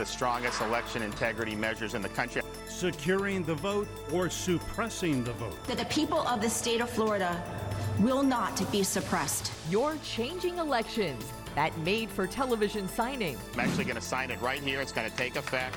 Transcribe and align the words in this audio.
the 0.00 0.06
strongest 0.06 0.62
election 0.62 1.02
integrity 1.02 1.54
measures 1.54 1.92
in 1.92 2.00
the 2.00 2.08
country. 2.08 2.40
Securing 2.68 3.44
the 3.44 3.54
vote 3.54 3.86
or 4.10 4.30
suppressing 4.30 5.22
the 5.22 5.34
vote. 5.34 5.62
That 5.64 5.76
the 5.76 5.84
people 5.84 6.26
of 6.26 6.40
the 6.40 6.48
state 6.48 6.80
of 6.80 6.88
Florida 6.88 7.42
will 7.98 8.22
not 8.22 8.58
be 8.72 8.82
suppressed. 8.82 9.52
You're 9.68 9.98
changing 10.02 10.56
elections. 10.56 11.22
That 11.54 11.76
made 11.80 12.08
for 12.08 12.26
television 12.26 12.88
signing. 12.88 13.36
I'm 13.52 13.60
actually 13.60 13.84
going 13.84 13.96
to 13.96 14.00
sign 14.00 14.30
it 14.30 14.40
right 14.40 14.62
here. 14.62 14.80
It's 14.80 14.92
going 14.92 15.10
to 15.10 15.14
take 15.18 15.36
effect. 15.36 15.76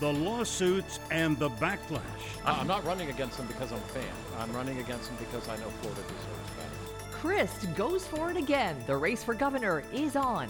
The 0.00 0.10
lawsuits 0.10 1.00
and 1.10 1.38
the 1.38 1.50
backlash. 1.50 2.00
I'm 2.46 2.66
not 2.66 2.82
running 2.86 3.10
against 3.10 3.36
them 3.36 3.46
because 3.46 3.72
I'm 3.72 3.78
a 3.78 3.92
fan. 3.92 4.04
I'm 4.38 4.52
running 4.54 4.78
against 4.78 5.08
them 5.08 5.18
because 5.18 5.46
I 5.50 5.56
know 5.56 5.68
Florida 5.82 6.00
deserves 6.00 6.47
better. 7.18 7.28
Crist 7.28 7.74
goes 7.74 8.06
for 8.06 8.30
it 8.30 8.36
again. 8.36 8.76
The 8.86 8.96
race 8.96 9.22
for 9.22 9.34
governor 9.34 9.82
is 9.92 10.16
on. 10.16 10.48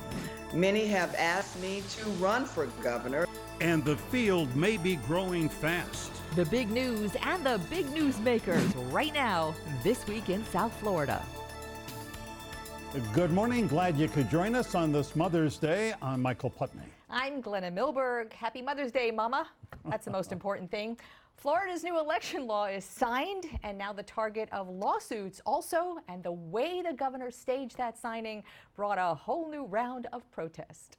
Many 0.53 0.87
have 0.87 1.15
asked 1.17 1.61
me 1.61 1.83
to 1.97 2.11
run 2.11 2.45
for 2.45 2.67
governor. 2.83 3.27
And 3.61 3.85
the 3.85 3.97
field 3.97 4.55
may 4.55 4.77
be 4.77 4.97
growing 4.97 5.49
fast. 5.49 6.13
The 6.37 6.45
big 6.45 6.71
news 6.71 7.17
and 7.23 7.45
the 7.45 7.61
big 7.71 7.87
newsmakers 7.87 8.93
right 8.93 9.13
now, 9.13 9.55
this 9.83 10.07
week 10.07 10.31
in 10.31 10.45
South 10.47 10.73
Florida. 10.81 11.23
Good 13.13 13.33
morning. 13.33 13.67
Glad 13.67 13.99
you 13.99 14.09
could 14.09 14.31
join 14.31 14.55
us 14.55 14.75
on 14.75 14.93
this 14.93 15.15
Mother's 15.15 15.59
Day. 15.59 15.93
I'm 16.01 16.23
Michael 16.23 16.51
Putney. 16.51 16.87
I'm 17.11 17.41
Glenna 17.41 17.71
Milberg. 17.71 18.33
Happy 18.33 18.63
Mother's 18.63 18.93
Day, 18.93 19.11
Mama. 19.11 19.49
That's 19.91 20.05
the 20.05 20.11
most 20.11 20.33
important 20.37 20.71
thing. 20.71 20.99
Florida's 21.39 21.85
new 21.85 22.01
election 22.01 22.49
law 22.49 22.65
is 22.65 22.85
signed 22.85 23.45
and 23.63 23.79
now 23.79 23.93
the 23.93 24.03
target 24.03 24.49
of 24.51 24.69
lawsuits 24.69 25.41
also, 25.47 25.99
and 26.09 26.21
the 26.21 26.33
way 26.33 26.83
the 26.83 26.93
governor 26.93 27.31
staged 27.31 27.77
that 27.77 27.97
signing 27.97 28.43
brought 28.75 28.99
a 28.99 29.15
whole 29.15 29.49
new 29.49 29.65
round 29.65 30.09
of 30.13 30.29
protest. 30.33 30.97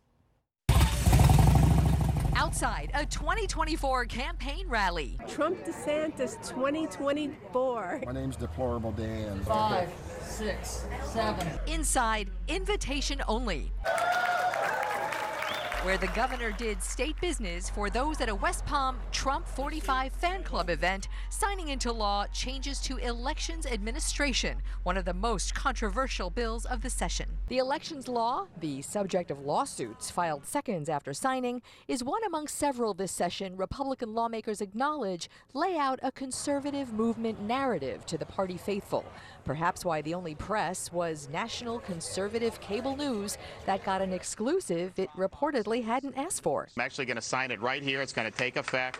Outside 2.37 2.89
a 2.93 3.05
2024 3.05 4.05
campaign 4.05 4.65
rally. 4.69 5.19
Trump 5.27 5.65
DeSantis 5.65 6.35
2024. 6.47 8.03
My 8.05 8.13
name's 8.13 8.37
Deplorable 8.37 8.93
Dan. 8.93 9.41
Five, 9.41 9.89
six, 10.21 10.87
seven. 11.03 11.45
Inside, 11.67 12.29
invitation 12.47 13.21
only 13.27 13.73
where 15.83 15.97
the 15.97 16.07
governor 16.07 16.51
did 16.51 16.83
state 16.83 17.15
business 17.21 17.69
for 17.69 17.89
those 17.89 18.19
at 18.19 18.27
a 18.27 18.35
West 18.35 18.65
Palm 18.65 18.99
Trump 19.13 19.47
45 19.47 20.11
fan 20.11 20.43
club 20.43 20.69
event, 20.69 21.07
signing 21.29 21.69
into 21.69 21.93
law 21.93 22.25
changes 22.33 22.81
to 22.81 22.97
elections 22.97 23.65
administration, 23.65 24.61
one 24.83 24.97
of 24.97 25.05
the 25.05 25.13
most 25.13 25.55
controversial 25.55 26.29
bills 26.29 26.65
of 26.65 26.81
the 26.81 26.89
session. 26.89 27.29
The 27.47 27.59
elections 27.59 28.09
law, 28.09 28.47
the 28.59 28.81
subject 28.81 29.31
of 29.31 29.39
lawsuits 29.39 30.11
filed 30.11 30.45
seconds 30.45 30.89
after 30.89 31.13
signing, 31.13 31.61
is 31.87 32.03
one 32.03 32.25
among 32.25 32.49
several 32.49 32.93
this 32.93 33.13
session 33.13 33.55
Republican 33.55 34.13
lawmakers 34.13 34.59
acknowledge 34.59 35.29
lay 35.53 35.77
out 35.77 35.99
a 36.03 36.11
conservative 36.11 36.91
movement 36.91 37.41
narrative 37.41 38.05
to 38.07 38.17
the 38.17 38.25
party 38.25 38.57
faithful. 38.57 39.05
Perhaps 39.45 39.85
why 39.85 40.01
the 40.01 40.13
only 40.13 40.35
press 40.35 40.91
was 40.91 41.29
national 41.31 41.79
conservative 41.79 42.59
cable 42.59 42.97
news 42.97 43.37
that 43.65 43.85
got 43.85 44.01
an 44.01 44.11
exclusive 44.11 44.99
it 44.99 45.09
reportedly 45.17 45.68
hadn't 45.81 46.17
asked 46.17 46.43
for. 46.43 46.67
I'm 46.75 46.81
actually 46.81 47.05
going 47.05 47.15
to 47.15 47.21
sign 47.21 47.51
it 47.51 47.61
right 47.61 47.81
here. 47.81 48.01
It's 48.01 48.13
going 48.13 48.29
to 48.29 48.37
take 48.37 48.57
effect. 48.57 48.99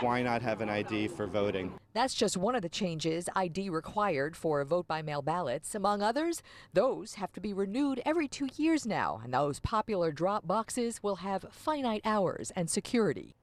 Why 0.00 0.22
not 0.22 0.42
have 0.42 0.60
an 0.60 0.68
ID 0.68 1.08
for 1.08 1.26
voting? 1.26 1.72
That's 1.94 2.12
just 2.12 2.36
one 2.36 2.54
of 2.54 2.60
the 2.60 2.68
changes 2.68 3.30
ID 3.34 3.70
required 3.70 4.36
for 4.36 4.62
vote 4.64 4.86
by 4.86 5.00
mail 5.00 5.22
ballots. 5.22 5.74
Among 5.74 6.02
others, 6.02 6.42
those 6.74 7.14
have 7.14 7.32
to 7.32 7.40
be 7.40 7.54
renewed 7.54 8.02
every 8.04 8.28
two 8.28 8.50
years 8.56 8.84
now, 8.84 9.22
and 9.24 9.32
those 9.32 9.58
popular 9.58 10.12
drop 10.12 10.46
boxes 10.46 11.02
will 11.02 11.16
have 11.16 11.46
finite 11.50 12.02
hours 12.04 12.52
and 12.54 12.68
security. 12.68 13.36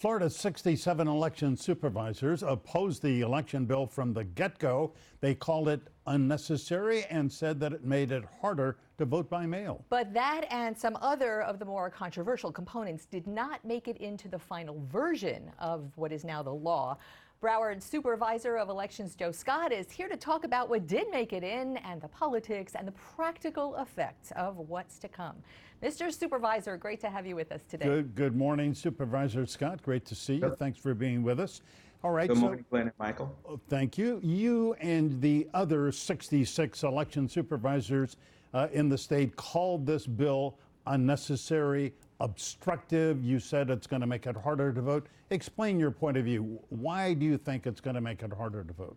Florida's 0.00 0.34
67 0.34 1.06
election 1.06 1.54
supervisors 1.54 2.42
opposed 2.42 3.02
the 3.02 3.20
election 3.20 3.66
bill 3.66 3.86
from 3.86 4.14
the 4.14 4.24
get 4.24 4.58
go. 4.58 4.94
They 5.20 5.34
called 5.34 5.68
it 5.68 5.82
unnecessary 6.06 7.04
and 7.10 7.30
said 7.30 7.60
that 7.60 7.74
it 7.74 7.84
made 7.84 8.10
it 8.10 8.24
harder 8.40 8.78
to 8.96 9.04
vote 9.04 9.28
by 9.28 9.44
mail. 9.44 9.84
But 9.90 10.14
that 10.14 10.46
and 10.50 10.76
some 10.76 10.96
other 11.02 11.42
of 11.42 11.58
the 11.58 11.66
more 11.66 11.90
controversial 11.90 12.50
components 12.50 13.04
did 13.04 13.26
not 13.26 13.62
make 13.62 13.88
it 13.88 13.98
into 13.98 14.26
the 14.26 14.38
final 14.38 14.82
version 14.90 15.50
of 15.58 15.92
what 15.96 16.12
is 16.12 16.24
now 16.24 16.42
the 16.42 16.54
law. 16.54 16.96
Broward 17.42 17.82
Supervisor 17.82 18.56
of 18.56 18.70
Elections 18.70 19.14
Joe 19.14 19.32
Scott 19.32 19.70
is 19.70 19.90
here 19.90 20.08
to 20.08 20.16
talk 20.16 20.44
about 20.44 20.70
what 20.70 20.86
did 20.86 21.10
make 21.10 21.34
it 21.34 21.42
in 21.42 21.76
and 21.78 22.00
the 22.00 22.08
politics 22.08 22.74
and 22.74 22.88
the 22.88 22.92
practical 22.92 23.76
effects 23.76 24.30
of 24.36 24.56
what's 24.56 24.98
to 24.98 25.08
come. 25.08 25.36
Mr. 25.82 26.12
Supervisor, 26.12 26.76
great 26.76 27.00
to 27.00 27.08
have 27.08 27.26
you 27.26 27.34
with 27.34 27.50
us 27.52 27.62
today. 27.64 27.86
Good, 27.86 28.14
good 28.14 28.36
morning, 28.36 28.74
Supervisor 28.74 29.46
Scott. 29.46 29.82
Great 29.82 30.04
to 30.06 30.14
see 30.14 30.34
you. 30.34 30.54
Thanks 30.58 30.78
for 30.78 30.92
being 30.92 31.22
with 31.22 31.40
us. 31.40 31.62
All 32.04 32.10
right. 32.10 32.28
Good 32.28 32.36
so, 32.36 32.42
morning, 32.42 32.64
Glenn 32.68 32.82
and 32.82 32.92
Michael. 32.98 33.34
Oh, 33.48 33.58
thank 33.68 33.96
you. 33.96 34.20
You 34.22 34.74
and 34.80 35.20
the 35.22 35.48
other 35.54 35.90
66 35.90 36.82
election 36.82 37.28
supervisors 37.28 38.16
uh, 38.52 38.68
in 38.72 38.90
the 38.90 38.98
state 38.98 39.36
called 39.36 39.86
this 39.86 40.06
bill 40.06 40.58
unnecessary, 40.86 41.94
obstructive. 42.20 43.24
You 43.24 43.38
said 43.38 43.70
it's 43.70 43.86
going 43.86 44.00
to 44.00 44.06
make 44.06 44.26
it 44.26 44.36
harder 44.36 44.72
to 44.74 44.82
vote. 44.82 45.06
Explain 45.30 45.80
your 45.80 45.90
point 45.90 46.18
of 46.18 46.26
view. 46.26 46.60
Why 46.68 47.14
do 47.14 47.24
you 47.24 47.38
think 47.38 47.66
it's 47.66 47.80
going 47.80 47.94
to 47.94 48.02
make 48.02 48.22
it 48.22 48.32
harder 48.34 48.64
to 48.64 48.72
vote? 48.74 48.96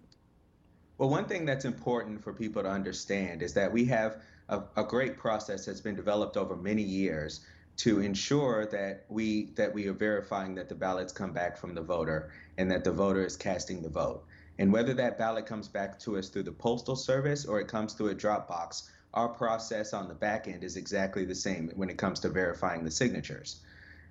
Well, 0.97 1.09
one 1.09 1.25
thing 1.25 1.45
that's 1.45 1.65
important 1.65 2.23
for 2.23 2.33
people 2.33 2.61
to 2.61 2.69
understand 2.69 3.41
is 3.41 3.53
that 3.53 3.71
we 3.71 3.85
have 3.85 4.21
a, 4.49 4.61
a 4.75 4.83
great 4.83 5.17
process 5.17 5.65
that's 5.65 5.81
been 5.81 5.95
developed 5.95 6.37
over 6.37 6.55
many 6.55 6.83
years 6.83 7.41
to 7.77 7.99
ensure 7.99 8.67
that 8.67 9.05
we 9.09 9.45
that 9.55 9.73
we 9.73 9.87
are 9.87 9.93
verifying 9.93 10.55
that 10.55 10.69
the 10.69 10.75
ballots 10.75 11.11
come 11.11 11.33
back 11.33 11.57
from 11.57 11.73
the 11.73 11.81
voter 11.81 12.31
and 12.57 12.69
that 12.71 12.83
the 12.83 12.91
voter 12.91 13.25
is 13.25 13.35
casting 13.35 13.81
the 13.81 13.89
vote. 13.89 14.23
And 14.59 14.71
whether 14.71 14.93
that 14.93 15.17
ballot 15.17 15.47
comes 15.47 15.67
back 15.67 15.99
to 16.01 16.17
us 16.17 16.29
through 16.29 16.43
the 16.43 16.51
postal 16.51 16.95
service 16.95 17.45
or 17.45 17.59
it 17.59 17.67
comes 17.67 17.93
through 17.93 18.09
a 18.09 18.13
drop 18.13 18.47
box, 18.47 18.91
our 19.13 19.29
process 19.29 19.93
on 19.93 20.07
the 20.07 20.13
back 20.13 20.47
end 20.47 20.63
is 20.63 20.77
exactly 20.77 21.25
the 21.25 21.35
same 21.35 21.71
when 21.75 21.89
it 21.89 21.97
comes 21.97 22.19
to 22.19 22.29
verifying 22.29 22.83
the 22.83 22.91
signatures. 22.91 23.61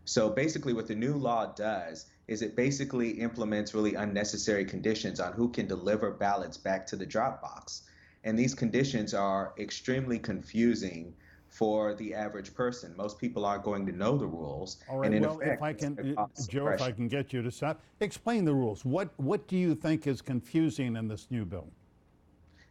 So 0.05 0.31
basically, 0.31 0.73
what 0.73 0.89
the 0.89 0.97
new 0.97 1.15
law 1.15 1.47
does 1.47 2.07
is 2.27 2.43
it 2.43 2.57
basically 2.57 3.21
implements 3.21 3.75
really 3.75 3.95
unnecessary 3.95 4.65
conditions 4.65 5.21
on 5.21 5.33
who 5.33 5.49
can 5.51 5.69
deliver 5.69 6.11
ballots 6.11 6.57
back 6.57 6.87
to 6.89 6.97
the 6.97 7.07
drop 7.07 7.41
box. 7.41 7.83
And 8.25 8.39
these 8.39 8.55
conditions 8.55 9.15
are 9.15 9.53
extremely 9.59 10.19
confusing 10.19 11.15
for 11.49 11.95
the 11.95 12.15
average 12.15 12.55
person. 12.55 12.95
Most 12.97 13.19
people 13.19 13.45
aren't 13.45 13.63
going 13.63 13.85
to 13.87 13.93
know 13.93 14.17
the 14.17 14.27
rules. 14.27 14.79
All 14.89 14.99
right. 14.99 15.21
well, 15.21 15.39
effect, 15.41 15.55
if 15.55 15.63
I 15.63 15.73
can, 15.75 16.17
Joe, 16.49 16.69
if 16.69 16.81
I 16.81 16.93
can 16.93 17.09
get 17.09 17.33
you 17.33 17.43
to 17.43 17.51
stop, 17.51 17.83
explain 18.01 18.45
the 18.45 18.55
rules. 18.55 18.85
What 18.85 19.11
what 19.19 19.47
do 19.49 19.57
you 19.59 19.75
think 19.75 20.07
is 20.07 20.23
confusing 20.23 20.97
in 20.97 21.09
this 21.09 21.27
new 21.31 21.45
bill? 21.45 21.69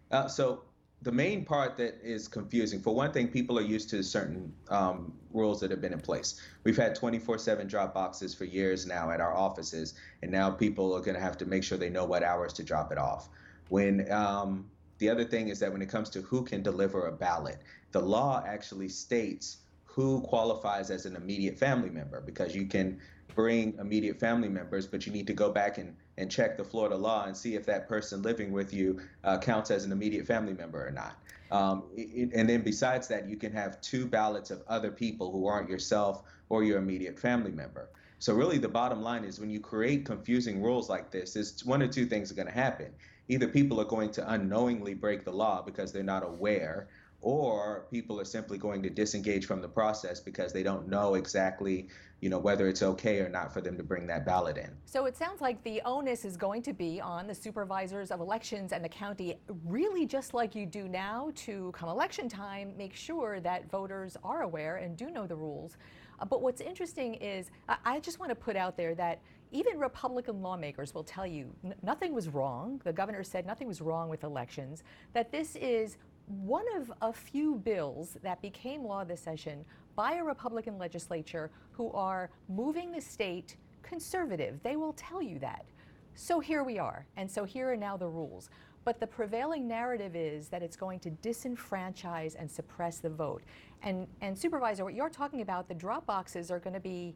Uh, 0.10 0.28
so 0.28 0.64
the 1.04 1.12
main 1.12 1.46
part 1.46 1.78
that 1.78 2.00
is 2.04 2.28
confusing, 2.28 2.80
for 2.80 2.94
one 2.94 3.12
thing, 3.12 3.28
people 3.28 3.58
are 3.58 3.64
used 3.64 3.90
to 3.90 4.04
certain 4.04 4.54
um, 4.70 5.14
rules 5.34 5.60
that 5.60 5.72
have 5.72 5.82
been 5.82 5.94
in 5.94 6.02
place. 6.02 6.42
We've 6.64 6.78
had 6.78 6.96
24 6.96 7.40
7 7.40 7.68
drop 7.68 7.94
boxes 7.94 8.36
for 8.36 8.46
years 8.46 8.86
now 8.86 9.12
at 9.12 9.20
our 9.20 9.34
offices, 9.34 9.96
and 10.22 10.32
now 10.32 10.50
people 10.50 10.94
are 10.94 11.02
going 11.02 11.16
to 11.16 11.22
have 11.22 11.38
to 11.38 11.46
make 11.46 11.64
sure 11.64 11.78
they 11.78 11.90
know 11.90 12.06
what 12.06 12.24
hours 12.24 12.54
to 12.54 12.64
drop 12.64 12.92
it 12.92 12.98
off. 12.98 13.30
When 13.70 14.12
um, 14.12 14.66
the 15.02 15.10
other 15.10 15.26
thing 15.26 15.50
is 15.50 15.58
that 15.60 15.74
when 15.74 15.82
it 15.82 15.90
comes 15.90 16.12
to 16.12 16.22
who 16.22 16.44
can 16.44 16.62
deliver 16.62 17.08
a 17.08 17.12
ballot, 17.12 17.58
the 17.92 18.00
law 18.00 18.44
actually 18.46 18.88
states 18.88 19.58
who 19.84 20.22
qualifies 20.22 20.92
as 20.92 21.08
an 21.08 21.16
immediate 21.16 21.58
family 21.58 21.90
member 21.90 22.22
because 22.22 22.56
you 22.56 22.68
can 22.68 23.00
bring 23.34 23.76
immediate 23.80 24.20
family 24.20 24.48
members, 24.48 24.86
but 24.86 25.08
you 25.08 25.12
need 25.12 25.26
to 25.26 25.34
go 25.34 25.52
back 25.52 25.80
and, 25.80 25.96
and 26.20 26.30
check 26.30 26.56
the 26.56 26.64
Florida 26.64 26.96
law 26.96 27.26
and 27.26 27.36
see 27.36 27.56
if 27.56 27.66
that 27.66 27.90
person 27.90 28.22
living 28.22 28.52
with 28.52 28.72
you 28.76 29.02
uh, 29.24 29.40
counts 29.40 29.72
as 29.72 29.86
an 29.86 29.92
immediate 29.92 30.28
family 30.28 30.54
member 30.54 30.86
or 30.86 30.92
not. 30.92 31.16
Um, 31.50 31.86
it, 31.98 32.30
and 32.36 32.48
then 32.48 32.62
besides 32.62 33.08
that, 33.08 33.28
you 33.28 33.38
can 33.38 33.52
have 33.54 33.82
two 33.82 34.06
ballots 34.06 34.52
of 34.52 34.62
other 34.68 34.92
people 34.92 35.32
who 35.32 35.48
aren't 35.48 35.68
yourself 35.68 36.22
or 36.50 36.64
your 36.64 36.78
immediate 36.78 37.18
family 37.18 37.52
member. 37.52 37.90
So 38.20 38.36
really, 38.36 38.60
the 38.60 38.70
bottom 38.70 39.02
line 39.02 39.24
is 39.24 39.40
when 39.40 39.50
you 39.50 39.60
create 39.60 40.06
confusing 40.06 40.62
rules 40.62 40.92
like 40.92 41.10
this, 41.10 41.36
is 41.36 41.66
one 41.66 41.82
or 41.82 41.88
two 41.88 42.06
things 42.06 42.32
are 42.32 42.36
going 42.36 42.48
to 42.48 42.54
happen. 42.54 42.94
Either 43.28 43.48
people 43.48 43.80
are 43.80 43.86
going 43.86 44.12
to 44.12 44.32
unknowingly 44.34 44.94
break 44.94 45.24
the 45.24 45.32
law 45.32 45.62
because 45.62 45.92
they're 45.92 46.04
not 46.04 46.24
aware 46.24 46.88
or 47.22 47.86
people 47.92 48.20
are 48.20 48.26
simply 48.26 48.58
going 48.58 48.82
to 48.82 48.90
disengage 48.90 49.46
from 49.46 49.62
the 49.62 49.68
process 49.68 50.20
because 50.20 50.52
they 50.52 50.64
don't 50.64 50.88
know 50.88 51.14
exactly 51.16 51.88
you 52.20 52.30
know 52.30 52.38
whether 52.38 52.68
it's 52.68 52.84
okay 52.84 53.20
or 53.20 53.30
not 53.30 53.52
for 53.52 53.62
them 53.62 53.76
to 53.76 53.84
bring 53.84 54.06
that 54.08 54.26
ballot 54.26 54.58
in. 54.58 54.70
So 54.86 55.06
it 55.06 55.18
sounds 55.18 55.42
like 55.42 55.62
the 55.64 55.82
onus 55.86 56.24
is 56.24 56.38
going 56.38 56.62
to 56.64 56.74
be 56.74 57.02
on 57.02 57.26
the 57.28 57.34
supervisors 57.34 58.12
of 58.12 58.20
elections 58.20 58.72
and 58.72 58.86
the 58.86 58.90
county 58.90 59.40
really 59.66 60.06
just 60.06 60.34
like 60.34 60.54
you 60.54 60.68
do 60.68 60.88
now 60.88 61.32
to 61.36 61.72
come 61.74 61.90
election 61.90 62.30
time 62.30 62.74
make 62.78 62.96
sure 62.96 63.40
that 63.40 63.70
voters 63.72 64.18
are 64.24 64.44
aware 64.44 64.78
and 64.78 64.96
do 64.96 65.10
know 65.10 65.26
the 65.26 65.36
rules. 65.36 65.78
Uh, 66.20 66.26
but 66.26 66.42
what's 66.44 66.62
interesting 66.62 67.16
is 67.16 67.50
I, 67.68 67.78
I 67.86 68.00
just 68.00 68.20
want 68.20 68.30
to 68.30 68.36
put 68.36 68.56
out 68.56 68.78
there 68.78 68.94
that 68.96 69.20
even 69.52 69.78
Republican 69.80 70.42
lawmakers 70.42 70.94
will 70.94 71.04
tell 71.04 71.28
you 71.28 71.54
nothing 71.84 72.14
was 72.14 72.30
wrong. 72.30 72.82
The 72.84 72.94
governor 72.94 73.24
said 73.24 73.46
nothing 73.46 73.68
was 73.68 73.82
wrong 73.82 74.10
with 74.10 74.24
elections, 74.24 74.84
that 75.14 75.32
this 75.32 75.56
is 75.58 75.98
one 76.28 76.66
of 76.78 76.92
a 77.02 77.12
few 77.12 77.56
bills 77.56 78.18
that 78.24 78.42
became 78.42 78.84
law 78.84 79.04
this 79.04 79.20
session 79.20 79.66
by 79.96 80.14
a 80.14 80.24
Republican 80.24 80.78
legislature 80.78 81.52
who 81.72 81.92
are 81.92 82.30
moving 82.48 82.92
the 82.92 83.02
state 83.02 83.58
conservative. 83.84 84.62
They 84.64 84.78
will 84.78 84.94
tell 84.94 85.22
you 85.22 85.40
that. 85.40 85.66
So 86.16 86.40
here 86.40 86.64
we 86.64 86.78
are, 86.78 87.06
and 87.18 87.30
so 87.30 87.44
here 87.44 87.72
are 87.72 87.78
now 87.78 87.98
the 87.98 88.08
rules. 88.08 88.50
But 88.84 89.00
the 89.00 89.08
prevailing 89.08 89.68
narrative 89.68 90.16
is 90.16 90.48
that 90.50 90.64
it's 90.64 90.76
going 90.76 91.00
to 91.02 91.12
disenfranchise 91.12 92.36
and 92.40 92.50
suppress 92.50 93.00
the 93.00 93.10
vote. 93.10 93.44
And, 93.84 94.08
and 94.22 94.38
Supervisor, 94.38 94.84
what 94.84 94.94
you're 94.94 95.10
talking 95.10 95.42
about, 95.42 95.68
the 95.68 95.74
drop 95.74 96.06
boxes 96.06 96.50
are 96.50 96.60
going 96.60 96.74
to 96.74 96.80
be 96.80 97.16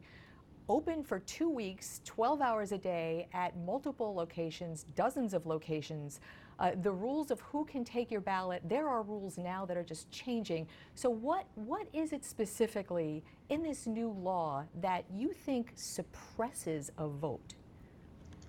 open 0.68 1.02
for 1.02 1.20
two 1.20 1.48
weeks, 1.48 2.00
12 2.04 2.40
hours 2.40 2.72
a 2.72 2.78
day 2.78 3.28
at 3.32 3.56
multiple 3.58 4.14
locations, 4.14 4.84
dozens 4.94 5.34
of 5.34 5.46
locations. 5.46 6.20
Uh, 6.58 6.72
the 6.82 6.90
rules 6.90 7.30
of 7.30 7.40
who 7.40 7.64
can 7.64 7.84
take 7.84 8.10
your 8.10 8.20
ballot, 8.20 8.62
there 8.64 8.88
are 8.88 9.02
rules 9.02 9.36
now 9.36 9.66
that 9.66 9.76
are 9.76 9.84
just 9.84 10.10
changing. 10.10 10.66
So, 10.94 11.10
what, 11.10 11.46
what 11.54 11.86
is 11.92 12.12
it 12.12 12.24
specifically 12.24 13.22
in 13.50 13.62
this 13.62 13.86
new 13.86 14.08
law 14.10 14.64
that 14.80 15.04
you 15.12 15.32
think 15.32 15.72
suppresses 15.76 16.90
a 16.96 17.06
vote? 17.06 17.54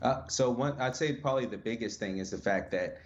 Uh, 0.02 0.26
so, 0.28 0.50
one, 0.50 0.80
I'd 0.80 0.96
say 0.96 1.14
probably 1.14 1.48
the 1.48 1.58
biggest 1.58 2.00
thing 2.00 2.20
is 2.20 2.32
the 2.32 2.38
fact 2.38 2.72
that 2.72 3.00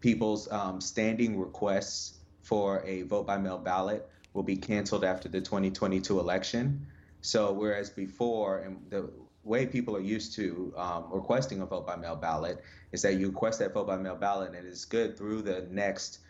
people's 0.00 0.50
um, 0.50 0.80
standing 0.80 1.38
requests 1.38 2.18
for 2.42 2.82
a 2.84 3.02
vote 3.02 3.26
by 3.26 3.38
mail 3.38 3.58
ballot 3.58 4.08
will 4.32 4.42
be 4.42 4.56
canceled 4.56 5.04
after 5.04 5.28
the 5.28 5.40
2022 5.40 6.18
election. 6.18 6.86
So, 7.22 7.52
whereas 7.52 7.90
before, 7.90 8.58
and 8.58 8.78
the 8.88 9.10
way 9.44 9.66
people 9.66 9.96
are 9.96 10.00
used 10.00 10.34
to 10.34 10.72
um, 10.76 11.06
requesting 11.10 11.60
a 11.60 11.66
vote 11.66 11.86
by 11.86 11.96
mail 11.96 12.16
ballot 12.16 12.62
is 12.92 13.02
that 13.02 13.14
you 13.14 13.28
request 13.28 13.58
that 13.60 13.72
vote 13.72 13.86
by 13.86 13.96
mail 13.96 14.16
ballot 14.16 14.48
and 14.48 14.56
it 14.56 14.64
is 14.64 14.84
good 14.84 15.16
through 15.16 15.42
the 15.42 15.66
next 15.70 16.20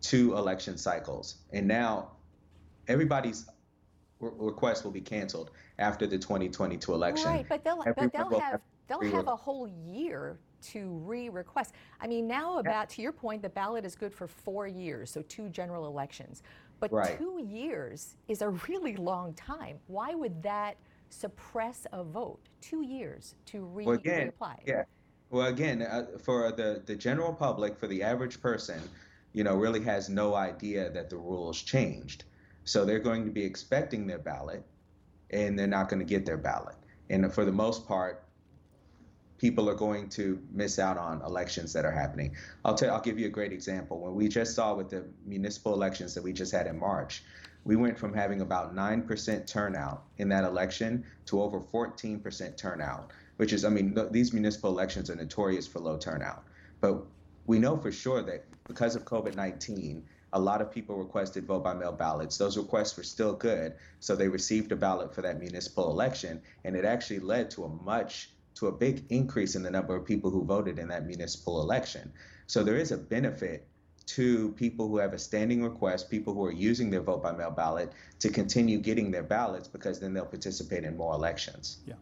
two 0.00 0.36
election 0.36 0.76
cycles. 0.76 1.36
And 1.52 1.66
now 1.66 2.12
everybody's 2.88 3.46
re- 4.20 4.30
request 4.36 4.84
will 4.84 4.90
be 4.90 5.00
canceled 5.00 5.50
after 5.78 6.06
the 6.06 6.18
2022 6.18 6.92
election. 6.92 7.28
Right, 7.28 7.46
but 7.48 7.64
they'll, 7.64 7.82
but 7.84 8.12
they'll 8.12 8.28
will 8.28 8.40
have 8.40 8.60
they'll 8.88 8.98
re- 8.98 9.10
have 9.10 9.28
a 9.28 9.36
whole 9.36 9.68
year 9.68 10.38
to 10.60 10.88
re-request. 11.04 11.72
I 12.00 12.06
mean, 12.08 12.26
now 12.26 12.58
about 12.58 12.88
to 12.90 13.02
your 13.02 13.12
point, 13.12 13.42
the 13.42 13.48
ballot 13.48 13.84
is 13.84 13.94
good 13.94 14.12
for 14.12 14.26
four 14.26 14.66
years, 14.66 15.10
so 15.10 15.22
two 15.22 15.48
general 15.48 15.86
elections. 15.86 16.42
But 16.80 16.92
Right. 16.92 17.18
two 17.18 17.40
years 17.42 18.16
is 18.28 18.42
a 18.42 18.50
really 18.50 18.96
long 18.96 19.34
time. 19.34 19.80
Why 19.86 20.14
would 20.14 20.42
that 20.42 20.76
suppress 21.10 21.86
a 21.92 22.04
vote? 22.04 22.48
Two 22.60 22.82
years 22.82 23.34
to 23.46 23.64
re- 23.64 23.84
Well, 23.84 23.94
again, 23.96 24.32
reapply. 24.32 24.60
yeah. 24.66 24.84
Well, 25.30 25.46
again, 25.48 25.82
uh, 25.82 26.18
for 26.18 26.52
the 26.52 26.82
the 26.86 26.96
general 26.96 27.34
public, 27.34 27.78
for 27.78 27.86
the 27.86 28.02
average 28.02 28.40
person, 28.40 28.80
you 29.32 29.44
know, 29.44 29.56
really 29.56 29.82
has 29.84 30.08
no 30.08 30.34
idea 30.34 30.90
that 30.90 31.10
the 31.10 31.16
rules 31.16 31.60
changed. 31.62 32.24
So 32.64 32.84
they're 32.84 32.98
going 32.98 33.24
to 33.24 33.30
be 33.30 33.44
expecting 33.44 34.06
their 34.06 34.18
ballot, 34.18 34.64
and 35.30 35.58
they're 35.58 35.66
not 35.66 35.88
going 35.88 36.00
to 36.00 36.06
get 36.06 36.24
their 36.24 36.36
ballot. 36.36 36.76
And 37.10 37.32
for 37.32 37.44
the 37.44 37.52
most 37.52 37.86
part, 37.86 38.24
people 39.38 39.70
are 39.70 39.74
going 39.74 40.08
to 40.10 40.40
miss 40.52 40.78
out 40.78 40.98
on 40.98 41.22
elections 41.22 41.72
that 41.72 41.84
are 41.84 41.92
happening. 41.92 42.34
I'll 42.64 42.74
tell 42.74 42.94
I'll 42.94 43.00
give 43.00 43.18
you 43.18 43.26
a 43.26 43.30
great 43.30 43.52
example. 43.52 44.00
When 44.00 44.14
we 44.14 44.28
just 44.28 44.54
saw 44.54 44.74
with 44.74 44.90
the 44.90 45.04
municipal 45.24 45.74
elections 45.74 46.14
that 46.14 46.22
we 46.22 46.32
just 46.32 46.52
had 46.52 46.66
in 46.66 46.78
March, 46.78 47.22
we 47.64 47.76
went 47.76 47.98
from 47.98 48.14
having 48.14 48.40
about 48.40 48.74
9% 48.74 49.46
turnout 49.46 50.04
in 50.18 50.28
that 50.30 50.44
election 50.44 51.04
to 51.26 51.42
over 51.42 51.60
14% 51.60 52.56
turnout, 52.56 53.12
which 53.36 53.52
is 53.52 53.64
I 53.64 53.68
mean, 53.68 53.94
th- 53.94 54.10
these 54.10 54.32
municipal 54.32 54.70
elections 54.70 55.10
are 55.10 55.16
notorious 55.16 55.66
for 55.66 55.78
low 55.78 55.98
turnout. 55.98 56.44
But 56.80 57.04
we 57.46 57.58
know 57.58 57.76
for 57.76 57.92
sure 57.92 58.22
that 58.22 58.44
because 58.66 58.96
of 58.96 59.04
COVID-19, 59.04 60.02
a 60.34 60.40
lot 60.40 60.60
of 60.60 60.70
people 60.70 60.96
requested 60.96 61.46
vote 61.46 61.64
by 61.64 61.72
mail 61.72 61.92
ballots. 61.92 62.36
Those 62.36 62.58
requests 62.58 62.96
were 62.96 63.02
still 63.02 63.32
good, 63.32 63.74
so 64.00 64.14
they 64.14 64.28
received 64.28 64.72
a 64.72 64.76
ballot 64.76 65.14
for 65.14 65.22
that 65.22 65.40
municipal 65.40 65.90
election, 65.90 66.42
and 66.64 66.76
it 66.76 66.84
actually 66.84 67.20
led 67.20 67.50
to 67.52 67.64
a 67.64 67.68
much 67.68 68.30
to 68.58 68.66
a 68.66 68.72
big 68.72 69.04
increase 69.08 69.54
in 69.54 69.62
the 69.62 69.70
number 69.70 69.94
of 69.94 70.04
people 70.04 70.30
who 70.30 70.44
voted 70.44 70.78
in 70.78 70.88
that 70.88 71.06
municipal 71.06 71.60
election. 71.62 72.12
So 72.46 72.64
there 72.64 72.76
is 72.76 72.90
a 72.90 72.96
benefit 72.96 73.66
to 74.06 74.50
people 74.52 74.88
who 74.88 74.96
have 74.96 75.12
a 75.12 75.18
standing 75.18 75.62
request, 75.62 76.10
people 76.10 76.34
who 76.34 76.44
are 76.44 76.52
using 76.52 76.90
their 76.90 77.02
vote 77.02 77.22
by 77.22 77.32
mail 77.32 77.50
ballot 77.50 77.92
to 78.18 78.30
continue 78.30 78.78
getting 78.78 79.10
their 79.10 79.22
ballots 79.22 79.68
because 79.68 80.00
then 80.00 80.12
they'll 80.14 80.24
participate 80.24 80.84
in 80.84 80.96
more 80.96 81.14
elections. 81.14 81.78
Yeah. 81.86 81.94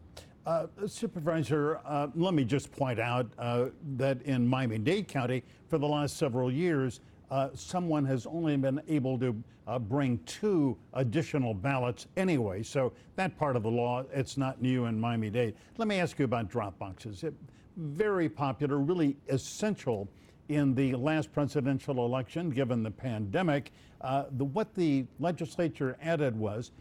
Uh, 0.45 0.67
Supervisor, 0.87 1.81
uh, 1.85 2.07
let 2.15 2.33
me 2.33 2.45
just 2.45 2.71
point 2.71 2.99
out 2.99 3.27
uh, 3.37 3.65
that 3.97 4.21
in 4.21 4.47
Miami 4.47 4.77
Dade 4.77 5.07
County, 5.07 5.43
for 5.67 5.77
the 5.77 5.85
last 5.85 6.15
several 6.15 6.49
years, 6.49 7.01
uh, 7.29 7.49
someone 7.53 8.05
has 8.05 8.25
only 8.25 8.55
been 8.57 8.81
able 8.87 9.19
to 9.19 9.35
uh, 9.67 9.77
bring 9.77 10.17
two 10.25 10.77
additional 10.93 11.53
ballots 11.53 12.07
anyway. 12.15 12.63
So 12.63 12.93
that 13.15 13.37
part 13.37 13.55
of 13.55 13.63
the 13.63 13.71
law, 13.71 14.05
it's 14.13 14.37
not 14.37 14.61
new 14.61 14.85
in 14.85 14.99
Miami 14.99 15.29
Dade. 15.29 15.55
Let 15.77 15.87
me 15.87 15.99
ask 15.99 16.17
you 16.19 16.25
about 16.25 16.49
drop 16.49 16.77
boxes. 16.79 17.23
It, 17.23 17.33
very 17.77 18.27
popular, 18.27 18.79
really 18.79 19.17
essential 19.29 20.07
in 20.49 20.73
the 20.73 20.95
last 20.95 21.31
presidential 21.31 22.05
election, 22.05 22.49
given 22.49 22.81
the 22.81 22.91
pandemic. 22.91 23.71
Uh, 24.01 24.25
the, 24.37 24.45
what 24.45 24.73
the 24.73 25.05
legislature 25.19 25.97
added 26.01 26.35
was 26.35 26.71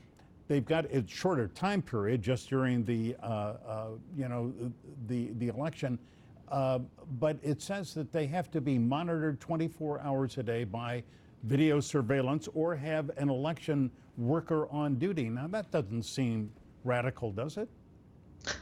they've 0.49 0.64
got 0.64 0.84
a 0.87 1.04
shorter 1.06 1.49
time 1.49 1.82
period 1.82 2.22
just 2.22 2.49
during 2.49 2.84
the 2.84 3.16
uh, 3.22 3.26
uh, 3.26 3.87
you 4.16 4.28
know 4.28 4.52
the 5.08 5.31
the 5.38 5.49
election, 5.49 5.99
uh, 6.48 6.81
but 7.19 7.38
it 7.43 7.60
says 7.60 7.94
that 7.94 8.12
they 8.12 8.26
have 8.26 8.50
to 8.50 8.60
be 8.60 8.78
monitored 8.78 9.40
24 9.40 10.00
hours 10.00 10.38
a 10.38 10.43
day 10.43 10.64
by 10.64 11.02
video 11.44 11.81
surveillance 11.81 12.48
or 12.54 12.75
have 12.75 13.10
an 13.16 13.28
election 13.28 13.90
worker 14.16 14.69
on 14.70 14.96
duty. 14.96 15.28
Now 15.28 15.46
that 15.48 15.70
doesn't 15.70 16.04
seem 16.04 16.50
radical, 16.84 17.32
does 17.32 17.56
it? 17.56 17.69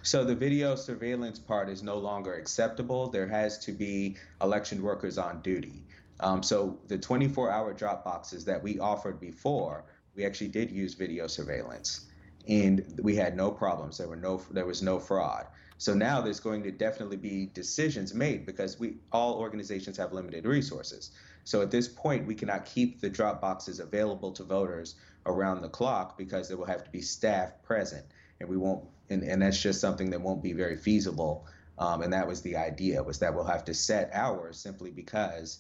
So 0.02 0.24
the 0.24 0.34
video 0.34 0.76
surveillance 0.76 1.38
part 1.38 1.68
is 1.68 1.82
no 1.82 1.96
longer 1.98 2.34
acceptable. 2.34 3.08
There 3.08 3.28
has 3.28 3.58
to 3.60 3.72
be 3.72 4.16
election 4.40 4.82
workers 4.82 5.18
on 5.18 5.42
duty. 5.42 5.84
Um, 6.20 6.42
so 6.42 6.78
the 6.88 6.96
24-hour 6.96 7.74
drop 7.74 8.04
boxes 8.04 8.44
that 8.46 8.62
we 8.62 8.78
offered 8.78 9.20
before, 9.20 9.84
we 10.14 10.24
actually 10.24 10.48
did 10.48 10.70
use 10.70 10.94
video 10.94 11.26
surveillance, 11.26 12.06
and 12.48 12.84
we 13.02 13.16
had 13.16 13.36
no 13.36 13.50
problems. 13.50 13.98
There 13.98 14.08
were 14.08 14.16
no 14.16 14.40
there 14.50 14.66
was 14.66 14.80
no 14.80 14.98
fraud. 14.98 15.46
So 15.78 15.94
now 15.94 16.20
there's 16.20 16.40
going 16.40 16.62
to 16.62 16.70
definitely 16.70 17.16
be 17.16 17.46
decisions 17.52 18.14
made 18.14 18.46
because 18.46 18.78
we 18.78 18.96
all 19.12 19.34
organizations 19.34 19.96
have 19.96 20.12
limited 20.12 20.46
resources. 20.46 21.10
So 21.44 21.60
at 21.60 21.70
this 21.70 21.88
point, 21.88 22.26
we 22.26 22.34
cannot 22.34 22.64
keep 22.64 23.00
the 23.00 23.10
drop 23.10 23.40
boxes 23.40 23.80
available 23.80 24.32
to 24.32 24.44
voters 24.44 24.94
around 25.26 25.60
the 25.60 25.68
clock 25.68 26.16
because 26.16 26.48
there 26.48 26.56
will 26.56 26.64
have 26.66 26.84
to 26.84 26.90
be 26.90 27.00
staff 27.00 27.62
present, 27.62 28.04
and 28.40 28.48
we 28.48 28.56
won't. 28.56 28.84
And, 29.10 29.22
and 29.22 29.42
that's 29.42 29.60
just 29.60 29.80
something 29.80 30.10
that 30.10 30.20
won't 30.20 30.42
be 30.42 30.54
very 30.54 30.76
feasible. 30.76 31.46
Um, 31.78 32.02
and 32.02 32.12
that 32.12 32.26
was 32.26 32.40
the 32.40 32.56
idea 32.56 33.02
was 33.02 33.18
that 33.18 33.34
we'll 33.34 33.44
have 33.44 33.64
to 33.66 33.74
set 33.74 34.10
hours 34.14 34.58
simply 34.58 34.90
because 34.90 35.58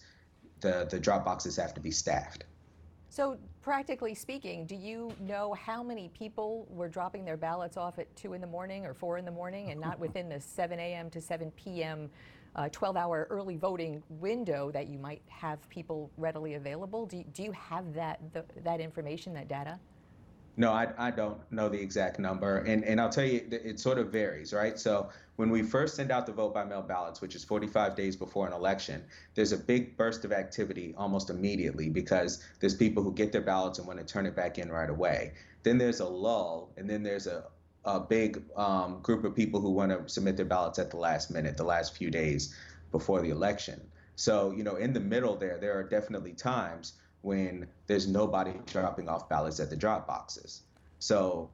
the 0.60 0.86
the 0.90 0.98
drop 0.98 1.24
boxes 1.24 1.56
have 1.56 1.74
to 1.74 1.80
be 1.80 1.90
staffed. 1.90 2.44
So, 3.14 3.38
practically 3.62 4.12
speaking, 4.12 4.66
do 4.66 4.74
you 4.74 5.12
know 5.20 5.52
how 5.52 5.84
many 5.84 6.08
people 6.08 6.66
were 6.68 6.88
dropping 6.88 7.24
their 7.24 7.36
ballots 7.36 7.76
off 7.76 8.00
at 8.00 8.12
2 8.16 8.32
in 8.32 8.40
the 8.40 8.46
morning 8.48 8.84
or 8.84 8.92
4 8.92 9.18
in 9.18 9.24
the 9.24 9.30
morning 9.30 9.70
and 9.70 9.80
not 9.80 10.00
within 10.00 10.28
the 10.28 10.40
7 10.40 10.80
a.m. 10.80 11.10
to 11.10 11.20
7 11.20 11.52
p.m. 11.52 12.10
Uh, 12.56 12.68
12 12.70 12.96
hour 12.96 13.28
early 13.30 13.56
voting 13.56 14.02
window 14.08 14.72
that 14.72 14.88
you 14.88 14.98
might 14.98 15.22
have 15.28 15.60
people 15.68 16.10
readily 16.16 16.54
available? 16.54 17.06
Do 17.06 17.18
you, 17.18 17.24
do 17.32 17.44
you 17.44 17.52
have 17.52 17.94
that, 17.94 18.18
the, 18.32 18.44
that 18.64 18.80
information, 18.80 19.32
that 19.34 19.46
data? 19.46 19.78
No, 20.56 20.70
I, 20.72 20.88
I 20.96 21.10
don't 21.10 21.40
know 21.50 21.68
the 21.68 21.80
exact 21.80 22.18
number. 22.18 22.58
And, 22.58 22.84
and 22.84 23.00
I'll 23.00 23.10
tell 23.10 23.24
you, 23.24 23.46
it 23.50 23.80
sort 23.80 23.98
of 23.98 24.12
varies, 24.12 24.52
right? 24.52 24.78
So 24.78 25.08
when 25.36 25.50
we 25.50 25.62
first 25.62 25.96
send 25.96 26.12
out 26.12 26.26
the 26.26 26.32
vote 26.32 26.54
by 26.54 26.64
mail 26.64 26.82
ballots, 26.82 27.20
which 27.20 27.34
is 27.34 27.42
45 27.42 27.96
days 27.96 28.14
before 28.14 28.46
an 28.46 28.52
election, 28.52 29.04
there's 29.34 29.50
a 29.50 29.56
big 29.56 29.96
burst 29.96 30.24
of 30.24 30.32
activity 30.32 30.94
almost 30.96 31.28
immediately 31.28 31.88
because 31.88 32.44
there's 32.60 32.74
people 32.74 33.02
who 33.02 33.12
get 33.12 33.32
their 33.32 33.42
ballots 33.42 33.78
and 33.78 33.88
want 33.88 33.98
to 33.98 34.04
turn 34.04 34.26
it 34.26 34.36
back 34.36 34.58
in 34.58 34.70
right 34.70 34.90
away. 34.90 35.32
Then 35.64 35.78
there's 35.78 36.00
a 36.00 36.06
lull, 36.06 36.70
and 36.76 36.88
then 36.88 37.02
there's 37.02 37.26
a, 37.26 37.44
a 37.84 37.98
big 37.98 38.42
um, 38.56 39.00
group 39.02 39.24
of 39.24 39.34
people 39.34 39.60
who 39.60 39.70
want 39.70 39.90
to 39.90 40.08
submit 40.12 40.36
their 40.36 40.46
ballots 40.46 40.78
at 40.78 40.90
the 40.90 40.98
last 40.98 41.32
minute, 41.32 41.56
the 41.56 41.64
last 41.64 41.96
few 41.96 42.10
days 42.10 42.54
before 42.92 43.20
the 43.22 43.30
election. 43.30 43.80
So, 44.14 44.52
you 44.52 44.62
know, 44.62 44.76
in 44.76 44.92
the 44.92 45.00
middle 45.00 45.36
there, 45.36 45.58
there 45.58 45.76
are 45.76 45.82
definitely 45.82 46.34
times 46.34 46.92
when 47.24 47.66
there's 47.86 48.06
nobody 48.06 48.52
dropping 48.66 49.08
off 49.08 49.28
ballots 49.28 49.58
at 49.58 49.70
the 49.70 49.76
drop 49.76 50.06
boxes. 50.06 50.62
So 50.98 51.50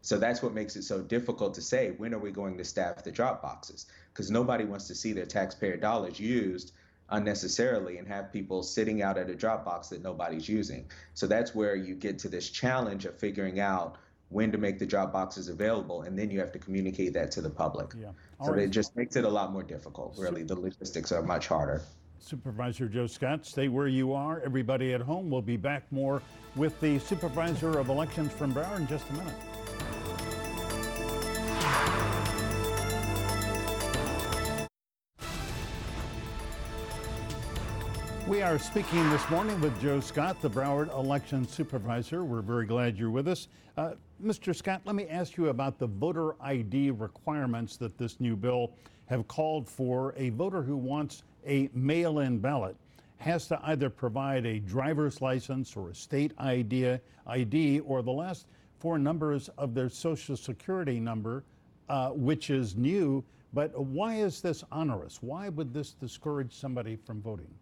so 0.00 0.16
that's 0.16 0.42
what 0.42 0.54
makes 0.54 0.76
it 0.76 0.84
so 0.84 1.02
difficult 1.02 1.54
to 1.54 1.60
say 1.60 1.90
when 1.98 2.14
are 2.14 2.18
we 2.18 2.30
going 2.30 2.56
to 2.58 2.64
staff 2.64 3.02
the 3.02 3.10
drop 3.10 3.42
boxes 3.42 3.86
because 4.12 4.30
nobody 4.30 4.64
wants 4.64 4.86
to 4.86 4.94
see 4.94 5.12
their 5.12 5.26
taxpayer 5.26 5.76
dollars 5.76 6.20
used 6.20 6.72
unnecessarily 7.10 7.98
and 7.98 8.06
have 8.06 8.32
people 8.32 8.62
sitting 8.62 9.02
out 9.02 9.18
at 9.18 9.28
a 9.28 9.34
drop 9.34 9.64
box 9.64 9.88
that 9.88 10.02
nobody's 10.02 10.48
using. 10.48 10.88
So 11.14 11.26
that's 11.26 11.54
where 11.54 11.74
you 11.74 11.94
get 11.94 12.18
to 12.20 12.28
this 12.28 12.48
challenge 12.48 13.06
of 13.06 13.18
figuring 13.18 13.60
out 13.60 13.96
when 14.28 14.52
to 14.52 14.58
make 14.58 14.78
the 14.78 14.86
drop 14.86 15.12
boxes 15.12 15.48
available 15.48 16.02
and 16.02 16.18
then 16.18 16.30
you 16.30 16.38
have 16.38 16.52
to 16.52 16.58
communicate 16.58 17.14
that 17.14 17.32
to 17.32 17.40
the 17.40 17.50
public. 17.50 17.92
Yeah. 17.98 18.10
So 18.44 18.52
right. 18.52 18.62
it 18.62 18.70
just 18.70 18.94
makes 18.94 19.16
it 19.16 19.24
a 19.24 19.28
lot 19.28 19.52
more 19.52 19.64
difficult, 19.64 20.16
really. 20.16 20.44
The 20.44 20.54
logistics 20.54 21.10
are 21.10 21.22
much 21.22 21.48
harder. 21.48 21.82
Supervisor 22.20 22.88
Joe 22.88 23.06
Scott, 23.06 23.46
stay 23.46 23.68
where 23.68 23.88
you 23.88 24.12
are. 24.12 24.40
Everybody 24.44 24.94
at 24.94 25.00
home, 25.00 25.30
we'll 25.30 25.42
be 25.42 25.56
back 25.56 25.84
more 25.90 26.22
with 26.56 26.78
the 26.80 26.98
Supervisor 26.98 27.78
of 27.78 27.88
Elections 27.88 28.32
from 28.32 28.52
Broward 28.52 28.78
in 28.78 28.86
just 28.86 29.08
a 29.10 29.12
minute. 29.12 29.34
We 38.28 38.42
are 38.42 38.58
speaking 38.58 39.08
this 39.08 39.30
morning 39.30 39.58
with 39.62 39.80
Joe 39.80 40.00
Scott, 40.00 40.42
the 40.42 40.50
Broward 40.50 40.92
Election 40.94 41.48
Supervisor. 41.48 42.24
We're 42.24 42.42
very 42.42 42.66
glad 42.66 42.98
you're 42.98 43.10
with 43.10 43.26
us. 43.26 43.48
Uh, 43.78 43.92
Mr. 44.22 44.54
Scott, 44.54 44.82
let 44.84 44.94
me 44.94 45.06
ask 45.06 45.38
you 45.38 45.48
about 45.48 45.78
the 45.78 45.86
voter 45.86 46.34
ID 46.42 46.90
requirements 46.90 47.78
that 47.78 47.96
this 47.96 48.20
new 48.20 48.36
bill 48.36 48.72
have 49.06 49.26
called 49.28 49.66
for. 49.66 50.12
A 50.18 50.28
voter 50.28 50.60
who 50.60 50.76
wants 50.76 51.22
a 51.46 51.68
mail 51.74 52.20
in 52.20 52.38
ballot 52.38 52.76
has 53.18 53.48
to 53.48 53.60
either 53.64 53.90
provide 53.90 54.46
a 54.46 54.60
driver's 54.60 55.20
license 55.20 55.76
or 55.76 55.90
a 55.90 55.94
state 55.94 56.32
ID, 56.38 56.98
ID 57.26 57.80
or 57.80 58.02
the 58.02 58.10
last 58.10 58.46
four 58.78 58.98
numbers 58.98 59.48
of 59.58 59.74
their 59.74 59.88
social 59.88 60.36
security 60.36 61.00
number, 61.00 61.44
uh, 61.88 62.10
which 62.10 62.50
is 62.50 62.76
new. 62.76 63.24
But 63.52 63.78
why 63.78 64.16
is 64.16 64.40
this 64.40 64.62
onerous? 64.70 65.22
Why 65.22 65.48
would 65.48 65.72
this 65.72 65.92
discourage 65.92 66.52
somebody 66.52 66.96
from 66.96 67.20
voting? 67.20 67.52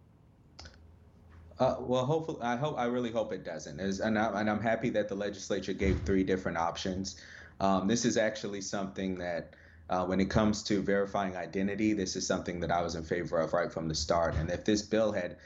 Uh, 1.59 1.77
well, 1.81 2.05
hopefully, 2.05 2.39
I 2.43 2.57
hope, 2.57 2.79
I 2.79 2.85
really 2.85 3.11
hope 3.11 3.33
it 3.33 3.45
doesn't. 3.45 3.81
As, 3.81 4.01
and, 4.01 4.19
I, 4.19 4.41
and 4.41 4.51
I'm 4.51 4.61
happy 4.61 4.91
that 4.91 5.09
the 5.09 5.15
legislature 5.15 5.73
gave 5.73 6.01
three 6.01 6.23
different 6.23 6.59
options. 6.59 7.17
Um, 7.61 7.89
this 7.89 8.05
is 8.05 8.19
actually 8.19 8.61
something 8.61 9.15
that, 9.19 9.55
uh, 9.89 10.05
when 10.05 10.21
it 10.21 10.29
comes 10.29 10.63
to 10.65 10.83
verifying 10.83 11.37
identity, 11.37 11.93
this 11.93 12.17
is 12.17 12.27
something 12.27 12.61
that 12.61 12.71
I 12.71 12.83
was 12.83 12.95
in 12.95 13.05
favor 13.05 13.39
of 13.39 13.53
right 13.53 13.73
from 13.73 13.89
the 13.89 13.95
start. 13.95 14.35
And 14.35 14.51
if 14.51 14.65
this 14.65 14.83
bill 14.83 15.13
had 15.13 15.37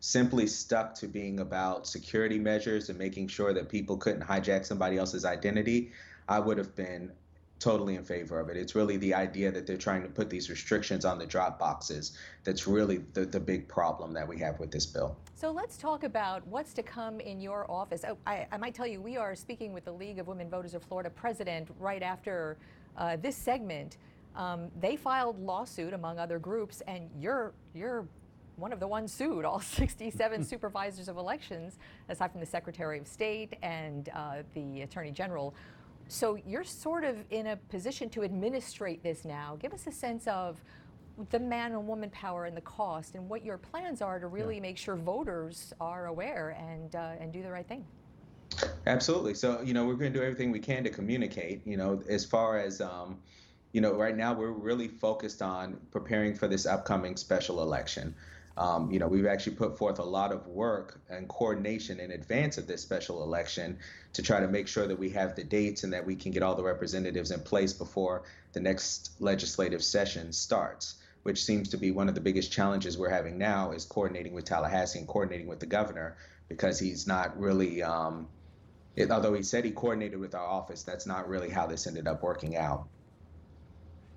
simply 0.00 0.46
stuck 0.46 0.94
to 0.94 1.06
being 1.06 1.40
about 1.40 1.86
security 1.86 2.38
measures 2.38 2.88
and 2.88 2.98
making 2.98 3.28
sure 3.28 3.52
that 3.52 3.68
people 3.68 3.98
couldn't 3.98 4.22
hijack 4.22 4.64
somebody 4.64 4.96
else's 4.96 5.26
identity, 5.26 5.92
I 6.28 6.38
would 6.38 6.56
have 6.56 6.74
been 6.74 7.12
totally 7.58 7.96
in 7.96 8.04
favor 8.04 8.40
of 8.40 8.48
it. 8.48 8.56
It's 8.56 8.74
really 8.74 8.96
the 8.96 9.12
idea 9.12 9.52
that 9.52 9.66
they're 9.66 9.76
trying 9.76 10.02
to 10.02 10.08
put 10.08 10.30
these 10.30 10.48
restrictions 10.48 11.04
on 11.04 11.18
the 11.18 11.26
drop 11.26 11.58
boxes 11.58 12.16
that's 12.42 12.66
really 12.66 13.04
the, 13.12 13.26
the 13.26 13.38
big 13.38 13.68
problem 13.68 14.14
that 14.14 14.26
we 14.26 14.38
have 14.38 14.58
with 14.58 14.70
this 14.70 14.86
bill. 14.86 15.14
So 15.34 15.50
let's 15.50 15.76
talk 15.76 16.02
about 16.02 16.46
what's 16.46 16.72
to 16.74 16.82
come 16.82 17.20
in 17.20 17.38
your 17.38 17.70
office. 17.70 18.02
Oh, 18.08 18.16
I, 18.26 18.46
I, 18.50 18.56
might 18.56 18.74
tell 18.74 18.86
you, 18.86 19.02
we 19.02 19.18
are 19.18 19.34
speaking 19.34 19.74
with 19.74 19.84
the 19.84 19.92
League 19.92 20.18
of 20.18 20.26
Women 20.26 20.48
Voters 20.48 20.72
of 20.72 20.82
Florida 20.82 21.10
president 21.10 21.68
right 21.78 22.02
after 22.02 22.56
uh, 22.96 23.16
this 23.16 23.36
segment. 23.36 23.96
Um, 24.36 24.70
they 24.80 24.96
filed 24.96 25.40
lawsuit 25.40 25.92
among 25.92 26.18
other 26.18 26.38
groups, 26.38 26.82
and 26.86 27.10
you're 27.18 27.52
you're 27.74 28.06
one 28.56 28.72
of 28.72 28.78
the 28.80 28.86
ones 28.86 29.12
sued. 29.12 29.44
All 29.44 29.60
67 29.60 30.44
supervisors 30.52 31.08
of 31.08 31.16
elections, 31.16 31.78
aside 32.08 32.30
from 32.30 32.40
the 32.40 32.46
Secretary 32.46 32.98
of 32.98 33.08
State 33.08 33.54
and 33.62 34.08
uh, 34.14 34.42
the 34.54 34.82
Attorney 34.82 35.10
General. 35.10 35.54
So 36.08 36.38
you're 36.46 36.64
sort 36.64 37.04
of 37.04 37.24
in 37.30 37.48
a 37.48 37.56
position 37.56 38.08
to 38.10 38.24
administrate 38.24 39.02
this 39.02 39.24
now. 39.24 39.56
Give 39.60 39.72
us 39.72 39.86
a 39.86 39.92
sense 39.92 40.26
of 40.26 40.60
the 41.30 41.38
man 41.38 41.72
and 41.72 41.86
woman 41.86 42.10
power 42.10 42.46
and 42.46 42.56
the 42.56 42.62
cost 42.62 43.14
and 43.14 43.28
what 43.28 43.44
your 43.44 43.58
plans 43.58 44.00
are 44.00 44.18
to 44.18 44.26
really 44.26 44.56
yeah. 44.56 44.62
make 44.62 44.78
sure 44.78 44.96
voters 44.96 45.72
are 45.80 46.06
aware 46.06 46.56
and 46.58 46.96
uh, 46.96 47.12
and 47.20 47.32
do 47.32 47.42
the 47.42 47.50
right 47.50 47.66
thing. 47.66 47.84
Absolutely. 48.86 49.34
So 49.34 49.60
you 49.62 49.74
know 49.74 49.84
we're 49.86 49.94
going 49.94 50.12
to 50.12 50.18
do 50.18 50.24
everything 50.24 50.50
we 50.50 50.60
can 50.60 50.84
to 50.84 50.90
communicate. 50.90 51.66
You 51.66 51.76
know 51.76 52.02
as 52.08 52.24
far 52.24 52.58
as 52.58 52.80
um, 52.80 53.18
you 53.72 53.80
know 53.80 53.94
right 53.94 54.16
now 54.16 54.32
we're 54.32 54.50
really 54.50 54.88
focused 54.88 55.42
on 55.42 55.78
preparing 55.90 56.34
for 56.34 56.48
this 56.48 56.66
upcoming 56.66 57.16
special 57.16 57.62
election. 57.62 58.14
Um, 58.56 58.90
you 58.90 58.98
know, 58.98 59.06
we've 59.06 59.26
actually 59.26 59.56
put 59.56 59.78
forth 59.78 60.00
a 60.00 60.04
lot 60.04 60.32
of 60.32 60.46
work 60.46 61.00
and 61.08 61.28
coordination 61.28 61.98
in 61.98 62.10
advance 62.10 62.58
of 62.58 62.66
this 62.66 62.82
special 62.82 63.22
election 63.22 63.78
to 64.12 64.22
try 64.22 64.40
to 64.40 64.48
make 64.48 64.68
sure 64.68 64.86
that 64.86 64.98
we 64.98 65.08
have 65.10 65.34
the 65.34 65.44
dates 65.44 65.84
and 65.84 65.92
that 65.94 66.04
we 66.04 66.16
can 66.16 66.30
get 66.30 66.42
all 66.42 66.56
the 66.56 66.62
representatives 66.62 67.30
in 67.30 67.40
place 67.40 67.72
before 67.72 68.24
the 68.52 68.60
next 68.60 69.12
legislative 69.20 69.82
session 69.82 70.32
starts 70.32 70.96
which 71.22 71.44
seems 71.44 71.68
to 71.68 71.76
be 71.76 71.90
one 71.90 72.08
of 72.08 72.14
the 72.14 72.20
biggest 72.20 72.50
challenges 72.50 72.96
we're 72.96 73.10
having 73.10 73.36
now 73.36 73.72
is 73.72 73.84
coordinating 73.84 74.32
with 74.32 74.44
Tallahassee 74.44 74.98
and 74.98 75.08
coordinating 75.08 75.46
with 75.46 75.60
the 75.60 75.66
governor 75.66 76.16
because 76.48 76.78
he's 76.78 77.06
not 77.06 77.38
really 77.38 77.82
um, 77.82 78.26
it, 78.96 79.10
although 79.10 79.34
he 79.34 79.42
said 79.42 79.64
he 79.64 79.70
coordinated 79.70 80.18
with 80.18 80.34
our 80.34 80.46
office 80.46 80.82
that's 80.82 81.06
not 81.06 81.28
really 81.28 81.48
how 81.48 81.66
this 81.66 81.86
ended 81.86 82.06
up 82.06 82.22
working 82.22 82.56
out 82.56 82.86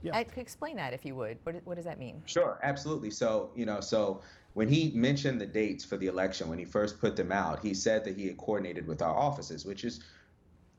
yeah. 0.03 0.18
I 0.18 0.25
could 0.25 0.39
explain 0.39 0.75
that 0.75 0.94
if 0.94 1.06
you 1.06 1.15
would. 1.15 1.38
What, 1.44 1.56
what 1.63 1.75
does 1.75 1.86
that 1.86 1.98
mean? 1.98 2.22
Sure, 2.25 2.60
absolutely. 2.62 3.10
So, 3.10 3.51
you 3.56 3.65
know, 3.65 3.80
so 3.80 4.22
when 4.53 4.68
he 4.68 4.92
mentioned 4.94 5.39
the 5.39 5.46
dates 5.46 5.86
for 5.86 5.96
the 5.96 6.08
election, 6.08 6.50
when 6.50 6.60
he 6.60 6.65
first 6.65 7.00
put 7.00 7.15
them 7.15 7.32
out, 7.32 7.63
he 7.63 7.74
said 7.74 8.03
that 8.03 8.18
he 8.18 8.27
had 8.27 8.38
coordinated 8.38 8.86
with 8.86 9.01
our 9.01 9.15
offices, 9.15 9.65
which 9.65 9.86
is 9.86 10.03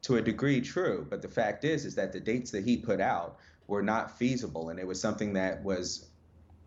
to 0.02 0.16
a 0.16 0.22
degree 0.22 0.60
true. 0.60 1.06
But 1.08 1.22
the 1.22 1.28
fact 1.28 1.64
is, 1.64 1.86
is 1.86 1.94
that 1.94 2.12
the 2.12 2.20
dates 2.20 2.50
that 2.50 2.64
he 2.64 2.76
put 2.76 3.00
out 3.00 3.38
were 3.66 3.82
not 3.82 4.18
feasible, 4.18 4.68
and 4.68 4.78
it 4.78 4.86
was 4.86 5.00
something 5.00 5.32
that 5.32 5.64
was 5.64 6.10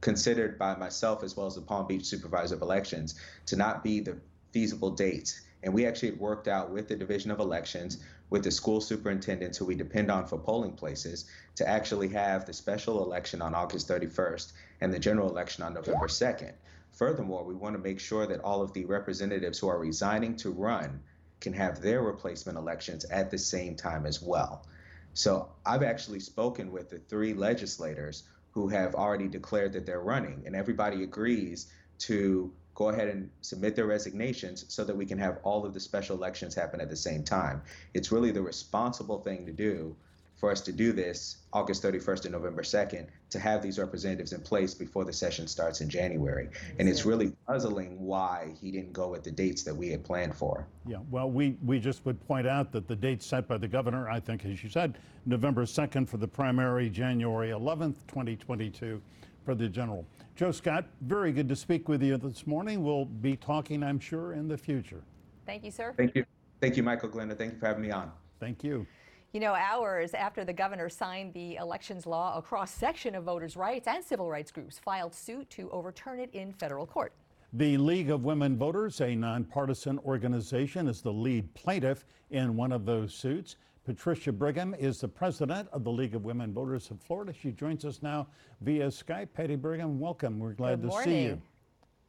considered 0.01 0.57
by 0.57 0.75
myself 0.75 1.23
as 1.23 1.37
well 1.37 1.45
as 1.45 1.55
the 1.55 1.61
Palm 1.61 1.85
Beach 1.85 2.05
Supervisor 2.05 2.55
of 2.55 2.63
Elections 2.63 3.15
to 3.45 3.55
not 3.55 3.83
be 3.83 3.99
the 3.99 4.17
feasible 4.51 4.89
dates. 4.89 5.41
And 5.63 5.73
we 5.73 5.85
actually 5.85 6.11
had 6.11 6.19
worked 6.19 6.47
out 6.47 6.71
with 6.71 6.87
the 6.87 6.95
Division 6.95 7.31
of 7.31 7.39
Elections, 7.39 7.97
with 8.29 8.43
the 8.43 8.51
school 8.51 8.79
superintendents 8.79 9.57
who 9.57 9.65
we 9.65 9.75
depend 9.75 10.11
on 10.11 10.27
for 10.27 10.37
polling 10.37 10.73
places, 10.73 11.25
to 11.55 11.67
actually 11.67 12.09
have 12.09 12.45
the 12.45 12.53
special 12.53 13.03
election 13.03 13.41
on 13.41 13.55
August 13.55 13.87
31st 13.87 14.53
and 14.81 14.93
the 14.93 14.99
general 14.99 15.29
election 15.29 15.63
on 15.63 15.73
November 15.73 16.07
2nd. 16.07 16.53
Furthermore, 16.91 17.43
we 17.43 17.55
want 17.55 17.75
to 17.75 17.81
make 17.81 17.99
sure 17.99 18.25
that 18.27 18.41
all 18.41 18.61
of 18.61 18.73
the 18.73 18.85
representatives 18.85 19.59
who 19.59 19.67
are 19.67 19.79
resigning 19.79 20.35
to 20.37 20.51
run 20.51 21.01
can 21.39 21.53
have 21.53 21.81
their 21.81 22.01
replacement 22.01 22.57
elections 22.57 23.05
at 23.05 23.29
the 23.29 23.37
same 23.37 23.75
time 23.75 24.05
as 24.05 24.21
well. 24.21 24.65
So 25.13 25.49
I've 25.65 25.83
actually 25.83 26.19
spoken 26.19 26.71
with 26.71 26.89
the 26.89 26.99
three 26.99 27.33
legislators 27.33 28.23
who 28.51 28.67
have 28.69 28.95
already 28.95 29.27
declared 29.27 29.73
that 29.73 29.85
they're 29.85 30.01
running, 30.01 30.43
and 30.45 30.55
everybody 30.55 31.03
agrees 31.03 31.71
to 31.99 32.51
go 32.77 32.89
ahead 32.89 33.07
and 33.07 33.27
submit 33.41 33.75
their 33.75 33.87
resignations 33.87 34.63
so 34.69 34.83
that 34.83 34.95
we 34.95 35.03
can 35.03 35.17
have 35.17 35.39
all 35.41 35.65
of 35.65 35.73
the 35.73 35.79
special 35.79 36.15
elections 36.15 36.53
happen 36.53 36.79
at 36.79 36.89
the 36.89 36.95
same 36.95 37.23
time. 37.23 37.59
It's 37.95 38.11
really 38.11 38.29
the 38.29 38.43
responsible 38.43 39.19
thing 39.19 39.47
to 39.47 39.51
do 39.51 39.95
for 40.35 40.51
us 40.51 40.61
to 40.61 40.71
do 40.71 40.91
this 40.91 41.37
August 41.51 41.81
31st 41.81 42.25
and 42.25 42.33
November 42.33 42.61
2nd 42.61 43.07
to 43.31 43.39
have 43.39 43.63
these 43.63 43.79
representatives 43.79 44.31
in 44.31 44.41
place 44.41 44.75
before 44.75 45.05
the 45.05 45.11
session 45.11 45.47
starts 45.47 45.81
in 45.81 45.89
January. 45.89 46.49
And 46.77 46.87
it's 46.87 47.03
really 47.03 47.33
puzzling 47.47 47.99
why 47.99 48.53
he 48.61 48.69
didn't 48.69 48.93
go 48.93 49.09
with 49.09 49.23
the 49.23 49.31
dates 49.31 49.63
that 49.63 49.75
we 49.75 49.89
had 49.89 50.03
planned 50.03 50.35
for. 50.35 50.67
Yeah, 50.85 50.97
well, 51.09 51.31
we, 51.31 51.57
we 51.65 51.79
just 51.79 52.05
would 52.05 52.23
point 52.27 52.45
out 52.45 52.71
that 52.73 52.87
the 52.87 52.95
dates 52.95 53.25
set 53.25 53.47
by 53.47 53.57
the 53.57 53.67
governor, 53.67 54.07
I 54.07 54.19
think, 54.19 54.45
as 54.45 54.63
you 54.63 54.69
said, 54.69 54.99
November 55.25 55.65
2nd 55.65 56.07
for 56.07 56.17
the 56.17 56.27
primary, 56.27 56.91
January 56.91 57.49
11th, 57.49 58.05
2022 58.07 59.01
for 59.47 59.55
the 59.55 59.69
general. 59.69 60.05
Joe 60.35 60.51
Scott, 60.51 60.83
very 60.99 61.31
good 61.31 61.47
to 61.47 61.55
speak 61.55 61.87
with 61.87 62.03
you 62.03 62.17
this 62.17 62.45
morning. 62.45 62.83
We'll 62.83 63.05
be 63.05 63.37
talking, 63.37 63.81
I'm 63.81 63.97
sure, 63.97 64.33
in 64.33 64.49
the 64.49 64.57
future. 64.57 65.01
Thank 65.45 65.63
you, 65.63 65.71
sir. 65.71 65.93
Thank 65.95 66.15
you. 66.15 66.25
Thank 66.59 66.75
you, 66.75 66.83
Michael 66.83 67.07
Glenda. 67.07 67.37
Thank 67.37 67.53
you 67.53 67.59
for 67.59 67.67
having 67.67 67.83
me 67.83 67.91
on. 67.91 68.11
Thank 68.41 68.61
you. 68.61 68.85
You 69.31 69.39
know, 69.39 69.53
hours 69.53 70.13
after 70.13 70.43
the 70.43 70.51
governor 70.51 70.89
signed 70.89 71.33
the 71.33 71.55
elections 71.55 72.05
law, 72.05 72.37
a 72.37 72.41
cross 72.41 72.71
section 72.71 73.15
of 73.15 73.23
voters' 73.23 73.55
rights 73.55 73.87
and 73.87 74.03
civil 74.03 74.29
rights 74.29 74.51
groups 74.51 74.79
filed 74.79 75.15
suit 75.15 75.49
to 75.51 75.69
overturn 75.71 76.19
it 76.19 76.29
in 76.33 76.51
federal 76.51 76.85
court. 76.85 77.13
The 77.53 77.77
League 77.77 78.09
of 78.09 78.25
Women 78.25 78.57
Voters, 78.57 78.99
a 78.99 79.15
nonpartisan 79.15 79.97
organization, 79.99 80.89
is 80.89 81.01
the 81.01 81.13
lead 81.13 81.53
plaintiff 81.53 82.03
in 82.31 82.57
one 82.57 82.73
of 82.73 82.85
those 82.85 83.13
suits. 83.13 83.55
Patricia 83.87 84.33
Brigham 84.33 84.75
is 84.77 84.99
the 84.99 85.07
president 85.07 85.69
of 85.71 85.85
the 85.85 85.89
League 85.89 86.13
of 86.13 86.25
Women 86.25 86.51
Voters 86.51 86.91
of 86.91 86.99
Florida. 86.99 87.31
She 87.31 87.53
joins 87.53 87.85
us 87.85 88.01
now 88.01 88.27
via 88.59 88.87
Skype. 88.87 89.29
Patty 89.33 89.55
Brigham, 89.55 89.97
welcome. 89.97 90.39
We're 90.39 90.51
glad 90.51 90.81
Good 90.81 90.87
to 90.87 90.87
morning. 90.87 91.09
see 91.09 91.23
you. 91.23 91.41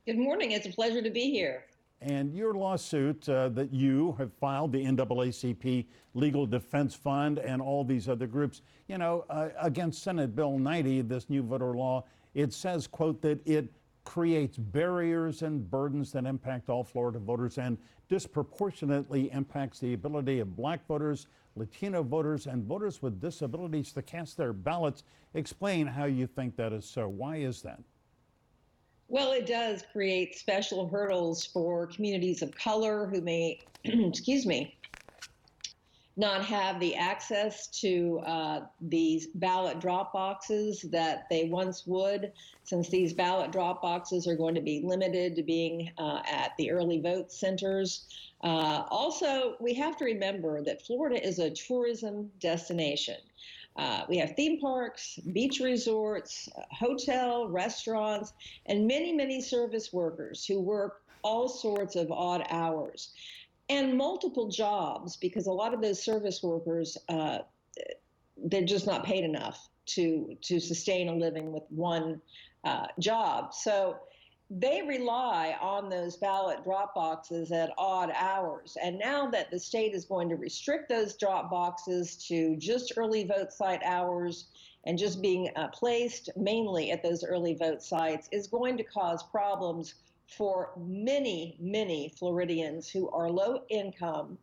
Good 0.05 0.19
morning. 0.19 0.51
It's 0.51 0.67
a 0.67 0.73
pleasure 0.73 1.01
to 1.01 1.11
be 1.11 1.31
here. 1.31 1.67
And 2.01 2.35
your 2.35 2.55
lawsuit 2.55 3.29
uh, 3.29 3.51
that 3.51 3.73
you 3.73 4.17
have 4.19 4.33
filed, 4.41 4.73
the 4.73 4.85
NAACP 4.85 5.87
Legal 6.15 6.47
Defense 6.47 6.97
Fund, 6.97 7.39
and 7.39 7.63
all 7.63 7.85
these 7.85 8.09
other 8.09 8.27
groups, 8.27 8.63
you 8.89 8.99
know, 8.99 9.25
uh, 9.31 9.51
against 9.61 10.03
Senate 10.03 10.35
Bill 10.35 10.59
90, 10.59 11.03
this 11.03 11.31
new 11.31 11.45
voter 11.45 11.75
law, 11.75 12.05
it 12.35 12.53
says, 12.53 12.89
quote, 12.89 13.23
that 13.23 13.39
it 13.47 13.73
creates 14.09 14.57
barriers 14.57 15.43
and 15.43 15.71
burdens 15.71 16.11
that 16.13 16.25
impact 16.25 16.71
all 16.71 16.83
Florida 16.83 17.19
voters 17.19 17.59
and 17.59 17.77
disproportionately 18.09 19.31
impacts 19.33 19.81
the 19.81 19.93
ability 19.93 20.41
of 20.41 20.57
black 20.57 20.87
voters, 20.87 21.27
Latino 21.59 22.03
voters, 22.03 22.47
and 22.47 22.65
voters 22.65 23.03
with 23.03 23.21
disabilities 23.21 23.93
to 23.93 24.03
cast 24.03 24.37
their 24.37 24.53
ballots. 24.53 25.03
Explain 25.35 25.87
how 25.87 26.05
you 26.05 26.27
think 26.27 26.57
that 26.57 26.73
is 26.73 26.85
so. 26.85 27.09
Why 27.09 27.37
is 27.37 27.63
that? 27.63 27.81
Well, 29.09 29.33
it 29.33 29.47
does 29.47 29.83
create 29.91 30.37
special 30.37 30.87
hurdles 30.87 31.45
for 31.45 31.87
communities 31.87 32.43
of 32.43 32.55
color 32.55 33.07
who 33.07 33.21
may, 33.23 33.59
excuse 33.85 34.45
me, 34.45 34.78
not 36.19 36.45
have 36.45 36.81
the 36.81 36.97
access 36.97 37.69
to 37.69 38.21
uh, 38.27 38.61
these 38.81 39.29
ballot 39.29 39.81
drop 39.81 40.13
boxes 40.13 40.83
that 40.91 41.29
they 41.31 41.45
once 41.45 41.87
would, 41.87 42.33
since 42.65 42.89
these 42.89 43.13
ballot 43.13 43.53
drop 43.53 43.81
boxes 43.81 44.27
are 44.27 44.35
going 44.35 44.55
to 44.57 44.61
be 44.61 44.83
limited 44.85 45.37
to 45.37 45.45
being 45.45 45.91
uh, 45.97 46.21
at 46.29 46.53
the 46.59 46.73
early 46.73 47.01
vote 47.01 47.31
centers. 47.31 48.07
Uh, 48.43 48.83
also, 48.91 49.55
we 49.61 49.73
have 49.73 49.97
to 49.97 50.05
remember 50.05 50.61
that 50.61 50.85
Florida 50.85 51.25
is 51.25 51.39
a 51.39 51.51
tourism 51.51 52.29
destination. 52.41 53.17
Uh, 53.77 54.03
we 54.09 54.19
have 54.19 54.35
theme 54.35 54.61
parks, 54.61 55.21
beach 55.33 55.61
resorts, 55.61 56.49
hotel, 56.73 57.49
restaurants, 57.49 58.33
and 58.67 58.89
many, 58.89 59.13
many 59.13 59.41
service 59.41 59.93
workers 59.93 60.45
who 60.45 60.61
work 60.61 61.03
all 61.23 61.49
sorts 61.49 61.95
of 61.95 62.11
odd 62.11 62.45
hours 62.51 63.13
and 63.69 63.97
multiple 63.97 64.49
jobs 64.49 65.17
because 65.17 65.47
a 65.47 65.53
lot 65.53 65.75
of 65.75 65.81
those 65.81 66.03
service 66.03 66.43
workers 66.43 66.97
uh, 67.09 67.39
they're 68.45 68.65
just 68.65 68.87
not 68.87 69.05
paid 69.05 69.25
enough 69.25 69.69
to 69.87 70.37
to 70.41 70.61
sustain 70.61 71.09
a 71.09 71.15
living 71.15 71.53
with 71.53 71.65
one 71.71 72.21
uh, 72.65 72.87
job 72.99 73.53
so 73.55 73.97
they 74.51 74.83
rely 74.83 75.57
on 75.61 75.91
those 75.91 76.17
ballot 76.17 76.65
drop 76.65 76.95
boxes 76.95 77.53
at 77.53 77.71
odd 77.77 78.11
hours. 78.15 78.79
And 78.83 78.99
now 78.99 79.29
that 79.31 79.51
the 79.51 79.59
state 79.59 79.95
is 79.95 80.07
going 80.07 80.31
to 80.31 80.37
restrict 80.37 80.89
those 80.89 81.17
drop 81.17 81.51
boxes 81.51 82.17
to 82.29 82.57
just 82.57 82.95
early 82.97 83.25
vote 83.25 83.53
site 83.53 83.83
hours 83.85 84.47
and 84.85 84.97
just 84.97 85.21
being 85.21 85.51
uh, 85.57 85.69
placed 85.69 86.31
mainly 86.35 86.91
at 86.93 87.03
those 87.03 87.25
early 87.25 87.55
vote 87.55 87.83
sites 87.83 88.29
is 88.33 88.47
going 88.47 88.79
to 88.79 88.85
cause 88.85 89.23
problems 89.23 89.95
for 90.29 90.73
many, 90.77 91.57
many 91.61 92.15
Floridians 92.19 92.89
who 92.89 93.09
are 93.11 93.31
low 93.31 93.63
income, 93.71 94.39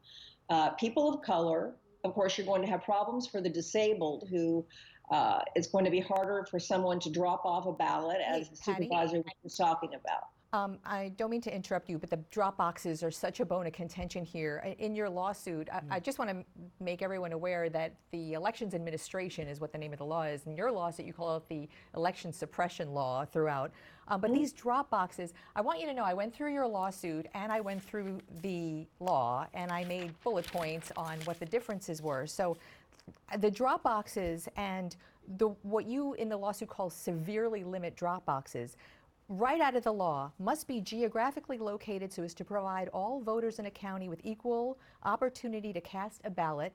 uh, 0.49 0.71
people 0.71 1.13
of 1.13 1.21
color. 1.21 1.75
Of 2.03 2.13
course, 2.13 2.37
you're 2.37 2.47
going 2.47 2.61
to 2.61 2.67
have 2.67 2.83
problems 2.83 3.27
for 3.27 3.41
the 3.41 3.49
disabled 3.49 4.27
who 4.29 4.65
uh, 5.11 5.39
it's 5.55 5.67
going 5.67 5.85
to 5.85 5.91
be 5.91 5.99
harder 5.99 6.47
for 6.49 6.59
someone 6.59 6.99
to 6.99 7.09
drop 7.11 7.45
off 7.45 7.67
a 7.67 7.71
ballot, 7.71 8.17
as 8.27 8.49
the 8.49 8.57
Patty? 8.57 8.83
supervisor 8.85 9.23
was 9.43 9.55
talking 9.55 9.89
about. 9.93 10.29
Um, 10.53 10.77
I 10.85 11.09
don't 11.17 11.29
mean 11.29 11.41
to 11.41 11.53
interrupt 11.53 11.89
you, 11.89 11.97
but 11.97 12.09
the 12.09 12.19
drop 12.31 12.57
boxes 12.57 13.03
are 13.03 13.11
such 13.11 13.41
a 13.41 13.45
bone 13.45 13.67
of 13.67 13.73
contention 13.73 14.23
here. 14.23 14.75
In 14.79 14.95
your 14.95 15.09
lawsuit, 15.09 15.67
I, 15.69 15.81
I 15.91 15.99
just 15.99 16.17
want 16.17 16.31
to 16.31 16.45
make 16.79 17.01
everyone 17.01 17.33
aware 17.33 17.69
that 17.69 17.95
the 18.11 18.33
Elections 18.33 18.73
Administration 18.73 19.49
is 19.49 19.59
what 19.59 19.73
the 19.73 19.77
name 19.77 19.91
of 19.91 19.99
the 19.99 20.05
law 20.05 20.23
is. 20.23 20.45
In 20.45 20.55
your 20.55 20.71
lawsuit, 20.71 21.05
you 21.05 21.13
call 21.13 21.35
it 21.35 21.43
the 21.49 21.67
Election 21.93 22.31
Suppression 22.31 22.93
Law 22.93 23.25
throughout. 23.25 23.71
Um, 24.07 24.21
but 24.21 24.33
these 24.33 24.53
drop 24.53 24.89
boxes, 24.89 25.33
I 25.55 25.61
want 25.61 25.79
you 25.79 25.87
to 25.87 25.93
know, 25.93 26.03
I 26.03 26.13
went 26.13 26.33
through 26.33 26.53
your 26.53 26.67
lawsuit 26.67 27.27
and 27.33 27.51
I 27.51 27.59
went 27.59 27.83
through 27.83 28.19
the 28.41 28.85
law 28.99 29.47
and 29.53 29.71
I 29.71 29.83
made 29.85 30.13
bullet 30.23 30.47
points 30.47 30.91
on 30.95 31.19
what 31.21 31.39
the 31.39 31.45
differences 31.45 32.01
were. 32.01 32.27
So 32.27 32.57
uh, 33.31 33.37
the 33.37 33.49
drop 33.49 33.83
boxes 33.83 34.47
and 34.57 34.95
the 35.37 35.49
what 35.63 35.85
you 35.87 36.13
in 36.15 36.29
the 36.29 36.37
lawsuit 36.37 36.69
call 36.69 36.89
severely 36.89 37.63
limit 37.63 37.95
drop 37.95 38.25
boxes 38.25 38.77
right 39.27 39.59
out 39.59 39.75
of 39.75 39.83
the 39.83 39.91
law 39.91 40.31
must 40.37 40.67
be 40.67 40.79
geographically 40.79 41.57
located 41.57 42.13
so 42.13 42.21
as 42.21 42.35
to 42.35 42.45
provide 42.45 42.89
all 42.89 43.19
voters 43.19 43.57
in 43.57 43.65
a 43.65 43.71
county 43.71 44.07
with 44.07 44.19
equal 44.23 44.77
opportunity 45.03 45.73
to 45.73 45.81
cast 45.81 46.21
a 46.25 46.29
ballot 46.29 46.73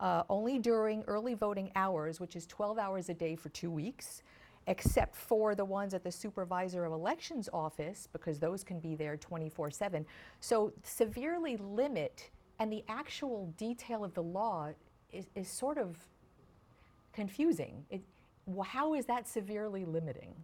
uh, 0.00 0.24
only 0.28 0.58
during 0.58 1.02
early 1.04 1.34
voting 1.34 1.70
hours 1.76 2.18
which 2.18 2.34
is 2.34 2.44
12 2.46 2.76
hours 2.76 3.08
a 3.08 3.14
day 3.14 3.36
for 3.36 3.50
two 3.50 3.70
weeks 3.70 4.22
except 4.66 5.14
for 5.14 5.54
the 5.54 5.64
ones 5.64 5.94
at 5.94 6.02
the 6.02 6.10
supervisor 6.10 6.84
of 6.84 6.92
elections 6.92 7.48
office 7.52 8.08
because 8.12 8.38
those 8.38 8.64
can 8.64 8.80
be 8.80 8.94
there 8.94 9.16
24 9.16 9.70
7 9.70 10.04
so 10.40 10.72
severely 10.82 11.56
limit 11.56 12.30
and 12.58 12.72
the 12.72 12.84
actual 12.88 13.52
detail 13.58 14.02
of 14.04 14.14
the 14.14 14.22
law 14.22 14.70
is, 15.12 15.26
is 15.34 15.48
sort 15.48 15.78
of 15.78 15.96
confusing 17.12 17.84
it, 17.90 18.02
how 18.64 18.94
is 18.94 19.06
that 19.06 19.26
severely 19.26 19.84
limiting 19.84 20.34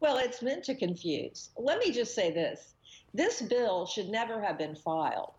Well, 0.00 0.16
it's 0.16 0.40
meant 0.40 0.64
to 0.64 0.74
confuse. 0.74 1.50
Let 1.58 1.78
me 1.78 1.92
just 1.92 2.14
say 2.14 2.30
this 2.30 2.74
this 3.12 3.42
bill 3.42 3.86
should 3.86 4.08
never 4.08 4.40
have 4.40 4.56
been 4.56 4.74
filed. 4.74 5.34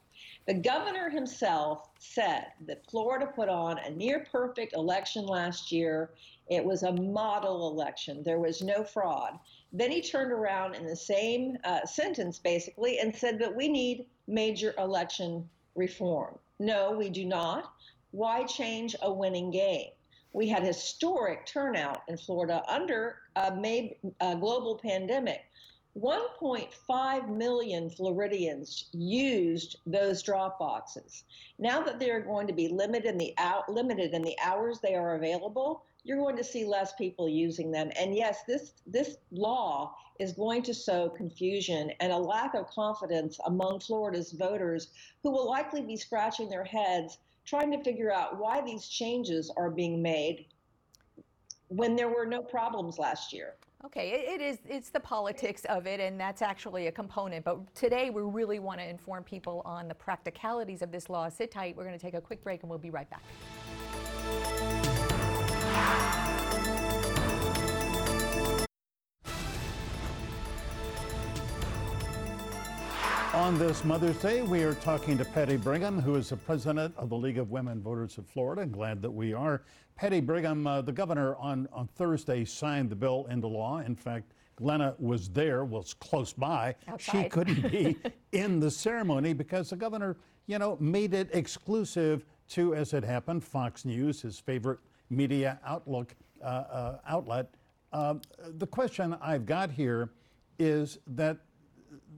The 0.47 0.53
governor 0.55 1.09
himself 1.09 1.89
said 1.99 2.47
that 2.67 2.85
Florida 2.89 3.27
put 3.27 3.49
on 3.49 3.77
a 3.79 3.89
near 3.89 4.25
perfect 4.31 4.73
election 4.73 5.25
last 5.25 5.71
year. 5.71 6.11
It 6.51 6.65
was 6.65 6.83
a 6.83 6.91
model 6.91 7.71
election, 7.71 8.23
there 8.23 8.37
was 8.37 8.61
no 8.61 8.83
fraud. 8.83 9.39
Then 9.71 9.89
he 9.89 10.01
turned 10.01 10.33
around 10.33 10.75
in 10.75 10.85
the 10.85 10.97
same 10.97 11.57
uh, 11.63 11.85
sentence, 11.85 12.39
basically, 12.39 12.99
and 12.99 13.15
said 13.15 13.39
that 13.39 13.55
we 13.55 13.69
need 13.69 14.05
major 14.27 14.75
election 14.77 15.49
reform. 15.75 16.37
No, 16.59 16.91
we 16.91 17.09
do 17.09 17.23
not. 17.23 17.71
Why 18.11 18.43
change 18.43 18.97
a 19.01 19.13
winning 19.13 19.49
game? 19.49 19.91
We 20.33 20.49
had 20.49 20.63
historic 20.63 21.45
turnout 21.45 22.01
in 22.09 22.17
Florida 22.17 22.65
under 22.67 23.19
a, 23.37 23.55
May, 23.55 23.95
a 24.19 24.35
global 24.35 24.75
pandemic. 24.75 25.45
1.5 25.97 27.29
million 27.29 27.89
Floridians 27.89 28.89
used 28.91 29.77
those 29.85 30.21
drop 30.21 30.59
boxes. 30.59 31.23
Now 31.59 31.81
that 31.81 31.97
they're 31.97 32.19
going 32.19 32.47
to 32.47 32.53
be 32.53 32.67
limited 32.67 33.09
in 33.09 33.17
the 33.17 33.33
out, 33.37 33.71
limited 33.71 34.13
in 34.13 34.21
the 34.21 34.37
hours 34.43 34.81
they 34.81 34.95
are 34.95 35.15
available, 35.15 35.85
you're 36.03 36.17
going 36.17 36.37
to 36.37 36.43
see 36.43 36.65
less 36.65 36.93
people 36.93 37.29
using 37.29 37.71
them. 37.71 37.91
And 37.97 38.15
yes, 38.15 38.39
this 38.47 38.73
this 38.87 39.17
law 39.31 39.95
is 40.19 40.33
going 40.33 40.63
to 40.63 40.73
sow 40.73 41.09
confusion 41.09 41.91
and 41.99 42.11
a 42.11 42.17
lack 42.17 42.53
of 42.53 42.67
confidence 42.67 43.39
among 43.45 43.79
Florida's 43.79 44.31
voters 44.31 44.89
who 45.23 45.31
will 45.31 45.47
likely 45.49 45.81
be 45.81 45.97
scratching 45.97 46.49
their 46.49 46.63
heads 46.63 47.17
trying 47.45 47.71
to 47.71 47.83
figure 47.83 48.11
out 48.11 48.39
why 48.39 48.61
these 48.61 48.87
changes 48.87 49.51
are 49.57 49.69
being 49.69 50.01
made 50.01 50.45
when 51.69 51.95
there 51.95 52.09
were 52.09 52.25
no 52.25 52.41
problems 52.41 52.99
last 52.99 53.33
year. 53.33 53.55
Okay, 53.83 54.11
it, 54.11 54.41
is. 54.41 54.59
It's 54.69 54.89
the 54.89 54.99
politics 54.99 55.65
of 55.65 55.87
it, 55.87 55.99
and 55.99 56.19
that's 56.19 56.43
actually 56.43 56.85
a 56.85 56.91
component. 56.91 57.43
But 57.43 57.73
today, 57.73 58.11
we 58.11 58.21
really 58.21 58.59
want 58.59 58.79
to 58.79 58.87
inform 58.87 59.23
people 59.23 59.63
on 59.65 59.87
the 59.87 59.95
practicalities 59.95 60.83
of 60.83 60.91
this 60.91 61.09
law. 61.09 61.29
Sit 61.29 61.49
tight. 61.49 61.75
We're 61.75 61.85
going 61.85 61.97
to 61.97 62.01
take 62.01 62.13
a 62.13 62.21
quick 62.21 62.43
break, 62.43 62.61
and 62.61 62.69
we'll 62.69 62.77
be 62.77 62.91
right 62.91 63.09
back. 63.09 63.23
On 73.33 73.57
this 73.57 73.83
Mother's 73.83 74.17
Day, 74.17 74.41
we 74.41 74.63
are 74.63 74.75
talking 74.75 75.17
to 75.17 75.25
Patty 75.25 75.57
Brigham, 75.57 75.99
who 75.99 76.15
is 76.15 76.29
the 76.29 76.37
president 76.37 76.93
of 76.95 77.09
the 77.09 77.17
League 77.17 77.37
of 77.37 77.49
Women 77.49 77.81
Voters 77.81 78.17
of 78.17 78.25
Florida. 78.25 78.65
Glad 78.65 79.01
that 79.01 79.11
we 79.11 79.33
are. 79.33 79.63
Patty 79.95 80.21
Brigham, 80.21 80.67
uh, 80.67 80.81
the 80.81 80.91
governor 80.91 81.35
on, 81.35 81.67
on 81.73 81.87
Thursday 81.87 82.45
signed 82.45 82.89
the 82.89 82.95
bill 82.95 83.27
into 83.29 83.47
law. 83.47 83.79
In 83.79 83.95
fact, 83.95 84.31
Glenna 84.57 84.95
was 84.99 85.27
there, 85.27 85.65
was 85.65 85.93
close 85.93 86.31
by. 86.33 86.75
Outside. 86.87 87.23
She 87.23 87.29
couldn't 87.29 87.71
be 87.71 87.97
in 88.31 88.59
the 88.59 88.69
ceremony 88.69 89.33
because 89.33 89.71
the 89.71 89.75
governor, 89.75 90.17
you 90.45 90.59
know, 90.59 90.77
made 90.79 91.13
it 91.13 91.29
exclusive 91.33 92.25
to, 92.49 92.75
as 92.75 92.93
it 92.93 93.03
happened, 93.03 93.43
Fox 93.43 93.85
News, 93.85 94.21
his 94.21 94.39
favorite 94.39 94.79
media 95.11 95.59
outlook 95.65 96.15
uh, 96.41 96.45
uh, 96.45 96.97
outlet. 97.07 97.53
Uh, 97.93 98.15
the 98.57 98.65
question 98.65 99.15
I've 99.21 99.45
got 99.45 99.69
here 99.69 100.09
is 100.57 100.99
that 101.07 101.37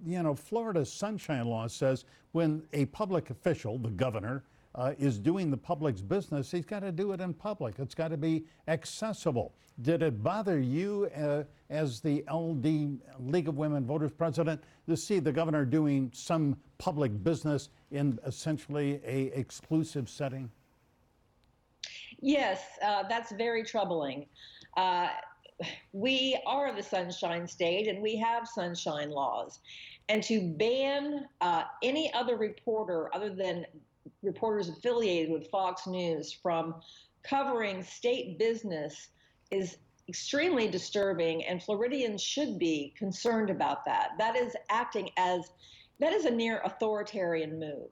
you 0.06 0.22
know, 0.22 0.36
Florida's 0.36 0.92
sunshine 0.92 1.46
law 1.46 1.68
says 1.68 2.06
when 2.32 2.64
a 2.74 2.86
public 2.86 3.30
official, 3.30 3.78
the 3.78 3.90
governor, 3.90 4.44
uh, 4.76 4.94
is 4.98 5.20
doing 5.20 5.52
the 5.52 5.58
public's 5.58 6.02
business, 6.02 6.50
he's 6.50 6.66
got 6.66 6.80
to 6.80 6.92
do 6.92 7.12
it 7.12 7.22
in 7.22 7.34
public. 7.34 7.76
It's 7.78 7.94
got 7.94 8.10
to 8.10 8.18
be 8.18 8.46
accessible. 8.68 9.54
Did 9.82 10.02
it 10.02 10.24
bother 10.24 10.60
you 10.60 11.10
uh, 11.16 11.44
as 11.70 12.00
the 12.00 12.24
LD 12.32 13.00
League 13.20 13.48
of 13.48 13.58
Women 13.58 13.86
Voters 13.86 14.12
president 14.12 14.64
to 14.88 14.98
see 14.98 15.20
the 15.20 15.32
governor 15.32 15.66
doing 15.66 16.12
some 16.14 16.58
public 16.78 17.24
business 17.24 17.70
in 17.92 18.20
essentially 18.26 19.00
a 19.06 19.26
exclusive 19.38 20.10
setting? 20.10 20.50
Yes, 22.24 22.62
uh, 22.82 23.04
that's 23.10 23.34
very 23.34 23.64
troubling. 23.64 24.28
Uh, 24.78 25.10
we 25.92 26.40
are 26.48 26.74
the 26.74 26.82
Sunshine 26.82 27.46
State 27.46 27.88
and 27.90 28.02
we 28.02 28.16
have 28.16 28.48
sunshine 28.48 29.12
laws. 29.12 29.60
And 30.08 30.24
to 30.24 30.54
ban 30.58 31.26
uh, 31.42 31.64
any 31.84 32.14
other 32.14 32.38
reporter 32.38 33.14
other 33.14 33.30
than 33.30 33.66
reporters 34.22 34.70
affiliated 34.70 35.32
with 35.32 35.50
Fox 35.50 35.86
News 35.86 36.32
from 36.32 36.76
covering 37.24 37.84
state 37.84 38.40
business 38.40 39.10
is 39.52 39.78
extremely 40.08 40.70
disturbing, 40.70 41.44
and 41.46 41.62
Floridians 41.62 42.22
should 42.22 42.58
be 42.58 42.94
concerned 42.98 43.50
about 43.50 43.84
that. 43.86 44.12
That 44.18 44.38
is 44.38 44.56
acting 44.70 45.10
as 45.18 45.52
that 46.00 46.14
is 46.14 46.26
a 46.26 46.32
near 46.32 46.62
authoritarian 46.66 47.60
move. 47.60 47.92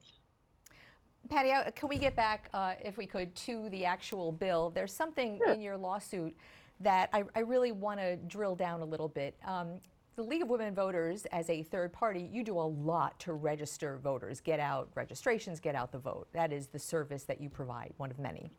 Patty, 1.31 1.53
can 1.77 1.87
we 1.87 1.97
get 1.97 2.13
back, 2.13 2.49
uh, 2.53 2.73
if 2.83 2.97
we 2.97 3.05
could, 3.05 3.33
to 3.35 3.69
the 3.69 3.85
actual 3.85 4.33
bill? 4.33 4.69
There's 4.69 4.93
something 4.93 5.39
in 5.47 5.61
your 5.61 5.77
lawsuit 5.77 6.35
that 6.81 7.09
I, 7.13 7.23
I 7.33 7.39
really 7.39 7.71
want 7.71 8.01
to 8.01 8.17
drill 8.17 8.53
down 8.53 8.81
a 8.81 8.85
little 8.85 9.07
bit. 9.07 9.37
Um, 9.45 9.79
the 10.17 10.23
League 10.23 10.41
of 10.41 10.49
Women 10.49 10.75
Voters, 10.75 11.25
as 11.31 11.49
a 11.49 11.63
third 11.63 11.93
party, 11.93 12.29
you 12.29 12.43
do 12.43 12.59
a 12.59 12.67
lot 12.67 13.17
to 13.21 13.31
register 13.31 13.97
voters, 14.03 14.41
get 14.41 14.59
out 14.59 14.89
registrations, 14.93 15.61
get 15.61 15.73
out 15.73 15.93
the 15.93 15.99
vote. 15.99 16.27
That 16.33 16.51
is 16.51 16.67
the 16.67 16.79
service 16.79 17.23
that 17.23 17.39
you 17.39 17.49
provide, 17.49 17.93
one 17.95 18.11
of 18.11 18.19
many. 18.19 18.51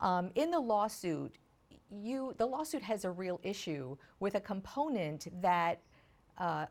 Um, 0.00 0.32
in 0.34 0.50
the 0.50 0.58
lawsuit, 0.58 1.36
you 1.92 2.34
the 2.38 2.46
lawsuit 2.46 2.82
has 2.82 3.04
a 3.04 3.10
real 3.10 3.38
issue 3.44 3.96
with 4.18 4.34
a 4.34 4.40
component 4.40 5.28
that 5.40 5.80
uh, 6.38 6.66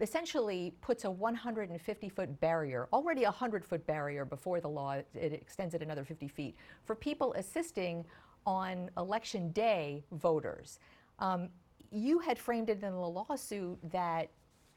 essentially 0.00 0.74
puts 0.80 1.04
a 1.04 1.10
150 1.10 2.08
foot 2.08 2.40
barrier, 2.40 2.88
already 2.92 3.22
a 3.22 3.26
100 3.26 3.64
foot 3.64 3.86
barrier 3.86 4.24
before 4.24 4.60
the 4.60 4.68
law, 4.68 4.94
it 5.14 5.32
extends 5.32 5.74
it 5.74 5.82
another 5.82 6.04
50 6.04 6.28
feet, 6.28 6.56
for 6.84 6.94
people 6.94 7.32
assisting 7.34 8.04
on 8.46 8.90
election 8.98 9.50
day 9.52 10.04
voters. 10.12 10.78
Um, 11.18 11.48
you 11.90 12.18
had 12.18 12.38
framed 12.38 12.70
it 12.70 12.82
in 12.82 12.92
the 12.92 12.98
lawsuit 12.98 13.78
that 13.92 14.30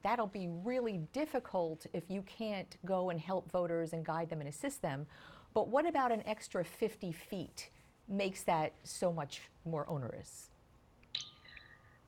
that'll 0.03 0.27
be 0.27 0.47
really 0.63 0.99
difficult 1.13 1.85
if 1.93 2.09
you 2.09 2.21
can't 2.23 2.77
go 2.85 3.09
and 3.09 3.19
help 3.19 3.51
voters 3.51 3.93
and 3.93 4.05
guide 4.05 4.29
them 4.29 4.39
and 4.39 4.47
assist 4.47 4.81
them. 4.81 5.07
But 5.53 5.69
what 5.69 5.87
about 5.87 6.11
an 6.11 6.21
extra 6.27 6.63
50 6.63 7.11
feet 7.11 7.69
makes 8.07 8.43
that 8.43 8.73
so 8.83 9.11
much 9.11 9.41
more 9.65 9.89
onerous? 9.89 10.51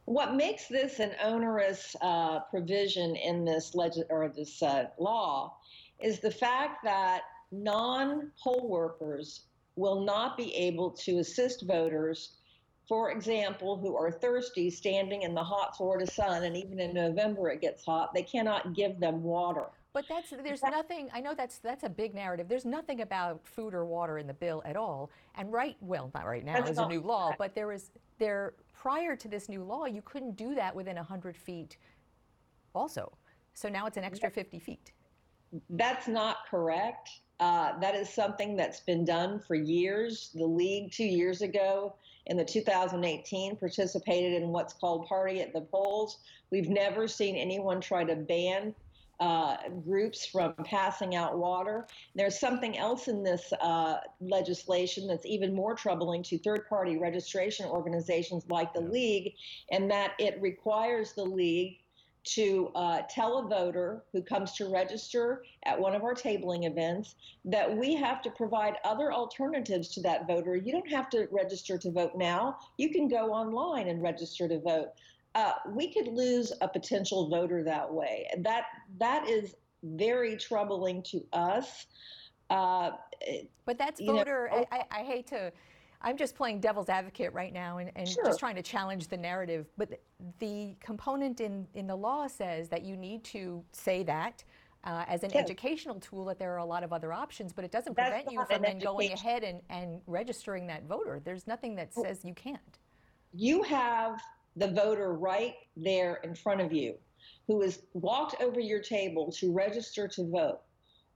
What 0.10 0.34
makes 0.34 0.68
this 0.68 1.00
an 1.00 1.12
onerous 1.24 1.96
uh, 2.02 2.40
provision 2.40 3.16
in 3.16 3.46
this 3.46 3.76
legis- 3.76 4.08
or 4.10 4.28
this 4.28 4.64
uh, 4.64 4.86
law 4.98 5.58
is 6.00 6.20
the 6.20 6.32
fact 6.32 6.84
that 6.84 7.22
non-poll 7.52 8.68
workers 8.68 9.42
will 9.76 10.04
not 10.04 10.36
be 10.36 10.52
able 10.56 10.90
to 11.06 11.20
assist 11.20 11.68
voters, 11.68 12.38
for 12.88 13.12
example, 13.12 13.78
who 13.78 13.96
are 13.96 14.12
thirsty, 14.12 14.72
standing 14.72 15.22
in 15.22 15.36
the 15.36 15.44
hot 15.44 15.78
Florida 15.78 16.08
sun, 16.12 16.44
and 16.44 16.58
even 16.58 16.80
in 16.80 16.92
November 16.92 17.52
it 17.52 17.62
gets 17.62 17.86
hot. 17.86 18.12
They 18.12 18.24
cannot 18.24 18.74
give 18.74 19.00
them 19.00 19.22
water. 19.22 19.68
But 19.94 20.06
that's 20.10 20.32
there's 20.44 20.64
nothing. 20.64 21.10
I 21.14 21.20
know 21.20 21.36
that's 21.36 21.60
that's 21.60 21.84
a 21.84 21.90
big 21.90 22.16
narrative. 22.16 22.48
There's 22.48 22.66
nothing 22.66 23.02
about 23.02 23.42
food 23.44 23.76
or 23.76 23.86
water 23.86 24.18
in 24.18 24.26
the 24.26 24.34
bill 24.34 24.64
at 24.66 24.76
all. 24.76 25.12
And 25.36 25.52
right, 25.52 25.78
well, 25.82 26.10
not 26.16 26.26
right 26.26 26.44
now. 26.44 26.62
There's 26.62 26.80
a 26.80 26.88
new 26.88 27.02
law, 27.02 27.34
but 27.38 27.54
there 27.54 27.72
is 27.72 27.92
there 28.18 28.54
prior 28.80 29.16
to 29.16 29.28
this 29.28 29.50
new 29.50 29.64
law, 29.64 29.86
you 29.86 30.02
couldn't 30.02 30.38
do 30.38 30.56
that 30.56 30.74
within 30.74 30.96
hundred 30.96 31.36
feet. 31.36 31.78
Also, 32.74 33.12
so 33.54 33.68
now 33.68 33.86
it's 33.86 33.98
an 33.98 34.04
extra 34.04 34.30
50 34.30 34.60
feet. 34.60 34.94
That's 35.70 36.08
not 36.08 36.38
correct. 36.50 37.10
Uh, 37.40 37.78
that 37.80 37.96
is 37.96 38.10
something 38.10 38.56
that's 38.56 38.82
been 38.82 39.04
done 39.04 39.40
for 39.40 39.56
years. 39.56 40.30
The 40.34 40.46
league 40.46 40.92
two 40.92 41.06
years 41.06 41.42
ago 41.42 41.96
in 42.28 42.38
the 42.38 42.46
2018 42.46 43.56
participated 43.56 44.42
in 44.42 44.50
what's 44.50 44.74
called 44.74 45.08
Party 45.08 45.42
at 45.42 45.52
the 45.54 45.62
Polls. 45.62 46.20
We've 46.52 46.70
never 46.70 47.08
seen 47.08 47.36
anyone 47.36 47.82
try 47.82 48.04
to 48.04 48.16
ban 48.16 48.76
uh, 49.20 49.58
groups 49.86 50.26
from 50.26 50.54
passing 50.66 51.16
out 51.16 51.38
water. 51.38 51.88
There's 52.16 52.40
something 52.40 52.78
else 52.78 53.08
in 53.08 53.24
this 53.24 53.52
uh, 53.62 53.98
legislation 54.22 55.08
that's 55.08 55.26
even 55.26 55.54
more 55.54 55.76
troubling 55.76 56.24
to 56.24 56.38
third 56.38 56.68
party 56.70 56.98
registration 56.98 57.66
organizations 57.66 58.46
like 58.50 58.74
the 58.74 58.82
League, 58.82 59.34
and 59.72 59.90
that 59.92 60.14
it 60.20 60.40
requires 60.42 61.14
the 61.14 61.26
League 61.26 61.80
to 62.24 62.70
uh, 62.76 63.02
tell 63.10 63.40
a 63.40 63.48
voter 63.48 64.04
who 64.12 64.22
comes 64.22 64.52
to 64.54 64.70
register 64.70 65.44
at 65.64 65.80
one 65.80 65.96
of 65.96 66.04
our 66.04 66.14
tabling 66.14 66.66
events 66.68 67.16
that 67.46 67.76
we 67.76 67.96
have 67.96 68.22
to 68.22 68.30
provide 68.32 68.76
other 68.84 69.12
alternatives 69.12 69.88
to 69.90 70.02
that 70.02 70.28
voter. 70.28 70.56
You 70.56 70.72
don't 70.72 70.92
have 70.92 71.10
to 71.12 71.28
register 71.32 71.78
to 71.78 71.92
vote 71.92 72.12
now. 72.16 72.58
You 72.78 72.92
can 72.92 73.08
go 73.08 73.32
online 73.32 73.88
and 73.88 74.02
register 74.02 74.48
to 74.48 74.60
vote. 74.60 74.90
Uh, 75.36 75.54
we 75.70 75.94
could 75.94 76.08
lose 76.08 76.52
a 76.62 76.68
potential 76.68 77.30
voter 77.30 77.64
that 77.64 77.92
way. 77.92 78.28
That 78.40 78.66
that 78.98 79.30
is 79.30 79.56
very 79.84 80.36
troubling 80.38 81.04
to 81.04 81.22
us. 81.34 81.86
Uh, 82.50 82.92
But 83.66 83.78
that's 83.78 84.00
you 84.00 84.08
know, 84.08 84.18
voter. 84.18 84.50
I, 84.52 84.66
I, 84.72 84.84
I 84.92 85.04
hate 85.04 85.28
to. 85.28 85.52
I'm 86.02 86.16
just 86.18 86.34
playing 86.36 86.62
devil's 86.62 86.88
advocate 86.90 87.34
right 87.34 87.52
now 87.54 87.78
and, 87.78 87.92
and 87.96 88.08
Sure. 88.08 88.26
just 88.26 88.40
trying 88.40 88.56
to 88.56 88.62
challenge 88.62 89.08
the 89.10 89.18
narrative. 89.18 89.68
But 89.78 90.02
the 90.40 90.76
component 90.80 91.42
in, 91.42 91.68
in 91.74 91.88
the 91.88 91.96
law 91.96 92.28
says 92.28 92.70
that 92.70 92.84
you 92.84 92.96
need 92.96 93.24
to 93.26 93.64
say 93.74 94.04
that 94.04 94.44
uh, 94.86 95.04
as 95.10 95.24
an 95.24 95.32
Yes. 95.34 95.44
educational 95.44 96.00
tool, 96.00 96.24
that 96.26 96.40
there 96.40 96.54
are 96.54 96.60
a 96.60 96.66
lot 96.66 96.84
of 96.84 96.94
other 96.94 97.12
options, 97.12 97.52
but 97.52 97.66
it 97.66 97.72
doesn't 97.72 97.98
That's 97.98 98.10
prevent 98.12 98.32
you 98.32 98.46
from 98.46 98.62
then 98.62 98.80
going 98.80 99.12
ahead 99.12 99.44
and, 99.44 99.62
and 99.70 100.02
registering 100.08 100.66
that 100.68 100.86
voter. 100.86 101.22
There's 101.24 101.46
nothing 101.48 101.76
that 101.76 101.94
says 101.94 102.24
you 102.24 102.34
can't. 102.34 102.80
you 103.34 103.62
have 103.64 104.22
the 104.60 104.68
voter 104.68 105.14
right 105.14 105.56
there 105.78 106.16
in 106.24 106.36
front 106.36 106.62
of 106.62 106.74
you 106.74 106.96
who 107.48 107.62
has 107.62 107.82
walked 107.94 108.40
over 108.42 108.60
your 108.60 108.82
table 108.82 109.32
to 109.32 109.52
register 109.52 110.08
to 110.08 110.30
vote. 110.30 110.60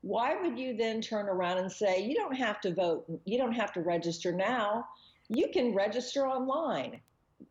Why 0.01 0.41
would 0.41 0.57
you 0.57 0.75
then 0.75 0.99
turn 0.99 1.29
around 1.29 1.59
and 1.59 1.71
say, 1.71 2.03
you 2.03 2.15
don't 2.15 2.35
have 2.35 2.59
to 2.61 2.73
vote, 2.73 3.05
you 3.25 3.37
don't 3.37 3.53
have 3.53 3.71
to 3.73 3.81
register 3.81 4.31
now, 4.31 4.87
you 5.29 5.49
can 5.53 5.73
register 5.73 6.27
online? 6.27 6.99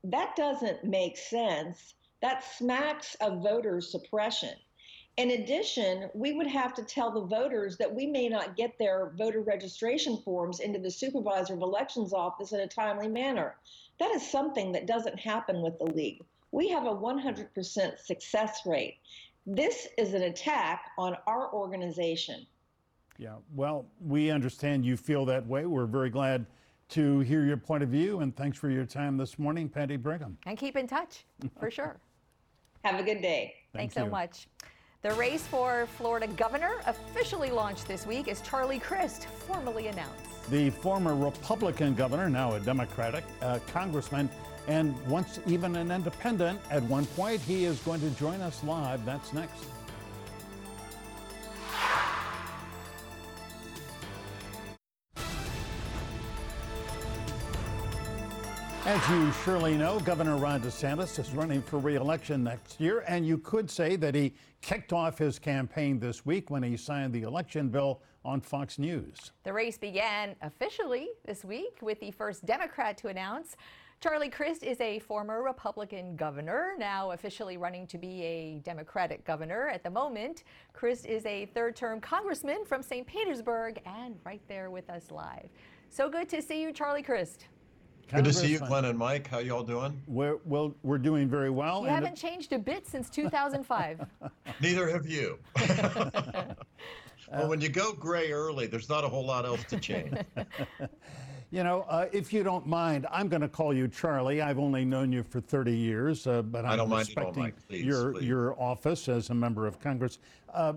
That 0.05 0.35
doesn't 0.35 0.85
make 0.85 1.17
sense. 1.17 1.95
That 2.21 2.45
smacks 2.45 3.15
of 3.21 3.43
voter 3.43 3.81
suppression. 3.81 4.55
In 5.19 5.33
addition, 5.33 6.09
we 6.15 6.33
would 6.33 6.47
have 6.47 6.73
to 6.75 6.83
tell 6.83 7.11
the 7.11 7.27
voters 7.27 7.77
that 7.77 7.95
we 7.95 8.07
may 8.07 8.29
not 8.29 8.57
get 8.57 8.79
their 8.79 9.13
voter 9.17 9.43
registration 9.43 10.17
forms 10.25 10.61
into 10.61 10.79
the 10.79 10.91
supervisor 10.91 11.55
of 11.55 11.61
elections 11.61 12.13
office 12.15 12.53
in 12.53 12.61
a 12.61 12.67
timely 12.67 13.09
manner. 13.09 13.57
That 14.03 14.11
is 14.17 14.29
something 14.29 14.73
that 14.73 14.89
doesn't 14.89 15.17
happen 15.21 15.63
with 15.63 15.79
the 15.79 15.85
league. 15.85 16.25
We 16.51 16.69
have 16.71 16.87
a 16.87 16.93
100% 16.93 17.99
success 18.01 18.63
rate. 18.67 18.97
This 19.47 19.87
is 19.97 20.13
an 20.13 20.23
attack 20.23 20.91
on 20.99 21.17
our 21.29 21.53
organization. 21.53 22.45
Yeah, 23.17 23.37
well, 23.55 23.87
we 24.05 24.33
understand 24.33 24.85
you 24.85 24.97
feel 24.97 25.25
that 25.27 25.47
way. 25.47 25.67
We're 25.67 25.87
very 25.87 26.11
glad 26.11 26.47
to 26.89 27.21
hear 27.21 27.45
your 27.45 27.57
point 27.57 27.85
of 27.85 27.91
view, 27.91 28.19
and 28.23 28.35
thanks 28.35 28.59
for 28.59 28.71
your 28.71 28.87
time 28.87 29.17
this 29.17 29.39
morning, 29.39 29.69
Patty 29.69 29.97
Brigham. 29.97 30.37
And 30.47 30.59
keep 30.59 30.77
in 30.77 30.89
touch, 30.89 31.25
for 31.61 31.71
sure. 31.71 32.01
Have 32.85 32.99
a 32.99 33.05
good 33.05 33.23
day. 33.23 33.55
Thanks 33.73 33.95
Thank 33.95 34.07
so 34.09 34.11
much. 34.11 34.49
The 35.03 35.15
race 35.15 35.45
for 35.45 35.89
Florida 35.99 36.29
governor 36.29 36.81
officially 36.87 37.51
launched 37.51 37.89
this 37.89 38.07
week 38.07 38.29
as 38.29 38.41
Charlie 38.43 38.79
Crist 38.79 39.25
formally 39.25 39.89
announced. 39.89 40.49
The 40.49 40.71
former 40.71 41.17
Republican 41.17 41.97
governor, 41.97 42.31
now 42.31 42.53
a 42.53 42.61
Democratic 42.61 43.25
uh, 43.41 43.59
congressman, 43.73 44.31
and 44.69 44.97
once 45.09 45.41
even 45.45 45.75
an 45.75 45.91
independent 45.91 46.61
at 46.71 46.85
one 46.85 47.05
point, 47.07 47.41
he 47.41 47.65
is 47.65 47.81
going 47.81 48.01
to 48.01 48.11
join 48.11 48.41
us 48.43 48.63
live. 48.63 49.05
That's 49.05 49.33
next. 49.33 49.65
As 58.85 59.09
you 59.11 59.31
surely 59.45 59.77
know, 59.77 60.01
Governor 60.01 60.37
Ron 60.37 60.61
DeSantis 60.61 61.17
is 61.21 61.31
running 61.31 61.63
for 61.63 61.79
re-election 61.79 62.43
next 62.43 62.81
year, 62.81 63.05
and 63.07 63.25
you 63.25 63.39
could 63.39 63.71
say 63.71 63.95
that 63.95 64.13
he 64.13 64.35
kicked 64.61 64.93
off 64.93 65.19
his 65.19 65.39
campaign 65.39 66.01
this 66.01 66.27
week 66.27 66.51
when 66.51 66.65
he 66.65 66.77
signed 66.77 67.13
the 67.13 67.23
election 67.23 67.69
bill 67.69 68.03
on 68.25 68.41
Fox 68.41 68.81
News. 68.81 69.31
The 69.45 69.53
race 69.53 69.79
began 69.79 70.35
officially 70.43 71.11
this 71.25 71.45
week 71.45 71.79
with 71.81 72.01
the 72.01 72.11
first 72.11 72.45
Democrat 72.45 72.99
to 72.99 73.07
announce. 73.07 73.57
Charlie 74.01 74.29
Crist 74.29 74.65
is 74.65 74.81
a 74.81 74.99
former 74.99 75.45
Republican 75.45 76.17
governor, 76.17 76.75
now 76.77 77.13
officially 77.13 77.57
running 77.57 77.87
to 77.87 77.99
be 77.99 78.25
a 78.25 78.59
Democratic 78.65 79.25
governor. 79.25 79.69
At 79.69 79.85
the 79.85 79.91
moment, 79.91 80.43
Crist 80.73 81.07
is 81.07 81.25
a 81.25 81.47
third 81.55 81.77
term 81.77 82.01
congressman 82.01 82.65
from 82.65 82.83
St. 82.83 83.07
Petersburg 83.07 83.81
and 83.87 84.17
right 84.27 84.43
there 84.49 84.71
with 84.71 84.91
us 84.91 85.13
live. 85.13 85.51
So 85.89 86.11
good 86.11 86.29
to 86.31 86.43
see 86.43 86.61
you, 86.61 86.73
Charlie 86.73 87.05
Crist. 87.05 87.47
Good 88.11 88.25
to 88.25 88.33
see 88.33 88.49
you, 88.49 88.59
Glenn 88.59 88.85
and 88.85 88.99
Mike. 88.99 89.27
How 89.27 89.39
y'all 89.39 89.63
doing? 89.63 90.01
We're, 90.07 90.39
well, 90.45 90.75
we're 90.83 90.99
doing 90.99 91.29
very 91.29 91.51
well. 91.51 91.81
You 91.81 91.87
and 91.87 91.95
haven't 91.95 92.17
changed 92.17 92.53
a 92.53 92.59
bit 92.59 92.87
since 92.87 93.09
2005. 93.11 94.07
Neither 94.61 94.89
have 94.91 95.07
you. 95.07 95.39
well, 97.31 97.49
when 97.49 97.61
you 97.61 97.69
go 97.69 97.93
gray 97.93 98.33
early, 98.33 98.67
there's 98.67 98.89
not 98.89 99.05
a 99.05 99.09
whole 99.09 99.25
lot 99.25 99.47
else 99.47 99.65
to 99.65 99.79
change. 99.79 100.15
You 101.53 101.63
know, 101.65 101.83
uh, 101.83 102.07
if 102.13 102.33
you 102.33 102.43
don't 102.43 102.67
mind, 102.67 103.07
I'm 103.11 103.29
going 103.29 103.43
to 103.43 103.49
call 103.49 103.75
you 103.75 103.87
Charlie. 103.87 104.41
I've 104.41 104.59
only 104.59 104.87
known 104.87 105.13
you 105.13 105.23
for 105.23 105.39
30 105.39 105.77
years, 105.77 106.27
uh, 106.27 106.41
but 106.41 106.65
I 106.65 106.73
I'm 106.73 106.79
don't 106.79 106.89
mind 106.89 107.11
all, 107.15 107.25
respecting 107.25 107.43
Mike. 107.43 107.69
Please, 107.69 107.85
your 107.85 108.13
please. 108.13 108.25
your 108.25 108.59
office 108.59 109.07
as 109.11 109.29
a 109.29 109.35
member 109.35 109.67
of 109.67 109.79
Congress. 109.79 110.19
Uh, 110.53 110.73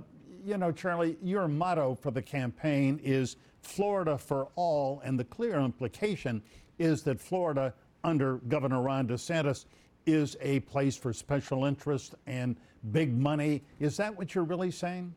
you 0.46 0.58
know, 0.58 0.74
Charlie, 0.74 1.18
your 1.24 1.48
motto 1.48 1.96
for 1.96 2.12
the 2.12 2.22
campaign 2.22 3.00
is 3.02 3.38
Florida 3.62 4.18
for 4.18 4.50
all, 4.58 5.02
and 5.06 5.18
the 5.18 5.24
clear 5.24 5.60
implication 5.62 6.44
is 6.80 7.04
that 7.04 7.20
Florida, 7.20 7.74
under 8.04 8.38
Governor 8.38 8.82
Ron 8.82 9.08
DeSantis, 9.08 9.66
is 10.06 10.38
a 10.42 10.60
place 10.62 10.96
for 10.96 11.14
special 11.14 11.66
interest 11.66 12.16
and 12.28 12.56
big 12.92 13.18
money. 13.18 13.64
Is 13.80 13.98
that 13.98 14.16
what 14.16 14.36
you're 14.36 14.44
really 14.44 14.72
saying? 14.72 15.14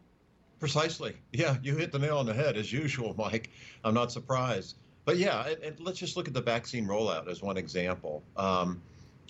Precisely. 0.61 1.15
Yeah, 1.33 1.57
you 1.63 1.77
hit 1.77 1.93
the 1.93 1.99
nail 1.99 2.19
on 2.19 2.27
the 2.27 2.35
head 2.35 2.57
as 2.57 2.73
usual, 2.73 3.15
Mike. 3.19 3.51
I'm 3.85 3.95
not 3.95 4.11
surprised. 4.11 4.77
But 5.05 5.19
yeah, 5.19 5.47
and, 5.47 5.63
and 5.63 5.81
let's 5.81 5.99
just 5.99 6.17
look 6.17 6.29
at 6.29 6.35
the 6.35 6.41
vaccine 6.41 6.87
rollout 6.87 7.29
as 7.29 7.43
one 7.43 7.57
example. 7.57 8.23
Um, 8.37 8.83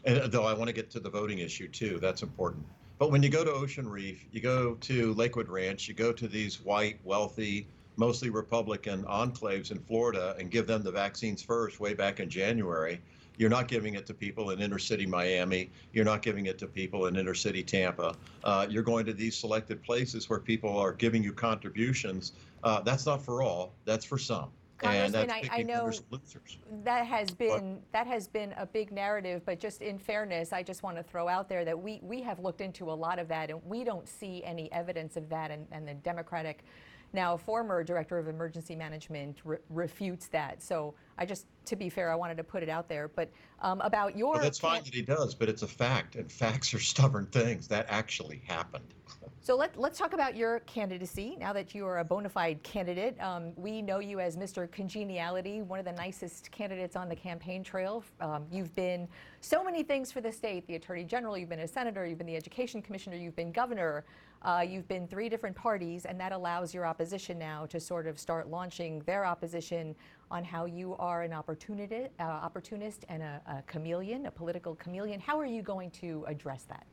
and 0.05 0.33
though 0.33 0.45
I 0.45 0.55
want 0.55 0.69
to 0.69 0.73
get 0.73 0.91
to 0.91 1.01
the 1.01 1.11
voting 1.11 1.39
issue 1.39 1.69
too, 1.69 1.99
that's 2.01 2.23
important. 2.23 2.65
But 2.99 3.13
when 3.13 3.23
you 3.23 3.29
go 3.29 3.45
to 3.45 3.53
Ocean 3.53 3.89
Reef, 3.89 4.25
you 4.33 4.41
go 4.41 4.75
to 4.75 5.15
Lakewood 5.15 5.49
Ranch, 5.49 5.87
you 5.87 5.95
go 5.95 6.13
to 6.13 6.27
these 6.27 6.61
white, 6.61 6.99
wealthy, 7.05 7.69
mostly 7.99 8.31
Republican 8.31 9.03
enclaves 9.05 9.73
in 9.73 9.79
Florida 9.81 10.35
and 10.39 10.51
give 10.51 10.67
them 10.67 10.83
the 10.83 10.93
vaccines 10.93 11.43
first 11.43 11.81
way 11.81 11.93
back 11.93 12.21
in 12.21 12.31
January. 12.31 13.01
You're 13.37 13.51
not 13.51 13.69
giving 13.69 13.95
it 13.95 14.07
to 14.07 14.15
people 14.15 14.51
in 14.51 14.61
inner 14.61 14.79
city 14.79 15.05
Miami. 15.05 15.71
You're 15.93 16.05
not 16.05 16.23
giving 16.23 16.47
it 16.47 16.59
to 16.59 16.67
people 16.67 17.07
in 17.07 17.17
inner 17.17 17.35
city 17.35 17.63
Tampa. 17.63 18.15
Uh, 18.43 18.67
you're 18.71 18.83
going 18.83 19.05
to 19.07 19.13
these 19.13 19.37
selected 19.37 19.83
places 19.83 20.29
where 20.31 20.41
people 20.41 20.77
are 20.77 20.93
giving 20.93 21.23
you 21.23 21.33
contributions. 21.33 22.33
Uh, 22.65 22.81
that's 22.81 23.07
not 23.07 23.25
for 23.25 23.43
all. 23.43 23.75
That's 23.85 24.05
for 24.05 24.19
some. 24.19 24.51
and 24.81 25.13
Congressman, 25.13 25.29
that's 25.29 25.49
I- 25.51 25.57
I 25.59 25.63
know- 25.63 25.81
winners 25.83 26.03
and 26.11 26.21
losers. 26.21 26.59
That 26.85 27.07
has 27.07 27.31
been 27.33 27.83
that 27.93 28.07
has 28.07 28.29
been 28.29 28.53
a 28.57 28.67
big 28.67 28.93
narrative, 28.93 29.43
but 29.45 29.59
just 29.59 29.83
in 29.83 29.99
fairness, 29.99 30.53
I 30.53 30.63
just 30.63 30.85
want 30.85 30.97
to 30.97 31.03
throw 31.03 31.27
out 31.27 31.49
there 31.49 31.65
that 31.65 31.77
we 31.79 31.99
we 32.03 32.23
have 32.23 32.39
looked 32.39 32.61
into 32.61 32.91
a 32.91 32.95
lot 32.95 33.19
of 33.19 33.27
that, 33.29 33.51
and 33.51 33.61
we 33.65 33.83
don't 33.83 34.09
see 34.09 34.43
any 34.45 34.71
evidence 34.73 35.17
of 35.17 35.29
that. 35.31 35.51
And, 35.51 35.67
and 35.73 35.87
the 35.87 35.95
Democratic, 35.95 36.65
now 37.13 37.35
a 37.35 37.39
former 37.39 37.83
director 37.83 38.19
of 38.19 38.29
emergency 38.29 38.75
management, 38.75 39.39
re- 39.45 39.59
refutes 39.71 40.29
that. 40.29 40.63
So 40.63 40.95
I 41.17 41.25
just, 41.25 41.47
to 41.67 41.77
be 41.77 41.89
fair, 41.89 42.13
I 42.13 42.15
wanted 42.15 42.37
to 42.37 42.45
put 42.45 42.63
it 42.63 42.69
out 42.69 42.89
there. 42.89 43.09
But 43.09 43.31
um, 43.61 43.81
about 43.81 44.17
your 44.17 44.35
Well, 44.35 44.43
that's 44.43 44.59
fine 44.59 44.85
that 44.85 44.95
he 44.95 45.03
does, 45.03 45.35
but 45.35 45.49
it's 45.49 45.63
a 45.63 45.69
fact, 45.69 46.17
and 46.17 46.31
facts 46.33 46.73
are 46.75 46.81
stubborn 46.81 47.27
things. 47.27 47.69
That 47.69 47.87
actually 47.89 48.43
happened. 48.47 48.95
So 49.41 49.57
let, 49.57 49.79
let's 49.81 49.99
talk 49.99 50.13
about 50.13 50.37
your 50.37 50.61
candidacy 50.61 51.35
now 51.41 51.55
that 51.55 51.75
you 51.75 51.87
are 51.87 52.01
a 52.01 52.05
bona 52.05 52.29
fide 52.29 52.63
candidate. 52.63 53.19
Um, 53.19 53.53
we 53.57 53.81
know 53.81 53.99
you 53.99 54.21
as 54.21 54.37
Mr. 54.37 54.71
Congeniality, 54.71 55.63
one 55.63 55.79
of 55.79 55.87
the 55.87 55.93
nicest 55.93 56.51
candidates 56.51 56.97
on 56.97 57.09
the 57.09 57.17
campaign 57.17 57.65
trail. 57.65 58.05
Um, 58.21 58.45
you've 58.53 58.75
been 58.77 59.09
so 59.41 59.65
many 59.65 59.83
things 59.83 60.13
for 60.13 60.21
the 60.21 60.31
state 60.31 60.67
the 60.67 60.75
Attorney 60.75 61.05
General, 61.05 61.39
you've 61.39 61.49
been 61.49 61.61
a 61.61 61.69
senator, 61.69 62.05
you've 62.05 62.19
been 62.19 62.27
the 62.27 62.37
Education 62.37 62.83
Commissioner, 62.83 63.17
you've 63.17 63.37
been 63.37 63.51
governor, 63.51 64.05
uh, 64.43 64.65
you've 64.67 64.87
been 64.87 65.07
three 65.09 65.29
different 65.29 65.57
parties, 65.57 66.05
and 66.05 66.19
that 66.21 66.33
allows 66.33 66.73
your 66.73 66.87
opposition 66.87 67.39
now 67.39 67.67
to 67.67 67.81
sort 67.81 68.07
of 68.07 68.19
start 68.19 68.49
launching 68.49 69.01
their 69.01 69.25
opposition 69.25 69.95
on 70.31 70.45
how 70.45 70.65
you 70.65 70.95
are 70.97 71.23
an 71.23 71.33
opportunity, 71.33 72.07
uh, 72.21 72.23
opportunist 72.23 73.05
and 73.09 73.23
a, 73.23 73.41
a 73.47 73.63
chameleon, 73.67 74.27
a 74.27 74.31
political 74.31 74.75
chameleon. 74.77 75.19
How 75.19 75.39
are 75.41 75.47
you 75.47 75.63
going 75.63 75.91
to 75.93 76.25
address 76.29 76.65
that? 76.65 76.87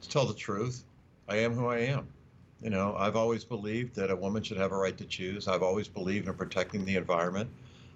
To 0.00 0.08
tell 0.08 0.26
the 0.26 0.34
truth, 0.34 0.84
I 1.28 1.36
am 1.36 1.54
who 1.54 1.66
I 1.66 1.78
am. 1.78 2.08
You 2.60 2.70
know, 2.70 2.96
I've 2.96 3.14
always 3.14 3.44
believed 3.44 3.94
that 3.94 4.10
a 4.10 4.16
woman 4.16 4.42
should 4.42 4.56
have 4.56 4.72
a 4.72 4.76
right 4.76 4.96
to 4.98 5.04
choose. 5.04 5.46
I've 5.46 5.62
always 5.62 5.86
believed 5.86 6.26
in 6.26 6.34
protecting 6.34 6.84
the 6.84 6.96
environment. 6.96 7.48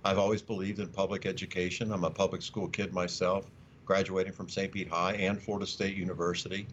I've 0.05 0.19
always 0.19 0.43
believed 0.43 0.79
in 0.79 0.89
public 0.89 1.27
education. 1.27 1.93
I'm 1.93 2.05
a 2.05 2.11
public 2.11 2.43
school 2.43 2.69
kid 2.69 2.93
myself, 2.93 3.51
graduating 3.85 4.33
from 4.33 4.49
St. 4.49 4.71
Pete 4.71 4.89
High 4.89 5.15
and 5.15 5.41
Florida 5.41 5.67
State 5.67 5.97
University. 5.97 6.69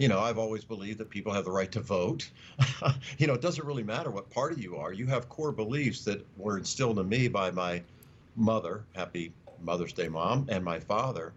You 0.00 0.08
know, 0.08 0.20
I've 0.20 0.38
always 0.38 0.64
believed 0.64 0.96
that 1.00 1.10
people 1.10 1.30
have 1.30 1.44
the 1.44 1.50
right 1.50 1.70
to 1.72 1.80
vote. 1.80 2.30
you 3.18 3.26
know, 3.26 3.34
it 3.34 3.42
doesn't 3.42 3.66
really 3.66 3.82
matter 3.82 4.10
what 4.10 4.30
party 4.30 4.58
you 4.58 4.76
are. 4.76 4.94
You 4.94 5.06
have 5.08 5.28
core 5.28 5.52
beliefs 5.52 6.04
that 6.04 6.26
were 6.38 6.56
instilled 6.56 6.98
in 6.98 7.06
me 7.06 7.28
by 7.28 7.50
my 7.50 7.82
mother, 8.34 8.86
happy 8.94 9.34
Mother's 9.60 9.92
Day 9.92 10.08
mom, 10.08 10.46
and 10.48 10.64
my 10.64 10.80
father. 10.80 11.34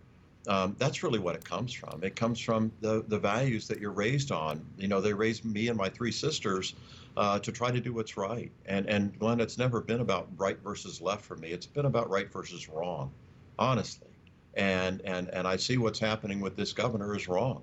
Um, 0.47 0.77
that's 0.79 1.03
really 1.03 1.19
what 1.19 1.35
it 1.35 1.43
comes 1.43 1.73
from. 1.73 2.05
It 2.05 2.15
comes 2.15 2.39
from 2.39 2.71
the, 2.79 3.03
the 3.09 3.19
values 3.19 3.67
that 3.67 3.81
you're 3.81 3.91
raised 3.91 4.31
on. 4.31 4.65
You 4.77 4.87
know, 4.87 5.01
they 5.01 5.13
raised 5.13 5.43
me 5.43 5.67
and 5.67 5.77
my 5.77 5.89
three 5.89 6.13
sisters 6.13 6.73
uh, 7.17 7.39
to 7.39 7.51
try 7.51 7.69
to 7.69 7.81
do 7.81 7.91
what's 7.93 8.15
right. 8.15 8.49
And, 8.65 8.87
and 8.87 9.19
Glenn, 9.19 9.41
it's 9.41 9.57
never 9.57 9.81
been 9.81 9.99
about 9.99 10.29
right 10.37 10.57
versus 10.63 11.01
left 11.01 11.25
for 11.25 11.35
me. 11.35 11.49
It's 11.49 11.65
been 11.65 11.85
about 11.85 12.09
right 12.09 12.31
versus 12.31 12.69
wrong, 12.69 13.11
honestly. 13.59 14.07
And, 14.53 15.01
and, 15.01 15.27
and 15.31 15.45
I 15.45 15.57
see 15.57 15.77
what's 15.77 15.99
happening 15.99 16.39
with 16.39 16.55
this 16.55 16.71
governor 16.71 17.13
is 17.13 17.27
wrong. 17.27 17.61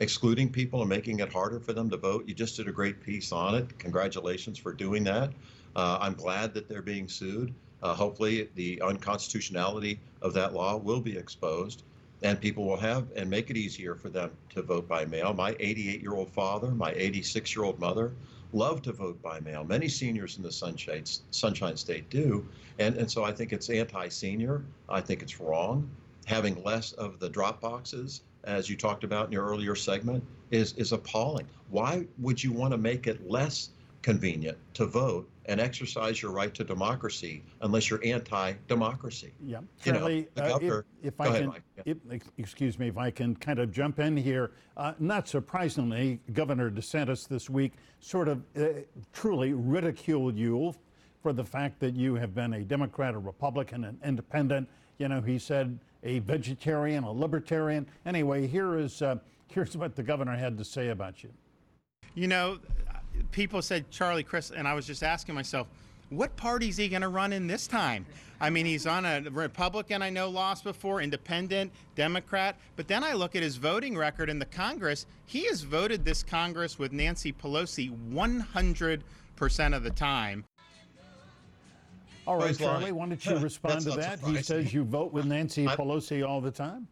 Excluding 0.00 0.50
people 0.50 0.80
and 0.80 0.88
making 0.88 1.20
it 1.20 1.32
harder 1.32 1.60
for 1.60 1.72
them 1.72 1.88
to 1.90 1.96
vote. 1.96 2.26
You 2.26 2.34
just 2.34 2.56
did 2.56 2.68
a 2.68 2.72
great 2.72 3.00
piece 3.02 3.32
on 3.32 3.54
it. 3.54 3.78
Congratulations 3.78 4.58
for 4.58 4.72
doing 4.72 5.04
that. 5.04 5.30
Uh, 5.76 5.98
I'm 6.00 6.14
glad 6.14 6.52
that 6.54 6.68
they're 6.68 6.82
being 6.82 7.06
sued. 7.06 7.54
Uh, 7.82 7.94
hopefully, 7.94 8.48
the 8.56 8.80
unconstitutionality 8.82 10.00
of 10.22 10.34
that 10.34 10.52
law 10.52 10.76
will 10.76 11.00
be 11.00 11.16
exposed 11.16 11.84
and 12.22 12.40
people 12.40 12.64
will 12.64 12.76
have 12.76 13.06
and 13.16 13.30
make 13.30 13.50
it 13.50 13.56
easier 13.56 13.94
for 13.94 14.08
them 14.10 14.30
to 14.50 14.62
vote 14.62 14.86
by 14.86 15.04
mail. 15.04 15.32
My 15.32 15.56
88 15.58 16.02
year 16.02 16.14
old 16.14 16.30
father, 16.30 16.70
my 16.70 16.92
86 16.92 17.54
year 17.56 17.64
old 17.64 17.78
mother 17.78 18.12
love 18.52 18.82
to 18.82 18.92
vote 18.92 19.20
by 19.22 19.40
mail. 19.40 19.64
Many 19.64 19.88
seniors 19.88 20.36
in 20.36 20.42
the 20.42 20.52
Sunshine, 20.52 21.04
Sunshine 21.30 21.76
State 21.76 22.10
do. 22.10 22.46
And, 22.78 22.96
and 22.96 23.10
so 23.10 23.24
I 23.24 23.32
think 23.32 23.52
it's 23.52 23.70
anti 23.70 24.08
senior. 24.08 24.64
I 24.88 25.00
think 25.00 25.22
it's 25.22 25.40
wrong. 25.40 25.88
Having 26.26 26.62
less 26.62 26.92
of 26.92 27.18
the 27.18 27.28
drop 27.28 27.60
boxes, 27.60 28.22
as 28.44 28.68
you 28.70 28.76
talked 28.76 29.04
about 29.04 29.26
in 29.26 29.32
your 29.32 29.44
earlier 29.46 29.74
segment, 29.74 30.24
is, 30.50 30.72
is 30.74 30.92
appalling. 30.92 31.46
Why 31.70 32.06
would 32.18 32.42
you 32.42 32.52
want 32.52 32.72
to 32.72 32.78
make 32.78 33.06
it 33.06 33.28
less 33.28 33.70
convenient 34.02 34.56
to 34.74 34.86
vote 34.86 35.28
and 35.46 35.60
exercise 35.60 36.22
your 36.22 36.30
right 36.30 36.54
to 36.54 36.64
democracy 36.64 37.42
unless 37.60 37.90
you're 37.90 38.00
anti-democracy. 38.04 39.32
Yeah, 39.44 39.60
You 39.84 39.92
know, 39.92 39.98
Charlie, 39.98 40.28
the 40.34 40.42
uh, 40.42 40.46
if- 40.46 40.52
governor- 40.52 40.84
if, 41.02 41.16
Go 41.18 41.24
I 41.24 41.26
ahead, 41.26 41.40
can, 41.42 41.48
Mike. 41.50 41.62
Yeah. 41.84 41.94
if- 42.12 42.22
excuse 42.38 42.78
me, 42.78 42.88
if 42.88 42.96
I 42.96 43.10
can 43.10 43.34
kind 43.36 43.58
of 43.58 43.70
jump 43.72 43.98
in 43.98 44.16
here. 44.16 44.52
Uh, 44.76 44.94
not 44.98 45.28
surprisingly, 45.28 46.20
Governor 46.32 46.70
DeSantis 46.70 47.26
this 47.28 47.50
week 47.50 47.72
sort 47.98 48.28
of 48.28 48.42
uh, 48.56 48.68
truly 49.12 49.52
ridiculed 49.52 50.36
you 50.36 50.72
for 51.22 51.32
the 51.32 51.44
fact 51.44 51.78
that 51.80 51.94
you 51.94 52.14
have 52.14 52.34
been 52.34 52.54
a 52.54 52.60
Democrat, 52.62 53.14
a 53.14 53.18
Republican, 53.18 53.84
an 53.84 53.98
independent. 54.04 54.68
You 55.00 55.08
know, 55.08 55.22
he 55.22 55.38
said 55.38 55.78
a 56.02 56.18
vegetarian, 56.18 57.04
a 57.04 57.10
libertarian. 57.10 57.86
Anyway, 58.04 58.46
here 58.46 58.76
is 58.76 59.00
uh, 59.00 59.16
here's 59.48 59.74
what 59.74 59.96
the 59.96 60.02
governor 60.02 60.36
had 60.36 60.58
to 60.58 60.64
say 60.64 60.88
about 60.88 61.22
you. 61.22 61.30
You 62.14 62.28
know, 62.28 62.58
people 63.30 63.62
said 63.62 63.90
Charlie 63.90 64.22
Crist, 64.22 64.52
and 64.54 64.68
I 64.68 64.74
was 64.74 64.86
just 64.86 65.02
asking 65.02 65.34
myself, 65.34 65.68
what 66.10 66.36
party 66.36 66.68
is 66.68 66.76
he 66.76 66.88
going 66.88 67.00
to 67.00 67.08
run 67.08 67.32
in 67.32 67.46
this 67.46 67.66
time? 67.66 68.04
I 68.40 68.50
mean, 68.50 68.66
he's 68.66 68.86
on 68.86 69.06
a 69.06 69.22
Republican, 69.30 70.02
I 70.02 70.10
know, 70.10 70.28
lost 70.28 70.64
before, 70.64 71.00
independent, 71.00 71.72
Democrat. 71.94 72.56
But 72.76 72.86
then 72.86 73.02
I 73.02 73.14
look 73.14 73.34
at 73.34 73.42
his 73.42 73.56
voting 73.56 73.96
record 73.96 74.28
in 74.28 74.38
the 74.38 74.44
Congress. 74.44 75.06
He 75.24 75.46
has 75.46 75.62
voted 75.62 76.04
this 76.04 76.22
Congress 76.22 76.78
with 76.78 76.92
Nancy 76.92 77.32
Pelosi 77.32 77.90
100% 78.12 79.76
of 79.76 79.82
the 79.82 79.90
time. 79.90 80.44
All 82.26 82.36
right, 82.36 82.56
Charlie, 82.56 82.82
lying. 82.84 82.94
why 82.94 83.06
don't 83.08 83.26
you 83.26 83.36
respond 83.38 83.80
to 83.82 83.90
that? 83.92 84.20
He 84.20 84.42
says 84.42 84.72
you 84.72 84.84
vote 84.84 85.12
with 85.12 85.24
Nancy 85.26 85.66
I'm- 85.66 85.76
Pelosi 85.76 86.26
all 86.26 86.40
the 86.40 86.50
time. 86.50 86.86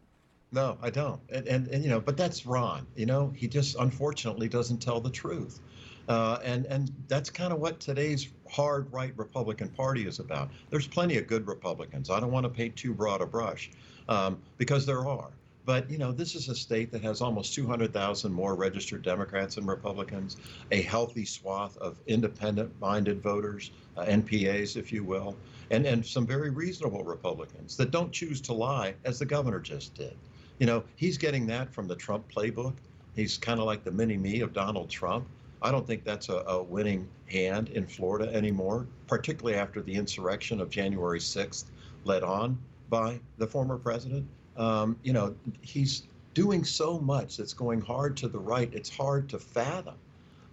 No, 0.51 0.77
I 0.81 0.89
don't. 0.89 1.21
And, 1.29 1.47
and, 1.47 1.67
and, 1.67 1.83
you 1.83 1.89
know, 1.91 1.99
but 1.99 2.17
that's 2.17 2.45
Ron. 2.45 2.87
You 2.95 3.05
know, 3.05 3.31
he 3.35 3.47
just 3.47 3.75
unfortunately 3.75 4.47
doesn't 4.47 4.79
tell 4.79 4.99
the 4.99 5.11
truth. 5.11 5.59
Uh, 6.07 6.39
and, 6.43 6.65
and 6.65 6.91
that's 7.07 7.29
kind 7.29 7.53
of 7.53 7.59
what 7.59 7.79
today's 7.79 8.29
hard 8.49 8.91
right 8.91 9.13
Republican 9.15 9.69
Party 9.69 10.07
is 10.07 10.17
about. 10.17 10.49
There's 10.71 10.87
plenty 10.87 11.19
of 11.19 11.27
good 11.27 11.45
Republicans. 11.45 12.09
I 12.09 12.19
don't 12.19 12.31
want 12.31 12.45
to 12.45 12.49
paint 12.49 12.75
too 12.75 12.95
broad 12.95 13.21
a 13.21 13.27
brush 13.27 13.69
um, 14.07 14.39
because 14.57 14.87
there 14.87 15.07
are. 15.07 15.29
But, 15.69 15.87
you 15.87 15.99
know, 15.99 16.11
this 16.11 16.33
is 16.33 16.49
a 16.49 16.55
state 16.55 16.91
that 16.93 17.03
has 17.03 17.21
almost 17.21 17.53
200,000 17.53 18.33
more 18.33 18.55
registered 18.55 19.03
Democrats 19.03 19.57
and 19.57 19.67
Republicans, 19.67 20.35
a 20.71 20.81
healthy 20.81 21.25
swath 21.25 21.77
of 21.77 21.95
independent 22.07 22.71
minded 22.81 23.21
voters, 23.21 23.69
uh, 23.95 24.03
NPAs, 24.05 24.75
if 24.77 24.91
you 24.91 25.03
will, 25.03 25.35
and, 25.69 25.85
and 25.85 26.03
some 26.03 26.25
very 26.25 26.49
reasonable 26.49 27.03
Republicans 27.03 27.77
that 27.77 27.91
don't 27.91 28.11
choose 28.11 28.41
to 28.41 28.51
lie, 28.51 28.95
as 29.05 29.19
the 29.19 29.27
governor 29.27 29.59
just 29.59 29.93
did. 29.93 30.15
You 30.57 30.65
know, 30.65 30.83
he's 30.95 31.19
getting 31.19 31.45
that 31.45 31.71
from 31.71 31.87
the 31.87 31.95
Trump 31.95 32.25
playbook. 32.33 32.73
He's 33.15 33.37
kind 33.37 33.59
of 33.59 33.67
like 33.67 33.83
the 33.83 33.91
mini 33.91 34.17
me 34.17 34.39
of 34.41 34.53
Donald 34.53 34.89
Trump. 34.89 35.27
I 35.61 35.69
don't 35.69 35.85
think 35.85 36.03
that's 36.03 36.29
a, 36.29 36.37
a 36.47 36.63
winning 36.63 37.07
hand 37.27 37.69
in 37.69 37.85
Florida 37.85 38.33
anymore, 38.33 38.87
particularly 39.05 39.59
after 39.59 39.83
the 39.83 39.93
insurrection 39.93 40.61
of 40.61 40.71
January 40.71 41.19
6th, 41.19 41.65
led 42.05 42.23
on 42.23 42.57
by 42.89 43.19
the 43.37 43.45
former 43.45 43.77
president. 43.77 44.27
Um, 44.59 44.97
you 45.03 45.13
know, 45.13 45.33
he's 45.61 46.03
doing 46.33 46.63
so 46.63 46.99
much 46.99 47.37
that's 47.37 47.53
going 47.53 47.81
hard 47.81 48.15
to 48.17 48.27
the 48.27 48.37
right, 48.37 48.69
it's 48.73 48.89
hard 48.89 49.29
to 49.29 49.39
fathom. 49.39 49.95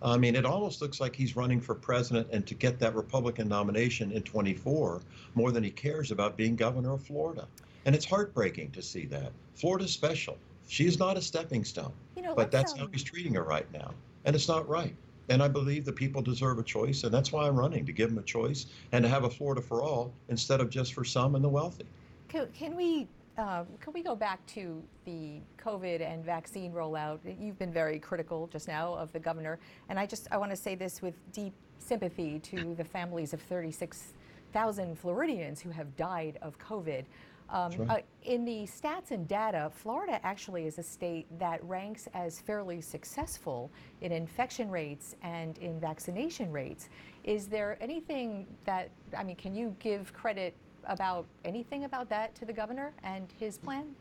I 0.02 0.16
mean, 0.16 0.36
it 0.36 0.44
almost 0.44 0.80
looks 0.80 1.00
like 1.00 1.16
he's 1.16 1.36
running 1.36 1.60
for 1.60 1.74
president 1.74 2.28
and 2.30 2.46
to 2.46 2.54
get 2.54 2.78
that 2.78 2.94
Republican 2.94 3.48
nomination 3.48 4.12
in 4.12 4.22
24 4.22 5.00
more 5.34 5.52
than 5.52 5.64
he 5.64 5.70
cares 5.70 6.12
about 6.12 6.36
being 6.36 6.54
governor 6.54 6.94
of 6.94 7.02
Florida. 7.02 7.48
And 7.84 7.94
it's 7.94 8.04
heartbreaking 8.04 8.70
to 8.72 8.82
see 8.82 9.06
that. 9.06 9.32
Florida's 9.54 9.92
special. 9.92 10.36
She's 10.68 10.98
not 10.98 11.16
a 11.16 11.22
stepping 11.22 11.64
stone, 11.64 11.92
You 12.14 12.22
know, 12.22 12.34
but 12.34 12.50
that's 12.50 12.72
um, 12.72 12.78
how 12.78 12.86
he's 12.92 13.02
treating 13.04 13.34
her 13.34 13.42
right 13.42 13.70
now. 13.72 13.92
And 14.24 14.36
it's 14.36 14.48
not 14.48 14.68
right. 14.68 14.94
And 15.28 15.42
I 15.42 15.48
believe 15.48 15.84
the 15.84 15.92
people 15.92 16.22
deserve 16.22 16.58
a 16.58 16.62
choice, 16.62 17.02
and 17.04 17.12
that's 17.12 17.32
why 17.32 17.46
I'm 17.46 17.58
running 17.58 17.84
to 17.86 17.92
give 17.92 18.10
them 18.10 18.18
a 18.18 18.22
choice 18.22 18.66
and 18.92 19.02
to 19.02 19.08
have 19.08 19.24
a 19.24 19.30
Florida 19.30 19.60
for 19.60 19.82
all 19.82 20.12
instead 20.28 20.60
of 20.60 20.70
just 20.70 20.94
for 20.94 21.04
some 21.04 21.34
and 21.34 21.42
the 21.42 21.48
wealthy. 21.48 21.86
Can, 22.28 22.48
can 22.52 22.76
we 22.76 23.08
uh, 23.38 23.64
can 23.80 23.92
we 23.92 24.02
go 24.02 24.16
back 24.16 24.44
to 24.46 24.82
the 25.04 25.40
COVID 25.58 26.00
and 26.00 26.24
vaccine 26.24 26.72
rollout? 26.72 27.18
You've 27.38 27.58
been 27.58 27.72
very 27.72 27.98
critical 27.98 28.48
just 28.50 28.66
now 28.66 28.94
of 28.94 29.12
the 29.12 29.18
governor, 29.18 29.58
and 29.88 29.98
I 29.98 30.06
just 30.06 30.28
I 30.30 30.38
want 30.38 30.50
to 30.50 30.56
say 30.56 30.74
this 30.74 31.02
with 31.02 31.14
deep 31.32 31.52
sympathy 31.78 32.38
to 32.40 32.74
the 32.74 32.84
families 32.84 33.32
of 33.34 33.40
36,000 33.42 34.98
Floridians 34.98 35.60
who 35.60 35.70
have 35.70 35.94
died 35.96 36.38
of 36.42 36.58
COVID. 36.58 37.04
Um, 37.48 37.70
right. 37.78 37.90
uh, 37.90 37.98
in 38.24 38.44
the 38.44 38.66
stats 38.66 39.12
and 39.12 39.28
data, 39.28 39.70
Florida 39.72 40.18
actually 40.24 40.66
is 40.66 40.78
a 40.78 40.82
state 40.82 41.26
that 41.38 41.62
ranks 41.62 42.08
as 42.12 42.40
fairly 42.40 42.80
successful 42.80 43.70
in 44.00 44.10
infection 44.10 44.68
rates 44.68 45.14
and 45.22 45.56
in 45.58 45.78
vaccination 45.78 46.50
rates. 46.50 46.88
Is 47.22 47.46
there 47.46 47.78
anything 47.80 48.46
that, 48.64 48.90
I 49.16 49.22
mean, 49.22 49.36
can 49.36 49.54
you 49.54 49.76
give 49.78 50.12
credit 50.12 50.56
about 50.86 51.26
anything 51.44 51.84
about 51.84 52.08
that 52.08 52.34
to 52.36 52.44
the 52.44 52.52
governor 52.52 52.92
and 53.02 53.26
his 53.38 53.58
plan? 53.58 53.94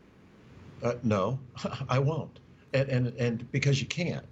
Uh, 0.83 0.93
no, 1.03 1.39
I 1.89 1.99
won't, 1.99 2.39
and 2.73 2.89
and 2.89 3.07
and 3.17 3.51
because 3.51 3.81
you 3.81 3.87
can't. 3.87 4.25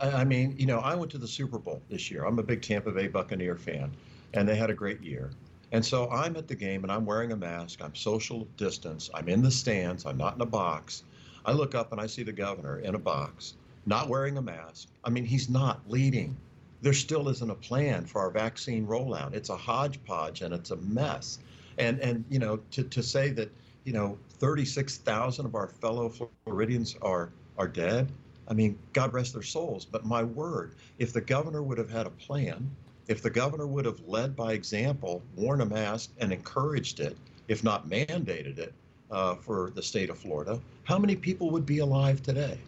I, 0.00 0.10
I 0.10 0.24
mean, 0.24 0.54
you 0.58 0.66
know, 0.66 0.78
I 0.78 0.94
went 0.94 1.10
to 1.12 1.18
the 1.18 1.28
Super 1.28 1.58
Bowl 1.58 1.82
this 1.88 2.10
year. 2.10 2.24
I'm 2.24 2.38
a 2.38 2.42
big 2.42 2.62
Tampa 2.62 2.90
Bay 2.90 3.08
Buccaneer 3.08 3.56
fan, 3.56 3.92
and 4.34 4.48
they 4.48 4.56
had 4.56 4.70
a 4.70 4.74
great 4.74 5.02
year. 5.02 5.30
And 5.72 5.84
so 5.84 6.10
I'm 6.10 6.36
at 6.36 6.48
the 6.48 6.54
game 6.54 6.82
and 6.82 6.92
I'm 6.92 7.06
wearing 7.06 7.32
a 7.32 7.36
mask. 7.36 7.82
I'm 7.82 7.94
social 7.94 8.46
distance. 8.58 9.08
I'm 9.14 9.28
in 9.30 9.40
the 9.42 9.50
stands. 9.50 10.04
I'm 10.04 10.18
not 10.18 10.34
in 10.34 10.42
a 10.42 10.46
box. 10.46 11.02
I 11.46 11.52
look 11.52 11.74
up 11.74 11.92
and 11.92 12.00
I 12.00 12.06
see 12.06 12.22
the 12.22 12.32
governor 12.32 12.80
in 12.80 12.94
a 12.94 12.98
box, 12.98 13.54
not 13.86 14.08
wearing 14.08 14.36
a 14.36 14.42
mask. 14.42 14.88
I 15.02 15.08
mean, 15.08 15.24
he's 15.24 15.48
not 15.48 15.80
leading. 15.88 16.36
There 16.82 16.92
still 16.92 17.28
isn't 17.30 17.50
a 17.50 17.54
plan 17.54 18.04
for 18.04 18.20
our 18.20 18.30
vaccine 18.30 18.86
rollout. 18.86 19.32
It's 19.32 19.48
a 19.48 19.56
hodgepodge 19.56 20.42
and 20.42 20.52
it's 20.52 20.72
a 20.72 20.76
mess. 20.76 21.38
And 21.78 22.00
and 22.00 22.24
you 22.28 22.38
know, 22.38 22.58
to, 22.72 22.82
to 22.84 23.02
say 23.02 23.30
that 23.30 23.50
you 23.84 23.92
know 23.92 24.18
36,000 24.38 25.46
of 25.46 25.54
our 25.54 25.68
fellow 25.68 26.12
Floridians 26.44 26.96
are 27.02 27.30
are 27.58 27.68
dead. 27.68 28.10
I 28.48 28.54
mean, 28.54 28.78
God 28.92 29.12
rest 29.12 29.34
their 29.34 29.42
souls. 29.42 29.84
But 29.84 30.04
my 30.04 30.24
word, 30.24 30.74
if 30.98 31.12
the 31.12 31.20
governor 31.20 31.62
would 31.62 31.78
have 31.78 31.90
had 31.90 32.06
a 32.06 32.10
plan, 32.10 32.68
if 33.08 33.22
the 33.22 33.30
governor 33.30 33.66
would 33.66 33.84
have 33.84 34.00
led 34.06 34.34
by 34.34 34.52
example, 34.52 35.22
worn 35.36 35.60
a 35.60 35.66
mask, 35.66 36.10
and 36.18 36.32
encouraged 36.32 37.00
it, 37.00 37.16
if 37.48 37.62
not 37.62 37.88
mandated 37.88 38.58
it, 38.58 38.74
uh, 39.12 39.34
for 39.34 39.70
the 39.74 39.82
state 39.82 40.10
of 40.10 40.18
Florida, 40.18 40.58
how 40.84 40.98
many 40.98 41.14
people 41.14 41.50
would 41.50 41.66
be 41.66 41.78
alive 41.78 42.22
today? 42.22 42.58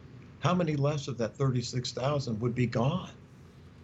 How 0.41 0.55
many 0.55 0.77
less 0.77 1.09
of 1.09 1.17
that 1.19 1.35
36,000 1.35 2.39
would 2.41 2.55
be 2.55 2.67
gone? 2.67 3.11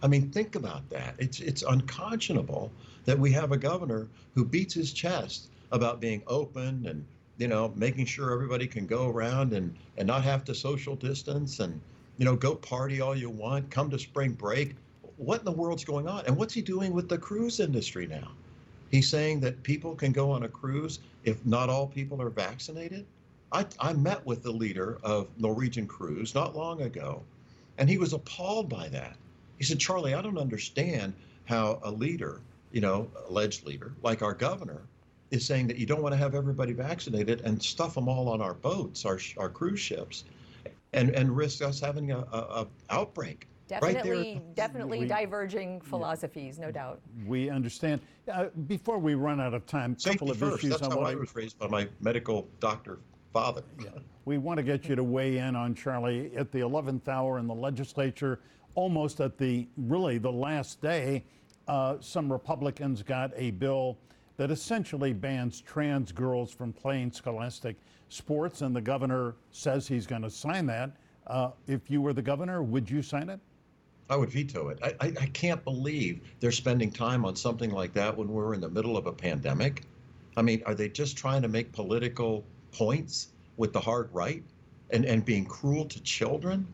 I 0.03 0.07
mean, 0.07 0.29
think 0.31 0.55
about 0.55 0.87
that. 0.89 1.15
It's 1.17 1.39
it's 1.39 1.63
unconscionable 1.63 2.71
that 3.05 3.17
we 3.17 3.31
have 3.31 3.51
a 3.51 3.57
governor 3.57 4.07
who 4.35 4.45
beats 4.45 4.73
his 4.73 4.93
chest 4.93 5.49
about 5.71 6.01
being 6.01 6.21
open 6.27 6.85
and 6.87 7.05
you 7.37 7.47
know 7.47 7.73
making 7.75 8.05
sure 8.05 8.31
everybody 8.31 8.67
can 8.67 8.85
go 8.85 9.09
around 9.09 9.53
and 9.53 9.75
and 9.97 10.07
not 10.07 10.23
have 10.23 10.43
to 10.45 10.55
social 10.55 10.95
distance 10.95 11.59
and 11.59 11.79
you 12.17 12.25
know 12.25 12.35
go 12.35 12.55
party 12.55 13.01
all 13.01 13.15
you 13.15 13.29
want, 13.29 13.69
come 13.69 13.89
to 13.89 13.99
spring 13.99 14.31
break. 14.31 14.75
What 15.17 15.39
in 15.39 15.45
the 15.45 15.51
world's 15.51 15.85
going 15.85 16.07
on? 16.07 16.25
And 16.25 16.35
what's 16.35 16.53
he 16.53 16.61
doing 16.61 16.93
with 16.93 17.07
the 17.07 17.17
cruise 17.17 17.59
industry 17.59 18.07
now? 18.07 18.31
He's 18.91 19.09
saying 19.09 19.39
that 19.41 19.63
people 19.63 19.95
can 19.95 20.11
go 20.11 20.31
on 20.31 20.43
a 20.43 20.49
cruise 20.49 20.99
if 21.23 21.45
not 21.45 21.69
all 21.69 21.87
people 21.87 22.21
are 22.21 22.29
vaccinated. 22.29 23.05
I, 23.51 23.65
I 23.79 23.93
met 23.93 24.25
with 24.25 24.43
the 24.43 24.51
leader 24.51 24.97
of 25.03 25.27
Norwegian 25.37 25.87
Cruise 25.87 26.33
not 26.33 26.55
long 26.55 26.81
ago, 26.81 27.21
and 27.77 27.89
he 27.89 27.97
was 27.97 28.13
appalled 28.13 28.69
by 28.69 28.87
that. 28.89 29.17
He 29.57 29.63
said, 29.63 29.79
Charlie, 29.79 30.13
I 30.13 30.21
don't 30.21 30.37
understand 30.37 31.13
how 31.45 31.79
a 31.83 31.91
leader, 31.91 32.41
you 32.71 32.81
know, 32.81 33.09
alleged 33.27 33.65
leader, 33.65 33.93
like 34.01 34.21
our 34.21 34.33
governor, 34.33 34.83
is 35.31 35.45
saying 35.45 35.67
that 35.67 35.77
you 35.77 35.85
don't 35.85 36.01
want 36.01 36.13
to 36.13 36.17
have 36.17 36.35
everybody 36.35 36.73
vaccinated 36.73 37.41
and 37.41 37.61
stuff 37.61 37.95
them 37.95 38.07
all 38.07 38.29
on 38.29 38.41
our 38.41 38.53
boats, 38.53 39.05
our, 39.05 39.19
our 39.37 39.49
cruise 39.49 39.79
ships, 39.79 40.25
and, 40.93 41.09
and 41.11 41.35
risk 41.35 41.61
us 41.61 41.79
having 41.79 42.11
a, 42.11 42.19
a, 42.19 42.37
a 42.61 42.67
outbreak. 42.89 43.47
right 43.69 43.81
there. 43.81 43.93
Definitely, 43.93 44.41
definitely 44.55 44.99
We- 44.99 45.07
diverging 45.07 45.81
philosophies, 45.81 46.59
no 46.59 46.71
doubt. 46.71 46.99
We 47.25 47.49
understand. 47.49 48.01
Uh, 48.31 48.45
before 48.67 48.99
we 48.99 49.15
run 49.15 49.39
out 49.39 49.53
of 49.53 49.65
time, 49.65 49.93
a 49.99 50.09
couple 50.09 50.27
Safety 50.27 50.31
of 50.31 50.37
first. 50.37 50.57
issues 50.59 50.69
That's 50.71 50.81
I 50.83 50.89
how 50.89 50.97
want 50.97 51.07
I 51.07 51.15
was 51.15 51.33
raised 51.35 51.57
by 51.59 51.67
my 51.67 51.87
medical 52.01 52.47
doctor 52.59 52.99
father. 53.33 53.63
Yeah. 53.81 53.89
We 54.25 54.37
want 54.37 54.57
to 54.57 54.63
get 54.63 54.87
you 54.87 54.95
to 54.95 55.03
weigh 55.03 55.37
in 55.37 55.55
on 55.55 55.73
Charlie 55.73 56.31
at 56.35 56.51
the 56.51 56.59
11th 56.59 57.07
hour 57.07 57.39
in 57.39 57.47
the 57.47 57.55
legislature, 57.55 58.39
almost 58.75 59.19
at 59.21 59.37
the 59.37 59.67
really 59.77 60.17
the 60.17 60.31
last 60.31 60.81
day. 60.81 61.23
Uh, 61.71 61.95
some 62.01 62.29
Republicans 62.29 63.01
got 63.01 63.31
a 63.37 63.49
bill 63.51 63.97
that 64.35 64.51
essentially 64.51 65.13
bans 65.13 65.61
trans 65.61 66.11
girls 66.11 66.51
from 66.51 66.73
playing 66.73 67.09
scholastic 67.13 67.77
sports, 68.09 68.61
and 68.61 68.75
the 68.75 68.81
governor 68.81 69.35
says 69.51 69.87
he's 69.87 70.05
going 70.05 70.21
to 70.21 70.29
sign 70.29 70.65
that. 70.65 70.91
Uh, 71.27 71.51
if 71.67 71.89
you 71.89 72.01
were 72.01 72.11
the 72.11 72.21
governor, 72.21 72.61
would 72.61 72.89
you 72.89 73.01
sign 73.01 73.29
it? 73.29 73.39
I 74.09 74.17
would 74.17 74.29
veto 74.29 74.67
it. 74.67 74.79
I, 74.83 74.95
I, 74.99 75.13
I 75.21 75.25
can't 75.27 75.63
believe 75.63 76.19
they're 76.41 76.51
spending 76.51 76.91
time 76.91 77.23
on 77.23 77.37
something 77.37 77.71
like 77.71 77.93
that 77.93 78.17
when 78.17 78.27
we're 78.27 78.53
in 78.53 78.59
the 78.59 78.69
middle 78.69 78.97
of 78.97 79.07
a 79.07 79.13
pandemic. 79.13 79.83
I 80.35 80.41
mean, 80.41 80.63
are 80.65 80.75
they 80.75 80.89
just 80.89 81.15
trying 81.15 81.41
to 81.43 81.47
make 81.47 81.71
political 81.71 82.43
points 82.73 83.29
with 83.55 83.71
the 83.71 83.79
hard 83.79 84.09
right 84.11 84.43
and, 84.89 85.05
and 85.05 85.23
being 85.23 85.45
cruel 85.45 85.85
to 85.85 86.03
children? 86.03 86.67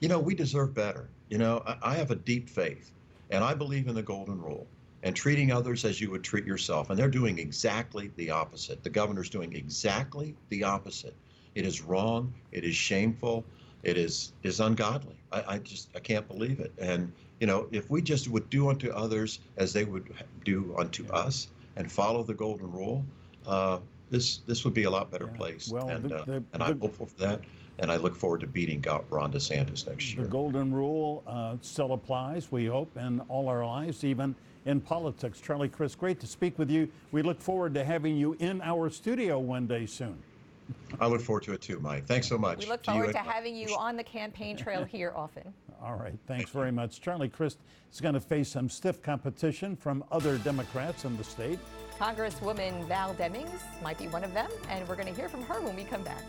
You 0.00 0.08
know, 0.08 0.18
we 0.18 0.34
deserve 0.34 0.74
better. 0.74 1.08
You 1.28 1.38
know, 1.38 1.62
I, 1.64 1.76
I 1.80 1.94
have 1.94 2.10
a 2.10 2.16
deep 2.16 2.48
faith 2.48 2.90
and 3.30 3.42
I 3.44 3.54
believe 3.54 3.88
in 3.88 3.94
the 3.94 4.02
golden 4.02 4.40
rule 4.40 4.66
and 5.02 5.16
treating 5.16 5.50
others 5.50 5.84
as 5.84 6.00
you 6.00 6.10
would 6.10 6.22
treat 6.22 6.44
yourself. 6.44 6.90
And 6.90 6.98
they're 6.98 7.08
doing 7.08 7.38
exactly 7.38 8.10
the 8.16 8.30
opposite. 8.30 8.82
The 8.82 8.90
governor's 8.90 9.30
doing 9.30 9.54
exactly 9.54 10.34
the 10.50 10.64
opposite. 10.64 11.14
It 11.54 11.64
is 11.64 11.80
wrong. 11.80 12.32
It 12.52 12.64
is 12.64 12.74
shameful. 12.74 13.44
It 13.82 13.96
is 13.96 14.32
is 14.42 14.60
ungodly. 14.60 15.16
I, 15.32 15.44
I 15.54 15.58
just 15.58 15.88
I 15.96 16.00
can't 16.00 16.28
believe 16.28 16.60
it. 16.60 16.72
And 16.78 17.12
you 17.40 17.46
know, 17.46 17.66
if 17.72 17.88
we 17.88 18.02
just 18.02 18.28
would 18.28 18.50
do 18.50 18.68
unto 18.68 18.90
others 18.90 19.40
as 19.56 19.72
they 19.72 19.84
would 19.84 20.12
do 20.44 20.74
unto 20.78 21.06
us 21.12 21.48
and 21.76 21.90
follow 21.90 22.22
the 22.22 22.34
golden 22.34 22.70
rule, 22.70 23.04
uh, 23.46 23.78
this 24.10 24.38
this 24.46 24.64
would 24.64 24.74
be 24.74 24.84
a 24.84 24.90
lot 24.90 25.10
better 25.10 25.28
place. 25.28 25.68
Well, 25.72 25.88
and 25.88 26.04
the- 26.04 26.16
uh, 26.18 26.24
the- 26.24 26.44
and 26.52 26.62
I'm 26.62 26.78
hopeful 26.78 27.06
for 27.06 27.18
that. 27.20 27.40
And 27.80 27.90
I 27.90 27.96
look 27.96 28.14
forward 28.14 28.40
to 28.40 28.46
beating 28.46 28.80
Go- 28.80 29.04
Ron 29.10 29.32
DeSantis 29.32 29.86
next 29.88 30.14
year. 30.14 30.24
The 30.24 30.30
golden 30.30 30.72
rule 30.72 31.22
uh, 31.26 31.56
still 31.62 31.92
applies, 31.94 32.52
we 32.52 32.66
hope, 32.66 32.94
in 32.96 33.20
all 33.28 33.48
our 33.48 33.64
lives, 33.64 34.04
even 34.04 34.34
in 34.66 34.80
politics. 34.82 35.40
Charlie 35.40 35.68
Crist, 35.70 35.98
great 35.98 36.20
to 36.20 36.26
speak 36.26 36.58
with 36.58 36.70
you. 36.70 36.88
We 37.10 37.22
look 37.22 37.40
forward 37.40 37.72
to 37.74 37.84
having 37.84 38.16
you 38.16 38.36
in 38.38 38.60
our 38.60 38.90
studio 38.90 39.38
one 39.38 39.66
day 39.66 39.86
soon. 39.86 40.16
I 41.00 41.06
look 41.06 41.22
forward 41.22 41.42
to 41.44 41.52
it 41.54 41.62
too, 41.62 41.80
Mike. 41.80 42.06
Thanks 42.06 42.28
so 42.28 42.36
much. 42.38 42.58
We 42.58 42.66
look 42.66 42.82
To 42.82 42.90
you 42.90 42.98
forward 42.98 43.16
and- 43.16 43.24
to 43.24 43.30
having 43.30 43.56
you 43.56 43.74
on 43.76 43.96
the 43.96 44.04
campaign 44.04 44.56
trail 44.58 44.84
here 44.90 45.12
often. 45.16 45.52
All 45.82 45.96
right, 45.96 46.12
thanks 46.26 46.50
very 46.50 46.70
much. 46.70 47.00
Charlie 47.00 47.30
Crist 47.30 47.58
is 47.90 48.02
going 48.02 48.12
to 48.12 48.20
face 48.20 48.50
some 48.50 48.68
stiff 48.68 49.02
competition 49.02 49.74
from 49.74 50.04
other 50.12 50.36
Democrats 50.38 51.06
in 51.06 51.16
the 51.16 51.24
state. 51.24 51.58
Congresswoman 51.98 52.86
Val 52.86 53.14
Demings 53.14 53.62
might 53.82 53.96
be 53.98 54.06
one 54.08 54.22
of 54.22 54.34
them, 54.34 54.50
and 54.68 54.86
we're 54.86 54.94
going 54.96 55.08
to 55.08 55.14
hear 55.18 55.30
from 55.30 55.42
her 55.44 55.60
when 55.62 55.74
we 55.74 55.84
come 55.84 56.02
back. 56.02 56.22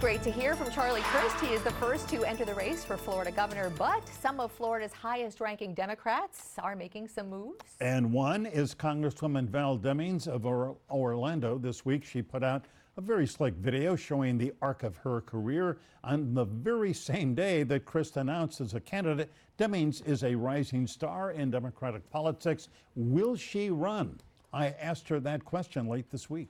Great 0.00 0.22
to 0.22 0.30
hear 0.30 0.56
from 0.56 0.70
Charlie 0.70 1.02
Crist. 1.02 1.38
He 1.44 1.48
is 1.48 1.62
the 1.62 1.72
first 1.72 2.08
to 2.08 2.24
enter 2.24 2.46
the 2.46 2.54
race 2.54 2.82
for 2.82 2.96
Florida 2.96 3.30
governor, 3.30 3.70
but 3.76 4.08
some 4.08 4.40
of 4.40 4.50
Florida's 4.50 4.94
highest 4.94 5.42
ranking 5.42 5.74
Democrats 5.74 6.54
are 6.58 6.74
making 6.74 7.06
some 7.06 7.28
moves. 7.28 7.76
And 7.82 8.10
one 8.10 8.46
is 8.46 8.74
Congresswoman 8.74 9.46
Val 9.50 9.76
Demings 9.76 10.26
of 10.26 10.46
Or- 10.46 10.78
Orlando. 10.90 11.58
This 11.58 11.84
week, 11.84 12.02
she 12.02 12.22
put 12.22 12.42
out 12.42 12.64
a 12.96 13.02
very 13.02 13.26
slick 13.26 13.52
video 13.56 13.94
showing 13.94 14.38
the 14.38 14.54
arc 14.62 14.84
of 14.84 14.96
her 14.96 15.20
career. 15.20 15.76
On 16.02 16.32
the 16.32 16.46
very 16.46 16.94
same 16.94 17.34
day 17.34 17.62
that 17.64 17.84
Crist 17.84 18.16
announced 18.16 18.62
as 18.62 18.72
a 18.72 18.80
candidate, 18.80 19.30
Demings 19.58 20.02
is 20.06 20.24
a 20.24 20.34
rising 20.34 20.86
star 20.86 21.32
in 21.32 21.50
Democratic 21.50 22.08
politics. 22.10 22.70
Will 22.96 23.36
she 23.36 23.68
run? 23.68 24.18
I 24.50 24.68
asked 24.80 25.10
her 25.10 25.20
that 25.20 25.44
question 25.44 25.88
late 25.88 26.10
this 26.10 26.30
week. 26.30 26.48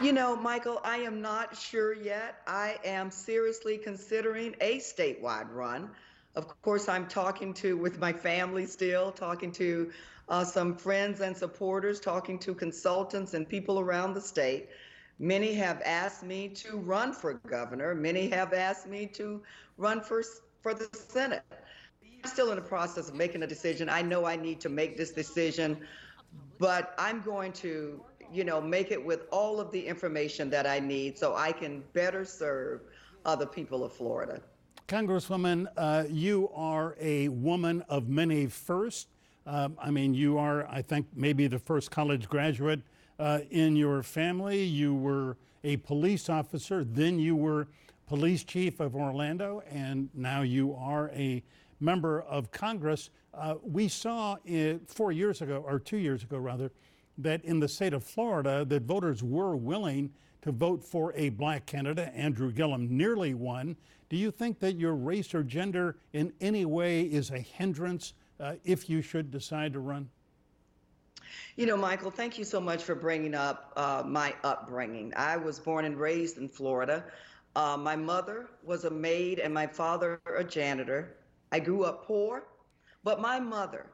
You 0.00 0.12
know, 0.12 0.34
Michael, 0.34 0.80
I 0.82 0.98
am 0.98 1.22
not 1.22 1.56
sure 1.56 1.94
yet. 1.94 2.42
I 2.48 2.78
am 2.84 3.12
seriously 3.12 3.78
considering 3.78 4.56
a 4.60 4.78
statewide 4.78 5.52
run. 5.52 5.88
Of 6.34 6.60
course, 6.62 6.88
I'm 6.88 7.06
talking 7.06 7.54
to 7.54 7.76
with 7.76 8.00
my 8.00 8.12
family 8.12 8.66
still, 8.66 9.12
talking 9.12 9.52
to 9.52 9.92
uh, 10.28 10.44
some 10.44 10.76
friends 10.76 11.20
and 11.20 11.36
supporters, 11.36 12.00
talking 12.00 12.40
to 12.40 12.54
consultants 12.54 13.34
and 13.34 13.48
people 13.48 13.78
around 13.78 14.14
the 14.14 14.20
state. 14.20 14.68
Many 15.20 15.54
have 15.54 15.80
asked 15.84 16.24
me 16.24 16.48
to 16.48 16.76
run 16.78 17.12
for 17.12 17.34
governor. 17.46 17.94
Many 17.94 18.28
have 18.30 18.52
asked 18.52 18.88
me 18.88 19.06
to 19.14 19.42
run 19.76 20.00
for 20.00 20.24
for 20.60 20.74
the 20.74 20.88
Senate. 20.92 21.44
I'm 22.02 22.30
still 22.30 22.50
in 22.50 22.56
the 22.56 22.62
process 22.62 23.08
of 23.08 23.14
making 23.14 23.44
a 23.44 23.46
decision. 23.46 23.88
I 23.88 24.02
know 24.02 24.24
I 24.24 24.34
need 24.34 24.60
to 24.62 24.68
make 24.68 24.96
this 24.96 25.12
decision, 25.12 25.78
but 26.58 26.94
I'm 26.98 27.20
going 27.20 27.52
to, 27.52 28.02
you 28.34 28.44
know, 28.44 28.60
make 28.60 28.90
it 28.90 29.02
with 29.02 29.26
all 29.30 29.60
of 29.60 29.70
the 29.70 29.86
information 29.86 30.50
that 30.50 30.66
I 30.66 30.80
need 30.80 31.16
so 31.16 31.36
I 31.36 31.52
can 31.52 31.82
better 31.92 32.24
serve 32.24 32.80
other 33.24 33.46
people 33.46 33.84
of 33.84 33.92
Florida. 33.92 34.40
Congresswoman, 34.88 35.66
uh, 35.76 36.04
you 36.10 36.50
are 36.54 36.96
a 37.00 37.28
woman 37.28 37.82
of 37.88 38.08
many 38.08 38.46
firsts. 38.46 39.06
Um, 39.46 39.76
I 39.80 39.90
mean, 39.90 40.14
you 40.14 40.36
are, 40.36 40.66
I 40.68 40.82
think, 40.82 41.06
maybe 41.14 41.46
the 41.46 41.58
first 41.58 41.90
college 41.90 42.28
graduate 42.28 42.80
uh, 43.18 43.40
in 43.50 43.76
your 43.76 44.02
family. 44.02 44.62
You 44.62 44.94
were 44.94 45.36
a 45.62 45.76
police 45.78 46.28
officer, 46.28 46.84
then 46.84 47.18
you 47.18 47.36
were 47.36 47.68
police 48.06 48.44
chief 48.44 48.80
of 48.80 48.94
Orlando, 48.94 49.62
and 49.70 50.10
now 50.12 50.42
you 50.42 50.74
are 50.74 51.10
a 51.14 51.42
member 51.80 52.22
of 52.22 52.50
Congress. 52.50 53.10
Uh, 53.32 53.54
we 53.62 53.88
saw 53.88 54.36
it 54.44 54.82
four 54.86 55.12
years 55.12 55.40
ago, 55.40 55.64
or 55.66 55.78
two 55.78 55.96
years 55.96 56.22
ago 56.22 56.36
rather, 56.36 56.70
that 57.18 57.44
in 57.44 57.60
the 57.60 57.68
state 57.68 57.92
of 57.92 58.04
Florida, 58.04 58.64
that 58.64 58.82
voters 58.82 59.22
were 59.22 59.56
willing 59.56 60.12
to 60.42 60.52
vote 60.52 60.84
for 60.84 61.12
a 61.14 61.30
black 61.30 61.66
candidate. 61.66 62.12
Andrew 62.14 62.52
Gillum 62.52 62.96
nearly 62.96 63.34
won. 63.34 63.76
Do 64.08 64.16
you 64.16 64.30
think 64.30 64.58
that 64.60 64.74
your 64.74 64.94
race 64.94 65.34
or 65.34 65.42
gender 65.42 65.96
in 66.12 66.32
any 66.40 66.64
way 66.64 67.02
is 67.02 67.30
a 67.30 67.38
hindrance 67.38 68.12
uh, 68.38 68.54
if 68.64 68.90
you 68.90 69.00
should 69.00 69.30
decide 69.30 69.72
to 69.72 69.80
run? 69.80 70.10
You 71.56 71.66
know, 71.66 71.76
Michael, 71.76 72.10
thank 72.10 72.36
you 72.36 72.44
so 72.44 72.60
much 72.60 72.82
for 72.82 72.94
bringing 72.94 73.34
up 73.34 73.72
uh, 73.76 74.02
my 74.06 74.34
upbringing. 74.44 75.12
I 75.16 75.36
was 75.36 75.58
born 75.58 75.84
and 75.84 75.98
raised 75.98 76.38
in 76.38 76.48
Florida. 76.48 77.04
Uh, 77.56 77.76
my 77.78 77.96
mother 77.96 78.50
was 78.64 78.84
a 78.84 78.90
maid 78.90 79.38
and 79.38 79.54
my 79.54 79.66
father 79.66 80.20
a 80.36 80.44
janitor. 80.44 81.16
I 81.52 81.60
grew 81.60 81.84
up 81.84 82.04
poor, 82.04 82.44
but 83.02 83.20
my 83.20 83.38
mother 83.38 83.86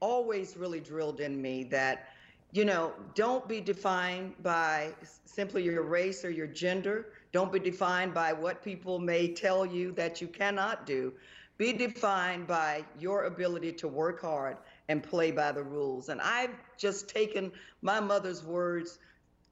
always 0.00 0.56
really 0.56 0.80
drilled 0.80 1.20
in 1.20 1.40
me 1.40 1.64
that, 1.64 2.08
you 2.54 2.64
know, 2.64 2.92
don't 3.16 3.48
be 3.48 3.60
defined 3.60 4.32
by 4.40 4.92
simply 5.24 5.64
your 5.64 5.82
race 5.82 6.24
or 6.24 6.30
your 6.30 6.46
gender. 6.46 7.06
Don't 7.32 7.52
be 7.52 7.58
defined 7.58 8.14
by 8.14 8.32
what 8.32 8.62
people 8.62 9.00
may 9.00 9.34
tell 9.34 9.66
you 9.66 9.90
that 9.92 10.20
you 10.20 10.28
cannot 10.28 10.86
do. 10.86 11.12
Be 11.58 11.72
defined 11.72 12.46
by 12.46 12.84
your 12.96 13.24
ability 13.24 13.72
to 13.72 13.88
work 13.88 14.20
hard 14.20 14.56
and 14.88 15.02
play 15.02 15.32
by 15.32 15.50
the 15.50 15.64
rules. 15.64 16.10
And 16.10 16.20
I've 16.20 16.54
just 16.78 17.08
taken 17.08 17.50
my 17.82 17.98
mother's 17.98 18.44
words 18.44 19.00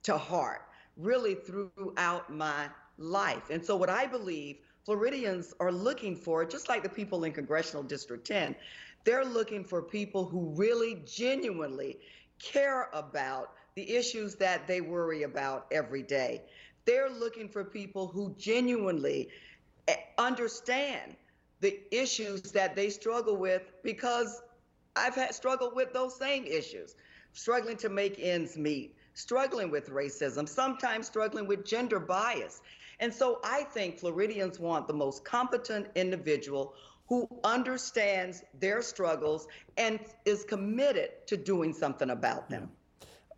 to 0.05 0.17
heart, 0.17 0.63
really 0.97 1.35
throughout 1.35 2.33
my 2.33 2.69
life. 2.99 3.51
And 3.51 3.65
so, 3.65 3.75
what 3.75 3.91
I 3.91 4.07
believe 4.07 4.59
Floridians 4.85 5.55
are 5.59 5.73
looking 5.73 6.15
for, 6.15 6.45
just 6.45 6.69
like 6.69 6.85
the 6.85 6.89
people 6.89 7.25
in 7.25 7.33
Congressional 7.33 7.83
District 7.83 8.25
10, 8.25 8.55
they're 9.05 9.25
looking 9.25 9.65
for 9.65 9.83
people 9.83 10.25
who 10.25 10.55
really 10.55 11.03
genuinely 11.05 11.99
care 12.43 12.89
about 12.93 13.53
the 13.75 13.95
issues 13.97 14.35
that 14.37 14.67
they 14.67 14.81
worry 14.81 15.23
about 15.23 15.67
every 15.71 16.03
day. 16.03 16.43
They're 16.85 17.11
looking 17.11 17.49
for 17.49 17.65
people 17.65 18.09
who 18.09 18.35
genuinely 18.39 19.29
eh, 19.89 19.97
understand 20.19 21.17
the 21.61 21.81
issues 21.91 22.43
that 22.53 22.75
they 22.75 22.91
struggle 22.91 23.37
with 23.37 23.63
because 23.83 24.43
I've 24.97 25.15
had 25.15 25.35
struggled 25.35 25.75
with 25.75 25.93
those 25.93 26.19
same 26.19 26.45
issues, 26.45 26.97
struggling 27.33 27.77
to 27.79 27.89
make 27.89 28.19
ends 28.19 28.57
meet, 28.57 28.97
struggling 29.15 29.71
with 29.71 29.89
racism, 29.89 30.49
sometimes 30.49 31.07
struggling 31.07 31.47
with 31.47 31.65
gender 31.65 32.01
bias. 32.01 32.61
And 33.01 33.15
so 33.15 33.41
I 33.45 33.65
think 33.65 33.99
Floridians 33.99 34.59
want 34.59 34.87
the 34.87 34.93
most 34.95 35.25
competent 35.25 35.87
individual 35.95 36.75
who 37.13 37.29
understands 37.45 38.43
their 38.59 38.81
struggles 38.81 39.47
and 39.77 40.01
is 40.25 40.45
committed 40.45 41.11
to 41.27 41.37
doing 41.37 41.71
something 41.71 42.09
about 42.09 42.49
them. 42.49 42.71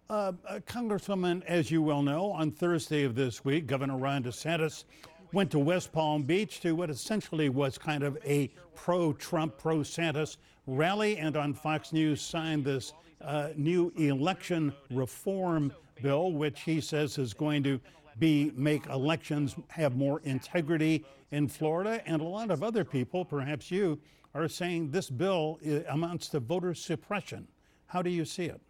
Uh, 0.08 0.30
uh, 0.46 0.60
Congresswoman, 0.64 1.44
as 1.46 1.72
you 1.72 1.82
well 1.82 2.00
know, 2.00 2.30
on 2.30 2.52
Thursday 2.52 3.02
of 3.02 3.16
this 3.16 3.44
week, 3.44 3.66
Governor 3.66 3.96
Ron 3.96 4.22
DeSantis 4.22 4.84
went 5.32 5.50
to 5.50 5.58
West 5.58 5.90
Palm 5.90 6.22
Beach 6.22 6.60
to 6.60 6.76
what 6.76 6.88
essentially 6.88 7.48
was 7.48 7.76
kind 7.76 8.04
of 8.04 8.16
a 8.24 8.48
pro 8.76 9.12
Trump, 9.12 9.58
pro 9.58 9.78
Santis 9.78 10.36
rally, 10.68 11.16
and 11.16 11.36
on 11.36 11.52
Fox 11.52 11.92
News 11.92 12.22
signed 12.22 12.64
this 12.64 12.92
uh, 13.22 13.48
new 13.56 13.92
election 13.96 14.72
reform 14.92 15.72
bill, 16.00 16.30
which 16.30 16.60
he 16.60 16.80
says 16.80 17.18
is 17.18 17.34
going 17.34 17.64
to 17.64 17.80
be 18.18 18.52
make 18.54 18.86
elections 18.86 19.56
have 19.68 19.96
more 19.96 20.20
integrity 20.24 21.04
in 21.30 21.48
Florida. 21.48 22.02
And 22.06 22.20
a 22.20 22.24
lot 22.24 22.50
of 22.50 22.62
other 22.62 22.84
people, 22.84 23.24
perhaps 23.24 23.70
you, 23.70 23.98
are 24.34 24.48
saying 24.48 24.90
this 24.90 25.10
bill 25.10 25.60
amounts 25.88 26.28
to 26.28 26.40
voter 26.40 26.74
suppression. 26.74 27.46
How 27.86 28.02
do 28.02 28.10
you 28.10 28.24
see 28.24 28.46
it? 28.46 28.60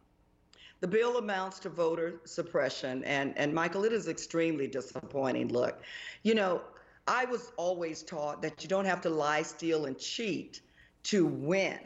The 0.80 0.88
bill 0.88 1.16
amounts 1.16 1.59
to 1.61 1.70
voter 1.70 2.20
suppression. 2.24 3.03
And, 3.05 3.36
and 3.38 3.55
Michael, 3.55 3.84
it 3.84 3.92
is 3.92 4.09
extremely 4.09 4.66
disappointing. 4.66 5.49
Look, 5.49 5.80
you 6.22 6.34
know, 6.34 6.61
I 7.07 7.24
was 7.24 7.53
always 7.57 8.03
taught 8.03 8.42
that 8.42 8.62
you 8.62 8.68
don't 8.68 8.84
have 8.84 9.01
to 9.03 9.11
lie, 9.11 9.42
steal, 9.42 9.86
and 9.86 9.99
cheat 9.99 10.61
to 11.05 11.26
win. 11.26 11.78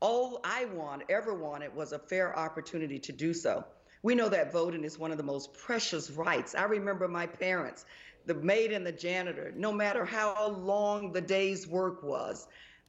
All 0.00 0.40
I 0.44 0.66
want, 0.66 1.02
ever 1.08 1.34
wanted, 1.34 1.74
was 1.74 1.92
a 1.92 1.98
fair 1.98 2.36
opportunity 2.38 2.98
to 2.98 3.12
do 3.12 3.32
so. 3.32 3.64
We 4.04 4.14
know 4.14 4.28
that 4.28 4.52
voting 4.52 4.84
is 4.84 4.98
one 4.98 5.12
of 5.12 5.16
the 5.16 5.22
most 5.22 5.54
precious 5.54 6.10
rights. 6.10 6.54
I 6.54 6.64
remember 6.64 7.08
my 7.08 7.26
parents, 7.26 7.86
the 8.26 8.34
maid 8.34 8.70
and 8.70 8.86
the 8.86 8.92
janitor, 8.92 9.50
no 9.56 9.72
matter 9.72 10.04
how 10.04 10.50
long 10.50 11.10
the 11.10 11.22
day's 11.22 11.66
work 11.66 12.02
was, 12.02 12.46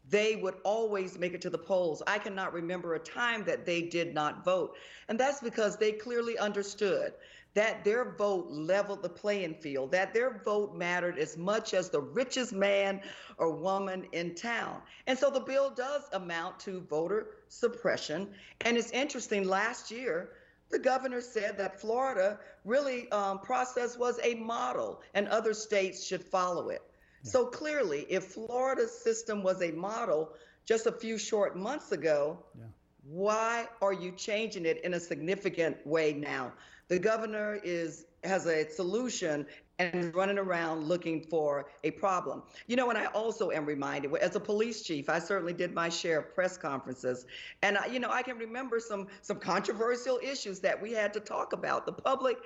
they 0.09 0.35
would 0.35 0.55
always 0.65 1.17
make 1.17 1.33
it 1.33 1.39
to 1.43 1.49
the 1.49 1.57
polls. 1.57 2.03
I 2.05 2.17
cannot 2.17 2.51
remember 2.51 2.95
a 2.95 2.99
time 2.99 3.45
that 3.45 3.65
they 3.65 3.83
did 3.83 4.13
not 4.13 4.43
vote. 4.43 4.75
And 5.07 5.17
that's 5.17 5.39
because 5.39 5.77
they 5.77 5.93
clearly 5.93 6.37
understood 6.37 7.13
that 7.53 7.85
their 7.85 8.11
vote 8.17 8.47
leveled 8.49 9.01
the 9.01 9.07
playing 9.07 9.53
field, 9.53 9.93
that 9.93 10.13
their 10.13 10.41
vote 10.43 10.75
mattered 10.75 11.17
as 11.17 11.37
much 11.37 11.73
as 11.73 11.89
the 11.89 12.01
richest 12.01 12.51
man 12.51 12.99
or 13.37 13.51
woman 13.51 14.05
in 14.11 14.35
town. 14.35 14.81
And 15.07 15.17
so 15.17 15.29
the 15.29 15.39
bill 15.39 15.69
does 15.69 16.01
amount 16.11 16.59
to 16.61 16.81
voter 16.81 17.27
suppression. 17.47 18.27
And 18.65 18.75
it's 18.75 18.91
interesting, 18.91 19.47
last 19.47 19.91
year, 19.91 20.31
the 20.71 20.79
governor 20.79 21.21
said 21.21 21.57
that 21.57 21.79
Florida 21.79 22.39
really 22.63 23.09
um, 23.11 23.39
process 23.39 23.97
was 23.97 24.19
a 24.23 24.35
model 24.35 25.01
and 25.13 25.27
other 25.27 25.53
states 25.53 26.05
should 26.05 26.23
follow 26.23 26.69
it. 26.69 26.81
So 27.23 27.45
clearly, 27.47 28.05
if 28.07 28.25
Florida's 28.25 28.91
system 28.91 29.41
was 29.41 29.63
a 29.63 29.71
model 29.71 30.33
just 30.63 30.85
a 30.85 30.91
few 30.91 31.17
short 31.17 31.57
months 31.57 31.91
ago, 31.91 32.37
yeah. 32.55 32.65
why 33.03 33.67
are 33.81 33.93
you 33.93 34.11
changing 34.11 34.65
it 34.67 34.83
in 34.83 34.93
a 34.93 34.99
significant 34.99 35.75
way 35.87 36.13
now? 36.13 36.53
The 36.87 36.99
governor 36.99 37.59
is 37.63 38.05
has 38.23 38.45
a 38.45 38.69
solution 38.69 39.47
and 39.79 40.15
running 40.15 40.37
around 40.37 40.85
looking 40.85 41.21
for 41.21 41.67
a 41.83 41.91
problem. 41.91 42.43
You 42.67 42.75
know, 42.75 42.89
and 42.89 42.97
I 42.97 43.05
also 43.07 43.51
am 43.51 43.65
reminded, 43.65 44.13
as 44.15 44.35
a 44.35 44.39
police 44.39 44.81
chief, 44.81 45.09
I 45.09 45.19
certainly 45.19 45.53
did 45.53 45.73
my 45.73 45.89
share 45.89 46.19
of 46.19 46.33
press 46.33 46.57
conferences, 46.57 47.25
and 47.61 47.77
I, 47.77 47.87
you 47.87 47.99
know, 47.99 48.09
I 48.09 48.23
can 48.23 48.37
remember 48.37 48.79
some 48.79 49.07
some 49.21 49.39
controversial 49.39 50.19
issues 50.23 50.59
that 50.61 50.81
we 50.81 50.91
had 50.91 51.13
to 51.13 51.19
talk 51.19 51.53
about. 51.53 51.85
The 51.85 51.93
public, 51.93 52.37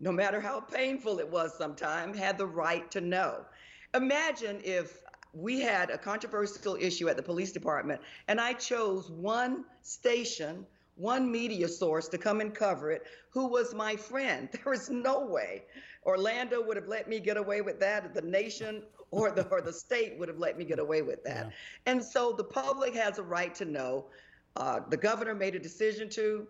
no 0.00 0.12
matter 0.12 0.40
how 0.40 0.60
painful 0.60 1.18
it 1.18 1.28
was, 1.28 1.56
sometimes 1.56 2.16
had 2.16 2.38
the 2.38 2.46
right 2.46 2.90
to 2.92 3.00
know. 3.00 3.44
Imagine 3.94 4.60
if 4.62 5.00
we 5.32 5.60
had 5.60 5.90
a 5.90 5.98
controversial 5.98 6.76
issue 6.76 7.08
at 7.08 7.16
the 7.16 7.22
police 7.22 7.52
department 7.52 8.00
and 8.28 8.40
I 8.40 8.54
chose 8.54 9.10
one 9.10 9.64
station, 9.82 10.66
one 10.96 11.30
media 11.30 11.68
source 11.68 12.08
to 12.08 12.18
come 12.18 12.40
and 12.40 12.54
cover 12.54 12.90
it 12.90 13.06
who 13.30 13.46
was 13.46 13.74
my 13.74 13.94
friend. 13.96 14.48
There 14.64 14.72
is 14.72 14.90
no 14.90 15.26
way 15.26 15.64
Orlando 16.08 16.62
would 16.62 16.76
have 16.76 16.88
let 16.88 17.08
me 17.08 17.20
get 17.20 17.36
away 17.36 17.60
with 17.60 17.78
that, 17.80 18.14
the 18.14 18.22
nation 18.22 18.82
or 19.10 19.30
the 19.30 19.46
or 19.48 19.60
the 19.60 19.72
state 19.72 20.18
would 20.18 20.28
have 20.28 20.38
let 20.38 20.56
me 20.56 20.64
get 20.64 20.78
away 20.78 21.02
with 21.02 21.22
that. 21.24 21.46
Yeah. 21.46 21.92
And 21.92 22.02
so 22.02 22.32
the 22.32 22.44
public 22.44 22.94
has 22.94 23.18
a 23.18 23.22
right 23.22 23.54
to 23.56 23.66
know. 23.66 24.06
Uh, 24.56 24.80
the 24.88 24.96
governor 24.96 25.34
made 25.34 25.54
a 25.54 25.58
decision 25.58 26.08
to 26.10 26.48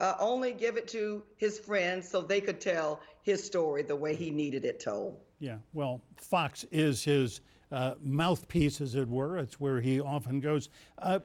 uh, 0.00 0.14
only 0.18 0.52
give 0.52 0.76
it 0.76 0.88
to 0.88 1.22
his 1.36 1.58
friends 1.58 2.08
so 2.08 2.20
they 2.20 2.40
could 2.40 2.60
tell 2.60 3.00
his 3.22 3.42
story 3.44 3.82
the 3.82 3.96
way 3.96 4.14
he 4.14 4.30
needed 4.30 4.64
it 4.64 4.80
told. 4.80 5.20
Yeah, 5.38 5.58
well, 5.72 6.02
Fox 6.16 6.64
is 6.70 7.04
his 7.04 7.40
uh, 7.72 7.94
mouthpiece, 8.02 8.80
as 8.80 8.94
it 8.94 9.08
were. 9.08 9.38
It's 9.38 9.60
where 9.60 9.80
he 9.80 10.00
often 10.00 10.40
goes. 10.40 10.68
Uh, 10.98 11.20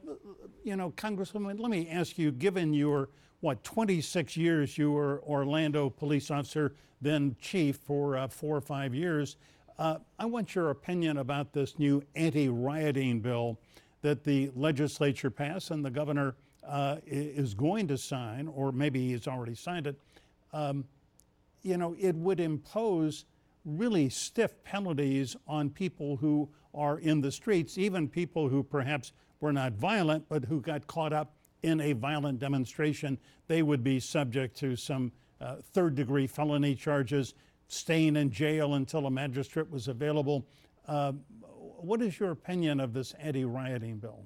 you 0.63 0.75
know, 0.75 0.91
Congresswoman, 0.91 1.59
let 1.59 1.71
me 1.71 1.89
ask 1.89 2.17
you 2.17 2.31
given 2.31 2.73
your, 2.73 3.09
what, 3.45 3.63
26 3.63 4.35
years, 4.35 4.75
you 4.75 4.91
were 4.91 5.21
Orlando 5.21 5.87
police 5.87 6.31
officer, 6.31 6.73
then 6.99 7.35
chief 7.39 7.75
for 7.75 8.17
uh, 8.17 8.27
four 8.27 8.57
or 8.57 8.61
five 8.61 8.95
years. 8.95 9.37
Uh, 9.77 9.99
I 10.17 10.25
want 10.25 10.55
your 10.55 10.71
opinion 10.71 11.19
about 11.19 11.53
this 11.53 11.77
new 11.77 12.01
anti 12.15 12.49
rioting 12.49 13.19
bill 13.19 13.59
that 14.01 14.23
the 14.23 14.49
legislature 14.55 15.29
passed 15.29 15.69
and 15.69 15.85
the 15.85 15.91
governor 15.91 16.35
uh, 16.67 16.97
is 17.05 17.53
going 17.53 17.87
to 17.89 17.99
sign, 17.99 18.47
or 18.47 18.71
maybe 18.71 19.09
he's 19.09 19.27
already 19.27 19.53
signed 19.53 19.85
it. 19.85 19.99
Um, 20.51 20.83
you 21.61 21.77
know, 21.77 21.95
it 21.99 22.15
would 22.15 22.39
impose 22.39 23.25
really 23.63 24.09
stiff 24.09 24.55
penalties 24.63 25.35
on 25.47 25.69
people 25.69 26.17
who 26.17 26.49
are 26.73 26.97
in 26.97 27.21
the 27.21 27.31
streets, 27.31 27.77
even 27.77 28.09
people 28.09 28.49
who 28.49 28.63
perhaps 28.63 29.13
were 29.39 29.53
not 29.53 29.73
violent, 29.73 30.27
but 30.29 30.45
who 30.45 30.61
got 30.61 30.87
caught 30.87 31.13
up 31.13 31.34
in 31.63 31.81
a 31.81 31.93
violent 31.93 32.39
demonstration. 32.39 33.17
They 33.47 33.61
would 33.61 33.83
be 33.83 33.99
subject 33.99 34.57
to 34.57 34.75
some 34.75 35.11
uh, 35.41 35.57
third 35.73 35.95
degree 35.95 36.27
felony 36.27 36.75
charges, 36.75 37.33
staying 37.67 38.15
in 38.15 38.31
jail 38.31 38.75
until 38.75 39.05
a 39.05 39.11
magistrate 39.11 39.69
was 39.69 39.87
available. 39.87 40.45
Uh, 40.87 41.13
what 41.79 42.01
is 42.01 42.19
your 42.19 42.31
opinion 42.31 42.79
of 42.79 42.93
this 42.93 43.13
anti 43.19 43.45
rioting 43.45 43.97
bill? 43.97 44.23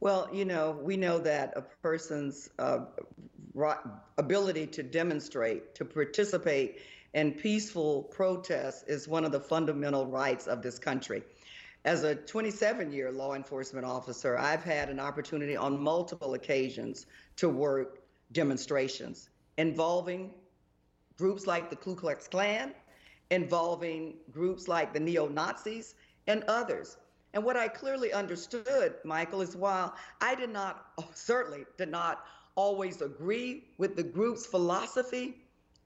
Well, 0.00 0.28
you 0.32 0.44
know, 0.44 0.78
we 0.82 0.96
know 0.96 1.18
that 1.18 1.52
a 1.56 1.62
person's 1.62 2.48
uh, 2.58 2.86
ability 4.16 4.66
to 4.68 4.82
demonstrate, 4.82 5.74
to 5.74 5.84
participate 5.84 6.80
in 7.12 7.32
peaceful 7.32 8.04
protests 8.04 8.84
is 8.84 9.08
one 9.08 9.24
of 9.24 9.32
the 9.32 9.40
fundamental 9.40 10.06
rights 10.06 10.46
of 10.46 10.62
this 10.62 10.78
country. 10.78 11.22
As 11.84 12.04
a 12.04 12.14
27 12.14 12.92
year 12.92 13.10
law 13.10 13.34
enforcement 13.34 13.86
officer, 13.86 14.36
I've 14.36 14.62
had 14.62 14.90
an 14.90 15.00
opportunity 15.00 15.56
on 15.56 15.80
multiple 15.80 16.34
occasions 16.34 17.06
to 17.36 17.48
work 17.48 18.00
demonstrations 18.32 19.30
involving 19.56 20.30
groups 21.16 21.46
like 21.46 21.70
the 21.70 21.76
Ku 21.76 21.94
Klux 21.94 22.28
Klan, 22.28 22.74
involving 23.30 24.14
groups 24.30 24.68
like 24.68 24.92
the 24.92 25.00
neo 25.00 25.28
Nazis, 25.28 25.94
and 26.26 26.44
others. 26.44 26.98
And 27.32 27.44
what 27.44 27.56
I 27.56 27.68
clearly 27.68 28.12
understood, 28.12 28.96
Michael, 29.04 29.40
is 29.40 29.56
while 29.56 29.94
I 30.20 30.34
did 30.34 30.50
not, 30.50 30.92
certainly 31.14 31.64
did 31.78 31.90
not 31.90 32.24
always 32.56 33.00
agree 33.00 33.64
with 33.78 33.96
the 33.96 34.02
group's 34.02 34.44
philosophy, 34.44 35.36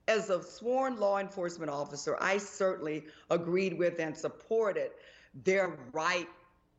as 0.07 0.29
a 0.29 0.43
sworn 0.43 0.99
law 0.99 1.19
enforcement 1.19 1.71
officer, 1.71 2.17
I 2.21 2.39
certainly 2.39 3.05
agreed 3.31 3.79
with 3.79 3.99
and 3.99 4.17
supported 4.17 4.91
their 5.43 5.77
right 5.93 6.29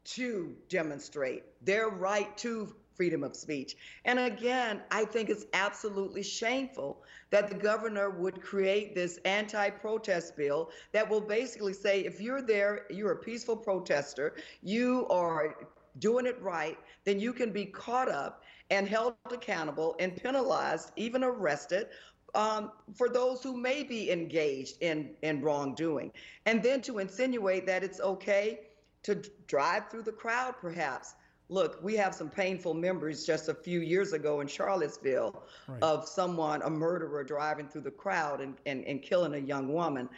to 0.06 0.56
demonstrate, 0.70 1.44
their 1.62 1.90
right 1.90 2.38
to 2.38 2.74
freedom 2.96 3.24
of 3.24 3.36
speech. 3.36 3.76
And 4.06 4.20
again, 4.20 4.82
I 4.92 5.06
think 5.06 5.30
it's 5.30 5.46
absolutely 5.54 6.24
shameful 6.24 7.04
that 7.30 7.50
the 7.50 7.56
governor 7.56 8.10
would 8.10 8.42
create 8.42 8.96
this 8.96 9.20
anti 9.26 9.70
protest 9.70 10.38
bill 10.38 10.70
that 10.94 11.10
will 11.10 11.22
basically 11.22 11.74
say 11.74 12.02
if 12.02 12.22
you're 12.22 12.42
there, 12.42 12.86
you're 12.90 13.12
a 13.12 13.18
peaceful 13.18 13.58
protester, 13.58 14.36
you 14.62 15.08
are 15.10 15.56
doing 16.00 16.26
it 16.26 16.42
right, 16.42 16.78
then 17.04 17.20
you 17.20 17.34
can 17.34 17.52
be 17.52 17.66
caught 17.66 18.10
up 18.10 18.44
and 18.72 18.88
held 18.88 19.16
accountable 19.32 19.96
and 20.00 20.16
penalized, 20.16 20.92
even 20.96 21.24
arrested. 21.24 21.88
Um, 22.36 22.72
for 22.94 23.08
those 23.08 23.42
who 23.42 23.56
may 23.56 23.84
be 23.84 24.12
engaged 24.12 24.82
in, 24.82 25.12
in 25.22 25.42
wrongdoing. 25.42 26.12
And 26.46 26.62
then 26.62 26.82
to 26.82 27.00
insinuate 27.00 27.66
that 27.66 27.82
it's 27.82 28.02
okay 28.02 28.60
to 29.04 29.16
drive 29.48 29.90
through 29.90 30.04
the 30.04 30.12
crowd, 30.12 30.56
perhaps. 30.60 31.16
Look, 31.48 31.82
we 31.84 31.96
have 31.96 32.16
some 32.16 32.30
painful 32.30 32.74
memories 32.74 33.26
just 33.26 33.50
a 33.50 33.54
few 33.54 33.80
years 33.80 34.14
ago 34.14 34.42
in 34.42 34.48
Charlottesville 34.48 35.44
right. 35.68 35.82
of 35.84 36.08
someone, 36.08 36.62
a 36.64 36.70
murderer, 36.70 37.24
driving 37.24 37.68
through 37.68 37.82
the 37.82 37.92
crowd 37.92 38.42
and, 38.42 38.56
and, 38.66 38.84
and 38.86 39.02
killing 39.02 39.36
a 39.36 39.38
young 39.38 39.72
woman. 39.72 40.10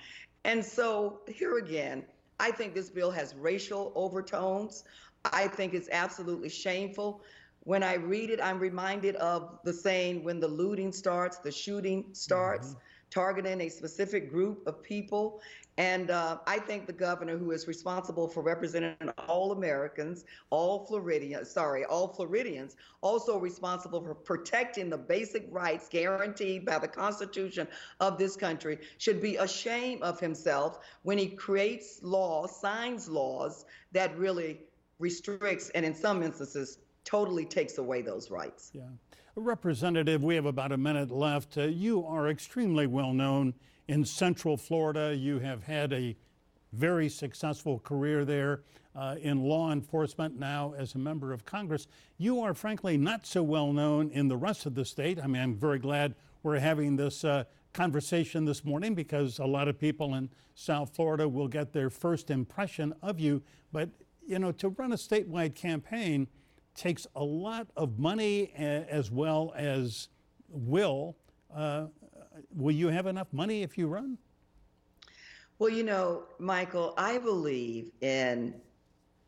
And 0.45 0.63
so, 0.63 1.20
here 1.28 1.57
again, 1.57 2.05
I 2.39 2.51
think 2.51 2.74
this 2.74 2.89
bill 2.89 3.11
has 3.11 3.36
racial 3.36 3.91
overtones. 3.95 4.86
I 5.26 5.47
think 5.47 5.74
it's 5.74 5.89
absolutely 5.91 6.49
shameful. 6.49 7.22
When 7.68 7.84
I 7.84 7.95
read 7.95 8.30
it, 8.30 8.39
I'm 8.41 8.59
reminded 8.59 9.18
of 9.18 9.59
the 9.65 9.74
saying 9.74 10.24
when 10.24 10.39
the 10.39 10.47
looting 10.47 10.93
starts, 10.93 11.39
the 11.39 11.51
shooting 11.51 12.05
starts. 12.13 12.70
Mm-hmm 12.70 12.80
targeting 13.09 13.61
a 13.61 13.70
specific 13.70 14.30
group 14.30 14.65
of 14.68 14.84
people. 14.84 15.41
And 15.78 16.09
uh, 16.09 16.39
I 16.47 16.57
think 16.57 16.88
the 16.88 16.93
governor, 16.93 17.38
who 17.38 17.51
is 17.51 17.68
responsible 17.68 18.28
for 18.28 18.41
representing 18.41 18.95
all 19.28 19.51
Americans, 19.51 20.26
all 20.49 20.86
Floridians, 20.86 21.51
sorry, 21.51 21.86
all 21.86 22.07
Floridians, 22.07 22.76
also 23.01 23.38
responsible 23.38 24.01
for 24.01 24.15
protecting 24.15 24.89
the 24.89 24.97
basic 24.97 25.47
rights 25.51 25.88
guaranteed 25.88 26.65
by 26.65 26.80
the 26.80 26.88
Constitution 26.88 27.68
of 27.99 28.18
this 28.18 28.36
country, 28.36 28.80
should 28.97 29.22
be 29.22 29.38
ashamed 29.38 30.01
of 30.01 30.20
himself 30.20 30.80
when 31.03 31.18
he 31.18 31.28
creates 31.28 32.01
laws, 32.01 32.59
signs 32.59 33.07
laws 33.07 33.65
that 33.91 34.18
really 34.18 34.61
restricts 34.99 35.70
and 35.70 35.86
in 35.86 35.93
some 35.93 36.24
instances 36.24 36.80
totally 37.08 37.45
takes 37.45 37.78
away 37.78 38.01
those 38.01 38.30
rights. 38.30 38.72
Yeah. 38.74 38.84
Representative, 39.36 40.24
we 40.24 40.36
have 40.36 40.45
about 40.45 40.72
a 40.74 40.78
minute 40.78 41.10
left. 41.10 41.58
Uh, 41.58 41.64
you 41.64 42.05
are 42.05 42.28
extremely 42.28 42.86
well 42.86 43.14
known 43.14 43.53
in 43.88 44.03
Central 44.03 44.58
Florida. 44.58 45.16
You 45.16 45.39
have 45.39 45.64
had 45.64 45.93
a 45.93 46.18
very 46.74 47.08
successful 47.08 47.80
career 47.80 48.26
there 48.26 48.64
uh, 48.93 49.16
in 49.22 49.41
law 49.41 49.72
enforcement, 49.72 50.38
now 50.38 50.74
as 50.78 50.95
a 50.95 50.97
member 50.97 51.32
of 51.32 51.45
Congress. 51.45 51.88
You 52.18 52.41
are 52.41 52.53
frankly 52.53 52.97
not 52.97 53.26
so 53.26 53.41
well 53.41 53.72
known 53.72 54.10
in 54.10 54.28
the 54.28 54.36
rest 54.36 54.66
of 54.66 54.76
the 54.76 54.84
state. 54.84 55.18
I 55.24 55.28
mean, 55.28 55.41
I'm 55.41 55.55
very 55.55 55.80
glad 55.80 56.16
we're 56.43 56.60
having 56.60 56.97
this 56.97 57.24
uh, 57.24 57.45
conversation 57.74 58.43
this 58.43 58.66
morning 58.66 58.95
because 58.95 59.39
a 59.39 59.45
lot 59.45 59.68
of 59.68 59.80
people 59.80 60.16
in 60.16 60.30
South 60.55 60.93
Florida 60.93 61.30
will 61.30 61.47
get 61.47 61.72
their 61.72 61.89
first 61.89 62.32
impression 62.32 62.93
of 63.01 63.20
you. 63.20 63.43
But, 63.72 63.89
you 64.26 64.39
know, 64.39 64.51
to 64.53 64.70
run 64.70 64.91
a 64.91 64.95
statewide 64.95 65.55
campaign, 65.55 66.28
takes 66.78 67.07
a 67.15 67.23
lot 67.23 67.67
of 67.75 67.99
money 67.99 68.53
as 68.55 69.11
well 69.11 69.53
as 69.57 70.07
will. 70.49 71.17
Uh, 71.53 71.88
will 72.55 72.75
you 72.75 72.88
have 72.88 73.07
enough 73.07 73.28
money 73.34 73.63
if 73.63 73.78
you 73.78 73.88
run? 73.88 74.17
Well, 75.59 75.71
you 75.71 75.84
know, 75.84 76.23
Michael, 76.38 76.93
I 76.97 77.17
believe 77.17 77.91
in 78.01 78.53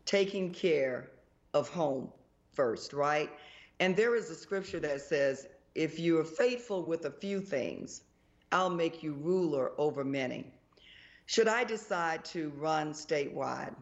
taking 0.06 0.54
care 0.54 1.10
of 1.54 1.70
home 1.70 2.12
first, 2.54 2.94
right? 2.94 3.32
And 3.80 3.96
there 3.96 4.16
is 4.16 4.30
a 4.30 4.36
scripture 4.36 4.80
that 4.82 5.02
says, 5.02 5.48
if 5.74 6.00
you 6.00 6.20
are 6.20 6.24
faithful 6.24 6.86
with 6.86 7.06
a 7.06 7.12
few 7.12 7.42
things, 7.42 8.04
I'll 8.52 8.70
make 8.70 9.02
you 9.02 9.14
ruler 9.14 9.72
over 9.78 10.04
many. 10.04 10.46
Should 11.26 11.48
I 11.48 11.64
decide 11.64 12.26
to 12.26 12.50
run 12.58 12.92
statewide, 12.94 13.76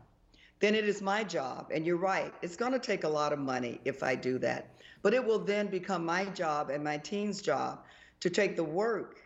then 0.59 0.75
it 0.75 0.87
is 0.87 1.01
my 1.01 1.23
job. 1.23 1.71
And 1.73 1.85
you're 1.85 1.97
right, 1.97 2.33
it's 2.41 2.55
going 2.55 2.71
to 2.71 2.79
take 2.79 3.03
a 3.03 3.09
lot 3.09 3.33
of 3.33 3.39
money 3.39 3.79
if 3.85 4.03
I 4.03 4.15
do 4.15 4.37
that. 4.39 4.71
But 5.01 5.13
it 5.13 5.23
will 5.23 5.39
then 5.39 5.67
become 5.67 6.05
my 6.05 6.25
job 6.25 6.69
and 6.69 6.83
my 6.83 6.97
team's 6.97 7.41
job 7.41 7.83
to 8.19 8.29
take 8.29 8.55
the 8.55 8.63
work 8.63 9.17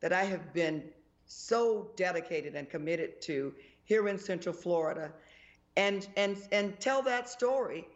that 0.00 0.12
I 0.12 0.24
have 0.24 0.52
been 0.52 0.82
so 1.26 1.90
dedicated 1.96 2.56
and 2.56 2.68
committed 2.68 3.20
to 3.22 3.54
here 3.84 4.08
in 4.08 4.18
Central 4.18 4.54
Florida 4.54 5.12
and 5.76 6.08
and 6.16 6.36
and 6.50 6.78
tell 6.80 7.02
that 7.02 7.28
story 7.28 7.86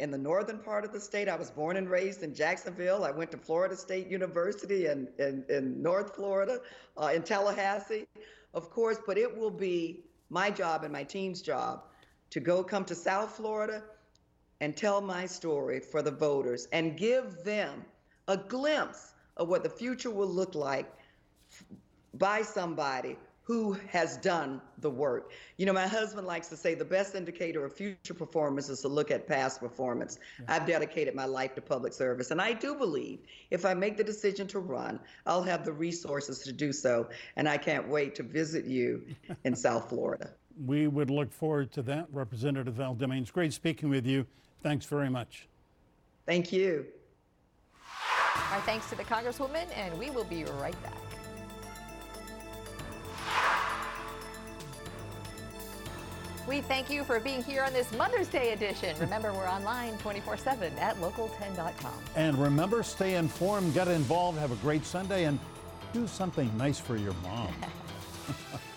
in 0.00 0.10
the 0.10 0.18
northern 0.18 0.58
part 0.58 0.84
of 0.84 0.92
the 0.92 1.00
state. 1.00 1.28
I 1.28 1.36
was 1.36 1.50
born 1.50 1.76
and 1.76 1.88
raised 1.88 2.24
in 2.24 2.34
Jacksonville. 2.34 3.04
I 3.04 3.12
went 3.12 3.30
to 3.30 3.38
Florida 3.38 3.76
State 3.76 4.08
University 4.08 4.86
in, 4.86 5.06
in, 5.18 5.44
in 5.48 5.80
North 5.80 6.16
Florida, 6.16 6.58
uh, 7.00 7.12
in 7.14 7.22
Tallahassee, 7.22 8.06
of 8.52 8.68
course, 8.68 8.98
but 9.06 9.16
it 9.16 9.36
will 9.36 9.50
be 9.50 10.00
my 10.28 10.50
job 10.50 10.82
and 10.82 10.92
my 10.92 11.04
team's 11.04 11.40
job 11.40 11.84
to 12.32 12.40
go 12.40 12.64
come 12.64 12.82
to 12.86 12.94
South 12.94 13.36
Florida 13.36 13.82
and 14.62 14.74
tell 14.74 15.02
my 15.02 15.26
story 15.26 15.80
for 15.80 16.00
the 16.00 16.10
voters 16.10 16.66
and 16.72 16.96
give 16.96 17.44
them 17.44 17.84
a 18.26 18.38
glimpse 18.38 19.12
of 19.36 19.48
what 19.48 19.62
the 19.62 19.68
future 19.68 20.10
will 20.10 20.28
look 20.28 20.54
like 20.54 20.90
by 22.14 22.40
somebody 22.40 23.18
who 23.42 23.76
has 23.90 24.16
done 24.18 24.62
the 24.78 24.88
work. 24.88 25.32
You 25.58 25.66
know, 25.66 25.74
my 25.74 25.86
husband 25.86 26.26
likes 26.26 26.48
to 26.48 26.56
say 26.56 26.74
the 26.74 26.86
best 26.86 27.14
indicator 27.14 27.66
of 27.66 27.74
future 27.74 28.14
performance 28.14 28.70
is 28.70 28.80
to 28.80 28.88
look 28.88 29.10
at 29.10 29.26
past 29.26 29.60
performance. 29.60 30.18
Yeah. 30.38 30.54
I've 30.54 30.66
dedicated 30.66 31.14
my 31.14 31.26
life 31.26 31.54
to 31.56 31.60
public 31.60 31.92
service, 31.92 32.30
and 32.30 32.40
I 32.40 32.54
do 32.54 32.74
believe 32.74 33.18
if 33.50 33.66
I 33.66 33.74
make 33.74 33.98
the 33.98 34.04
decision 34.04 34.46
to 34.48 34.60
run, 34.60 35.00
I'll 35.26 35.42
have 35.42 35.66
the 35.66 35.72
resources 35.72 36.38
to 36.44 36.52
do 36.52 36.72
so. 36.72 37.08
And 37.36 37.46
I 37.46 37.58
can't 37.58 37.88
wait 37.88 38.14
to 38.14 38.22
visit 38.22 38.64
you 38.64 39.04
in 39.44 39.54
South 39.66 39.90
Florida 39.90 40.30
we 40.64 40.86
would 40.86 41.10
look 41.10 41.32
forward 41.32 41.72
to 41.72 41.82
that. 41.82 42.06
Representative 42.12 42.74
Val 42.74 42.94
Demings, 42.94 43.22
it's 43.22 43.30
great 43.30 43.52
speaking 43.52 43.88
with 43.88 44.06
you. 44.06 44.26
Thanks 44.62 44.86
very 44.86 45.10
much. 45.10 45.48
Thank 46.26 46.52
you. 46.52 46.86
Our 48.52 48.60
thanks 48.60 48.88
to 48.90 48.96
the 48.96 49.04
Congresswoman, 49.04 49.66
and 49.76 49.98
we 49.98 50.10
will 50.10 50.24
be 50.24 50.44
right 50.44 50.80
back. 50.82 50.94
We 56.48 56.60
thank 56.60 56.90
you 56.90 57.04
for 57.04 57.20
being 57.20 57.42
here 57.42 57.62
on 57.62 57.72
this 57.72 57.92
Mother's 57.92 58.26
Day 58.26 58.52
edition. 58.52 58.98
Remember, 58.98 59.32
we're 59.32 59.48
online 59.48 59.96
24 59.98 60.36
7 60.36 60.76
at 60.78 60.96
local10.com. 60.96 61.92
And 62.16 62.36
remember, 62.36 62.82
stay 62.82 63.14
informed, 63.14 63.74
get 63.74 63.86
involved, 63.88 64.38
have 64.38 64.50
a 64.50 64.56
great 64.56 64.84
Sunday, 64.84 65.24
and 65.24 65.38
do 65.92 66.06
something 66.06 66.54
nice 66.56 66.80
for 66.80 66.96
your 66.96 67.14
mom. 67.22 67.54